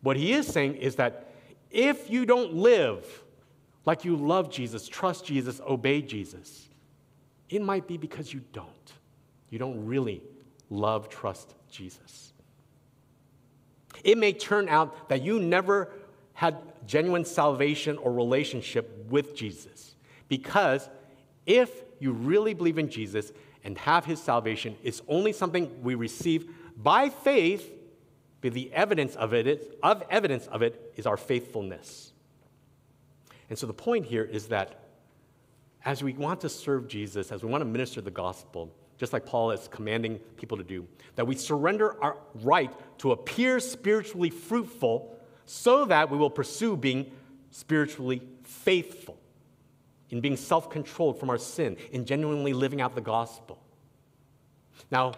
What 0.02 0.16
he 0.16 0.32
is 0.32 0.46
saying 0.46 0.76
is 0.76 0.96
that 0.96 1.32
if 1.70 2.10
you 2.10 2.26
don't 2.26 2.54
live 2.54 3.06
like 3.84 4.04
you 4.04 4.16
love 4.16 4.50
Jesus, 4.50 4.88
trust 4.88 5.24
Jesus, 5.24 5.60
obey 5.66 6.02
Jesus, 6.02 6.68
it 7.48 7.62
might 7.62 7.86
be 7.86 7.96
because 7.96 8.32
you 8.32 8.40
don't. 8.52 8.92
You 9.50 9.58
don't 9.58 9.84
really 9.84 10.22
love, 10.68 11.08
trust 11.08 11.54
Jesus. 11.70 12.32
It 14.04 14.16
may 14.16 14.32
turn 14.32 14.68
out 14.68 15.08
that 15.08 15.22
you 15.22 15.40
never 15.40 15.92
had 16.32 16.56
genuine 16.86 17.24
salvation 17.24 17.98
or 17.98 18.12
relationship 18.12 19.06
with 19.10 19.34
Jesus 19.34 19.96
because 20.28 20.88
if 21.44 21.82
you 21.98 22.12
really 22.12 22.54
believe 22.54 22.78
in 22.78 22.88
Jesus 22.88 23.32
and 23.64 23.76
have 23.78 24.04
his 24.04 24.22
salvation, 24.22 24.76
it's 24.82 25.02
only 25.08 25.32
something 25.32 25.82
we 25.82 25.94
receive 25.94 26.48
by 26.76 27.10
faith, 27.10 27.70
but 28.40 28.52
the 28.52 28.72
evidence 28.72 29.16
of 29.16 29.34
it 29.34 29.46
is, 29.46 29.66
of 29.82 30.02
evidence 30.10 30.46
of 30.46 30.62
it 30.62 30.92
is 30.96 31.06
our 31.06 31.16
faithfulness. 31.16 32.12
And 33.48 33.58
so 33.58 33.66
the 33.66 33.74
point 33.74 34.06
here 34.06 34.24
is 34.24 34.46
that 34.48 34.80
as 35.84 36.02
we 36.02 36.12
want 36.12 36.40
to 36.42 36.48
serve 36.48 36.88
Jesus, 36.88 37.32
as 37.32 37.42
we 37.42 37.50
want 37.50 37.62
to 37.62 37.66
minister 37.66 38.00
the 38.00 38.10
gospel, 38.10 38.72
just 38.98 39.12
like 39.12 39.24
Paul 39.24 39.50
is 39.50 39.66
commanding 39.68 40.18
people 40.36 40.58
to 40.58 40.64
do, 40.64 40.86
that 41.16 41.26
we 41.26 41.34
surrender 41.34 42.02
our 42.02 42.16
right 42.42 42.72
to 42.98 43.12
appear 43.12 43.58
spiritually 43.58 44.30
fruitful 44.30 45.16
so 45.46 45.84
that 45.86 46.10
we 46.10 46.18
will 46.18 46.30
pursue 46.30 46.76
being 46.76 47.10
spiritually 47.50 48.22
faithful, 48.44 49.18
in 50.10 50.20
being 50.20 50.36
self 50.36 50.70
controlled 50.70 51.18
from 51.18 51.30
our 51.30 51.38
sin, 51.38 51.76
in 51.92 52.04
genuinely 52.04 52.52
living 52.52 52.80
out 52.80 52.94
the 52.94 53.00
gospel. 53.00 53.58
Now, 54.90 55.14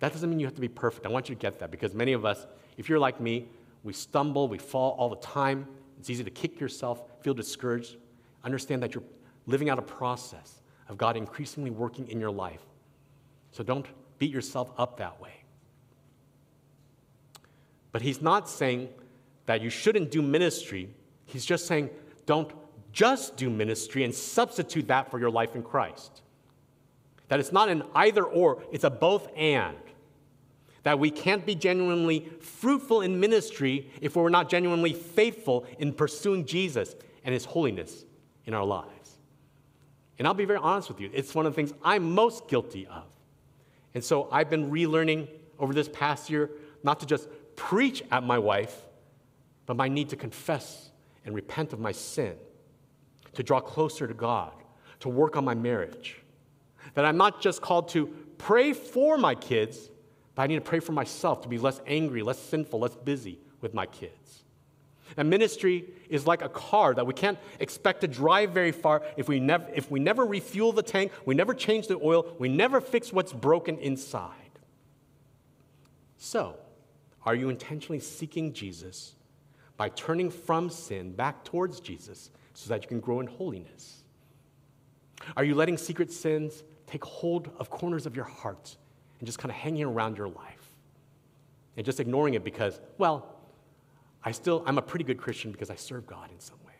that 0.00 0.12
doesn't 0.12 0.28
mean 0.28 0.38
you 0.38 0.46
have 0.46 0.54
to 0.54 0.60
be 0.60 0.68
perfect. 0.68 1.06
I 1.06 1.08
want 1.08 1.28
you 1.28 1.34
to 1.34 1.40
get 1.40 1.58
that 1.58 1.70
because 1.70 1.94
many 1.94 2.12
of 2.12 2.24
us, 2.24 2.46
if 2.76 2.88
you're 2.88 2.98
like 2.98 3.20
me, 3.20 3.48
we 3.82 3.92
stumble, 3.92 4.48
we 4.48 4.58
fall 4.58 4.92
all 4.98 5.08
the 5.08 5.16
time. 5.16 5.66
It's 5.98 6.10
easy 6.10 6.24
to 6.24 6.30
kick 6.30 6.60
yourself, 6.60 7.02
feel 7.20 7.34
discouraged. 7.34 7.96
Understand 8.42 8.82
that 8.82 8.94
you're 8.94 9.04
living 9.46 9.68
out 9.70 9.78
a 9.78 9.82
process 9.82 10.60
of 10.88 10.98
God 10.98 11.16
increasingly 11.16 11.70
working 11.70 12.08
in 12.08 12.20
your 12.20 12.30
life. 12.30 12.60
So 13.52 13.62
don't 13.62 13.86
beat 14.18 14.30
yourself 14.30 14.70
up 14.78 14.98
that 14.98 15.20
way. 15.20 15.34
But 17.92 18.02
he's 18.02 18.20
not 18.20 18.48
saying 18.48 18.88
that 19.46 19.60
you 19.60 19.70
shouldn't 19.70 20.10
do 20.10 20.20
ministry. 20.20 20.90
He's 21.26 21.44
just 21.44 21.66
saying 21.66 21.90
don't 22.26 22.50
just 22.92 23.36
do 23.36 23.50
ministry 23.50 24.04
and 24.04 24.14
substitute 24.14 24.88
that 24.88 25.10
for 25.10 25.18
your 25.18 25.30
life 25.30 25.54
in 25.54 25.62
Christ. 25.62 26.22
That 27.28 27.40
it's 27.40 27.52
not 27.52 27.68
an 27.68 27.82
either 27.94 28.24
or, 28.24 28.62
it's 28.72 28.84
a 28.84 28.90
both 28.90 29.28
and. 29.36 29.76
That 30.84 30.98
we 30.98 31.10
can't 31.10 31.44
be 31.44 31.54
genuinely 31.54 32.30
fruitful 32.40 33.00
in 33.00 33.18
ministry 33.18 33.90
if 34.00 34.16
we're 34.16 34.28
not 34.28 34.48
genuinely 34.48 34.92
faithful 34.92 35.66
in 35.78 35.92
pursuing 35.92 36.44
Jesus 36.44 36.94
and 37.24 37.32
his 37.32 37.44
holiness 37.44 38.04
in 38.46 38.54
our 38.54 38.64
lives. 38.64 39.18
And 40.18 40.28
I'll 40.28 40.34
be 40.34 40.44
very 40.44 40.60
honest 40.60 40.88
with 40.88 41.00
you, 41.00 41.10
it's 41.12 41.34
one 41.34 41.46
of 41.46 41.52
the 41.52 41.56
things 41.56 41.72
I'm 41.82 42.14
most 42.14 42.48
guilty 42.48 42.86
of. 42.86 43.04
And 43.94 44.04
so 44.04 44.28
I've 44.30 44.50
been 44.50 44.70
relearning 44.70 45.28
over 45.58 45.72
this 45.72 45.88
past 45.88 46.30
year 46.30 46.50
not 46.82 47.00
to 47.00 47.06
just 47.06 47.28
preach 47.56 48.02
at 48.10 48.22
my 48.22 48.38
wife, 48.38 48.82
but 49.66 49.76
my 49.76 49.88
need 49.88 50.10
to 50.10 50.16
confess 50.16 50.90
and 51.24 51.34
repent 51.34 51.72
of 51.72 51.80
my 51.80 51.92
sin, 51.92 52.34
to 53.32 53.42
draw 53.42 53.60
closer 53.60 54.06
to 54.06 54.14
God, 54.14 54.52
to 55.00 55.08
work 55.08 55.36
on 55.36 55.44
my 55.44 55.54
marriage. 55.54 56.20
That 56.94 57.04
I'm 57.04 57.16
not 57.16 57.40
just 57.40 57.62
called 57.62 57.88
to 57.90 58.06
pray 58.36 58.72
for 58.72 59.16
my 59.16 59.34
kids, 59.34 59.88
but 60.34 60.42
I 60.42 60.46
need 60.46 60.56
to 60.56 60.60
pray 60.60 60.80
for 60.80 60.92
myself 60.92 61.42
to 61.42 61.48
be 61.48 61.58
less 61.58 61.80
angry, 61.86 62.22
less 62.22 62.38
sinful, 62.38 62.80
less 62.80 62.94
busy 62.94 63.38
with 63.60 63.74
my 63.74 63.86
kids. 63.86 64.44
And 65.16 65.30
ministry 65.30 65.84
is 66.08 66.26
like 66.26 66.42
a 66.42 66.48
car 66.48 66.94
that 66.94 67.06
we 67.06 67.14
can't 67.14 67.38
expect 67.60 68.00
to 68.00 68.08
drive 68.08 68.50
very 68.50 68.72
far 68.72 69.02
if 69.16 69.28
we, 69.28 69.38
never, 69.38 69.66
if 69.74 69.90
we 69.90 70.00
never 70.00 70.24
refuel 70.24 70.72
the 70.72 70.82
tank, 70.82 71.12
we 71.24 71.34
never 71.34 71.54
change 71.54 71.86
the 71.86 71.98
oil, 72.02 72.34
we 72.38 72.48
never 72.48 72.80
fix 72.80 73.12
what's 73.12 73.32
broken 73.32 73.78
inside. 73.78 74.30
So, 76.16 76.56
are 77.24 77.34
you 77.34 77.48
intentionally 77.48 78.00
seeking 78.00 78.52
Jesus 78.52 79.14
by 79.76 79.88
turning 79.90 80.30
from 80.30 80.70
sin 80.70 81.12
back 81.12 81.44
towards 81.44 81.80
Jesus 81.80 82.30
so 82.54 82.68
that 82.70 82.82
you 82.82 82.88
can 82.88 83.00
grow 83.00 83.20
in 83.20 83.26
holiness? 83.26 84.02
Are 85.36 85.44
you 85.44 85.54
letting 85.54 85.78
secret 85.78 86.12
sins 86.12 86.64
take 86.86 87.04
hold 87.04 87.50
of 87.58 87.70
corners 87.70 88.06
of 88.06 88.16
your 88.16 88.24
heart 88.24 88.76
and 89.24 89.26
just 89.26 89.38
kind 89.38 89.50
of 89.50 89.56
hanging 89.56 89.84
around 89.84 90.18
your 90.18 90.28
life? 90.28 90.68
And 91.78 91.86
just 91.86 91.98
ignoring 91.98 92.34
it 92.34 92.44
because, 92.44 92.78
well, 92.98 93.26
I 94.22 94.32
still, 94.32 94.62
I'm 94.66 94.76
a 94.76 94.82
pretty 94.82 95.06
good 95.06 95.16
Christian 95.16 95.50
because 95.50 95.70
I 95.70 95.76
serve 95.76 96.06
God 96.06 96.30
in 96.30 96.38
some 96.38 96.58
way. 96.66 96.74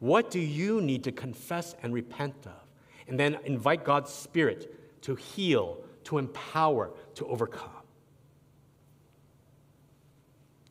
What 0.00 0.28
do 0.28 0.40
you 0.40 0.80
need 0.80 1.04
to 1.04 1.12
confess 1.12 1.76
and 1.84 1.94
repent 1.94 2.34
of? 2.46 2.68
And 3.06 3.18
then 3.18 3.38
invite 3.44 3.84
God's 3.84 4.12
Spirit 4.12 5.02
to 5.02 5.14
heal, 5.14 5.78
to 6.04 6.18
empower, 6.18 6.90
to 7.14 7.26
overcome. 7.28 7.70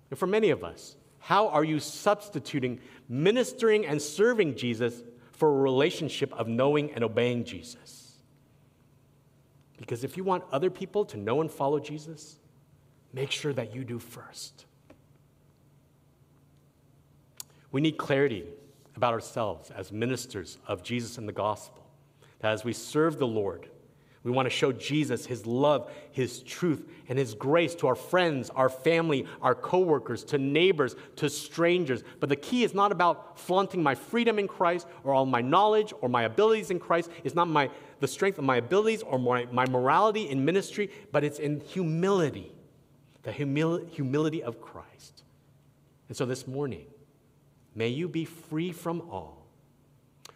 And 0.09 0.19
for 0.19 0.27
many 0.27 0.49
of 0.49 0.65
us, 0.65 0.97
how 1.19 1.47
are 1.47 1.63
you 1.63 1.79
substituting 1.79 2.81
ministering 3.07 3.85
and 3.85 4.01
serving 4.01 4.57
Jesus 4.57 5.03
for 5.31 5.47
a 5.47 5.61
relationship 5.61 6.33
of 6.33 6.49
knowing 6.49 6.91
and 6.91 7.01
obeying 7.01 7.45
Jesus? 7.45 7.98
Because 9.79 10.03
if 10.03 10.17
you 10.17 10.25
want 10.25 10.43
other 10.51 10.69
people 10.69 11.05
to 11.05 11.17
know 11.17 11.39
and 11.39 11.49
follow 11.49 11.79
Jesus, 11.79 12.37
make 13.13 13.31
sure 13.31 13.53
that 13.53 13.73
you 13.73 13.85
do 13.85 13.97
first. 13.97 14.65
We 17.71 17.79
need 17.79 17.97
clarity 17.97 18.45
about 18.95 19.13
ourselves 19.13 19.71
as 19.71 19.91
ministers 19.91 20.57
of 20.67 20.83
Jesus 20.83 21.17
and 21.17 21.27
the 21.27 21.33
gospel. 21.33 21.87
That 22.39 22.51
as 22.51 22.65
we 22.65 22.73
serve 22.73 23.19
the 23.19 23.27
Lord, 23.27 23.69
we 24.23 24.31
want 24.31 24.45
to 24.47 24.49
show 24.49 24.71
Jesus 24.71 25.25
his 25.25 25.45
love, 25.45 25.89
his 26.11 26.43
truth, 26.43 26.87
and 27.07 27.17
his 27.17 27.33
grace 27.33 27.73
to 27.75 27.87
our 27.87 27.95
friends, 27.95 28.49
our 28.49 28.67
family, 28.67 29.25
our 29.41 29.55
coworkers, 29.55 30.23
to 30.25 30.37
neighbors, 30.37 30.95
to 31.15 31.29
strangers. 31.29 32.03
But 32.19 32.29
the 32.29 32.35
key 32.35 32.63
is 32.63 32.73
not 32.73 32.91
about 32.91 33.39
flaunting 33.39 33.81
my 33.81 33.95
freedom 33.95 34.37
in 34.37 34.47
Christ 34.47 34.87
or 35.03 35.13
all 35.13 35.25
my 35.25 35.41
knowledge 35.41 35.93
or 36.01 36.09
my 36.09 36.23
abilities 36.23 36.69
in 36.69 36.79
Christ. 36.79 37.09
It's 37.23 37.35
not 37.35 37.47
my, 37.47 37.69
the 38.01 38.07
strength 38.07 38.37
of 38.37 38.43
my 38.43 38.57
abilities 38.57 39.01
or 39.03 39.17
my, 39.17 39.47
my 39.51 39.65
morality 39.65 40.29
in 40.29 40.43
ministry, 40.43 40.91
but 41.11 41.23
it's 41.23 41.39
in 41.39 41.61
humility, 41.61 42.51
the 43.23 43.31
humil- 43.31 43.89
humility 43.89 44.43
of 44.43 44.59
Christ. 44.59 45.23
And 46.09 46.17
so 46.17 46.25
this 46.25 46.45
morning, 46.45 46.85
May 47.75 47.89
you 47.89 48.07
be 48.07 48.25
free 48.25 48.71
from 48.71 49.01
all, 49.09 49.45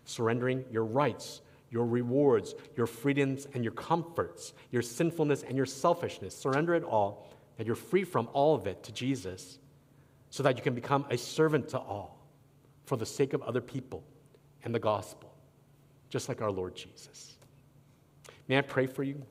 surrendering 0.06 0.66
your 0.72 0.86
rights, 0.86 1.42
your 1.74 1.88
rewards, 1.88 2.54
your 2.78 2.86
freedoms, 2.86 3.48
and 3.56 3.64
your 3.64 3.74
comforts, 3.74 4.54
your 4.70 4.84
sinfulness 4.84 5.42
and 5.42 5.58
your 5.58 5.66
selfishness. 5.66 6.38
Surrender 6.38 6.76
it 6.76 6.84
all, 6.84 7.28
that 7.58 7.66
you're 7.66 7.76
free 7.76 8.04
from 8.04 8.30
all 8.32 8.54
of 8.54 8.68
it 8.68 8.84
to 8.84 8.92
Jesus, 8.92 9.58
so 10.30 10.44
that 10.44 10.56
you 10.56 10.62
can 10.62 10.76
become 10.76 11.04
a 11.10 11.18
servant 11.18 11.68
to 11.70 11.80
all 11.80 12.20
for 12.86 12.96
the 12.96 13.06
sake 13.06 13.34
of 13.34 13.42
other 13.42 13.60
people 13.60 14.04
and 14.64 14.74
the 14.74 14.80
gospel, 14.80 15.34
just 16.10 16.30
like 16.30 16.44
our 16.44 16.52
Lord 16.52 16.76
Jesus. 16.76 17.38
May 18.48 18.60
I 18.60 18.62
pray 18.62 18.86
for 18.86 19.02
you? 19.02 19.24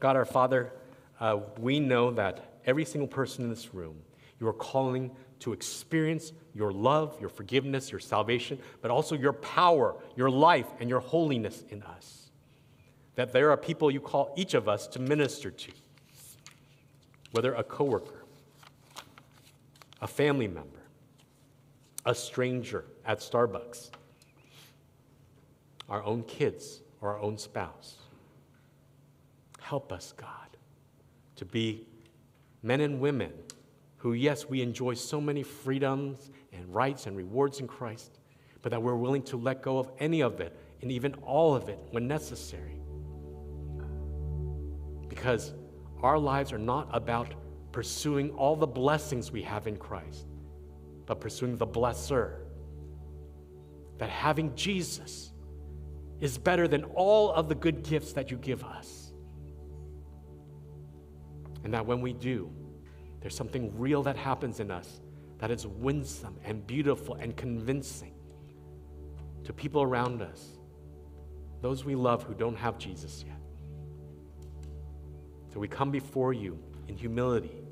God 0.00 0.16
our 0.16 0.24
Father, 0.24 0.72
uh, 1.20 1.40
we 1.60 1.78
know 1.78 2.10
that 2.12 2.60
every 2.64 2.86
single 2.86 3.08
person 3.08 3.44
in 3.44 3.50
this 3.50 3.74
room, 3.74 3.96
you 4.40 4.48
are 4.48 4.54
calling 4.54 5.10
to 5.40 5.52
experience 5.52 6.32
your 6.54 6.72
love, 6.72 7.16
your 7.20 7.28
forgiveness, 7.28 7.90
your 7.90 8.00
salvation, 8.00 8.58
but 8.82 8.90
also 8.90 9.14
your 9.14 9.32
power, 9.32 9.96
your 10.16 10.30
life, 10.30 10.66
and 10.80 10.88
your 10.90 11.00
holiness 11.00 11.64
in 11.70 11.82
us. 11.82 12.30
That 13.14 13.32
there 13.32 13.50
are 13.50 13.56
people 13.56 13.90
you 13.90 14.00
call 14.00 14.32
each 14.36 14.54
of 14.54 14.68
us 14.68 14.86
to 14.88 14.98
minister 14.98 15.50
to, 15.50 15.72
whether 17.32 17.54
a 17.54 17.62
coworker, 17.62 18.24
a 20.00 20.06
family 20.06 20.48
member, 20.48 20.82
a 22.04 22.14
stranger 22.14 22.84
at 23.04 23.18
Starbucks, 23.18 23.90
our 25.88 26.02
own 26.02 26.22
kids, 26.24 26.82
or 27.00 27.10
our 27.10 27.20
own 27.20 27.38
spouse. 27.38 27.96
Help 29.60 29.92
us, 29.92 30.12
God, 30.16 30.56
to 31.36 31.44
be 31.44 31.86
men 32.62 32.80
and 32.80 33.00
women 33.00 33.32
who, 33.98 34.14
yes, 34.14 34.48
we 34.48 34.62
enjoy 34.62 34.94
so 34.94 35.20
many 35.20 35.42
freedoms 35.42 36.30
and 36.52 36.74
rights 36.74 37.06
and 37.06 37.16
rewards 37.16 37.60
in 37.60 37.68
Christ, 37.68 38.18
but 38.62 38.70
that 38.70 38.82
we're 38.82 38.96
willing 38.96 39.22
to 39.24 39.36
let 39.36 39.62
go 39.62 39.78
of 39.78 39.90
any 39.98 40.22
of 40.22 40.40
it 40.40 40.56
and 40.82 40.90
even 40.90 41.14
all 41.16 41.54
of 41.54 41.68
it 41.68 41.78
when 41.90 42.08
necessary. 42.08 42.80
because 45.18 45.52
our 46.02 46.16
lives 46.16 46.52
are 46.52 46.58
not 46.58 46.88
about 46.92 47.34
pursuing 47.72 48.30
all 48.30 48.54
the 48.54 48.66
blessings 48.66 49.32
we 49.32 49.42
have 49.42 49.66
in 49.66 49.76
Christ, 49.76 50.26
but 51.06 51.20
pursuing 51.20 51.56
the 51.56 51.66
blesser. 51.66 52.36
That 53.98 54.10
having 54.10 54.54
Jesus 54.54 55.32
is 56.20 56.38
better 56.38 56.68
than 56.68 56.84
all 56.84 57.32
of 57.32 57.48
the 57.48 57.56
good 57.56 57.82
gifts 57.82 58.12
that 58.12 58.30
you 58.30 58.36
give 58.36 58.62
us. 58.62 59.12
And 61.64 61.74
that 61.74 61.84
when 61.84 62.00
we 62.00 62.12
do, 62.12 62.48
there's 63.20 63.36
something 63.36 63.76
real 63.78 64.02
that 64.04 64.16
happens 64.16 64.60
in 64.60 64.70
us 64.70 65.00
that 65.38 65.50
is 65.50 65.66
winsome 65.66 66.36
and 66.44 66.66
beautiful 66.66 67.14
and 67.14 67.36
convincing 67.36 68.12
to 69.44 69.52
people 69.52 69.82
around 69.82 70.20
us, 70.20 70.58
those 71.62 71.84
we 71.84 71.94
love 71.94 72.22
who 72.24 72.34
don't 72.34 72.56
have 72.56 72.78
Jesus 72.78 73.24
yet. 73.26 73.38
So 75.52 75.60
we 75.60 75.68
come 75.68 75.90
before 75.90 76.32
you 76.32 76.58
in 76.88 76.96
humility 76.96 77.62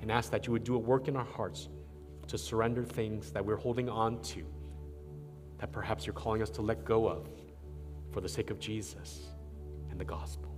and 0.00 0.10
ask 0.10 0.30
that 0.30 0.46
you 0.46 0.52
would 0.52 0.64
do 0.64 0.74
a 0.74 0.78
work 0.78 1.08
in 1.08 1.16
our 1.16 1.24
hearts 1.24 1.68
to 2.28 2.38
surrender 2.38 2.84
things 2.84 3.30
that 3.32 3.44
we're 3.44 3.56
holding 3.56 3.88
on 3.88 4.20
to, 4.22 4.44
that 5.58 5.72
perhaps 5.72 6.06
you're 6.06 6.14
calling 6.14 6.42
us 6.42 6.50
to 6.50 6.62
let 6.62 6.84
go 6.84 7.06
of 7.08 7.28
for 8.10 8.20
the 8.20 8.28
sake 8.28 8.50
of 8.50 8.58
Jesus 8.58 9.26
and 9.90 10.00
the 10.00 10.04
gospel. 10.04 10.51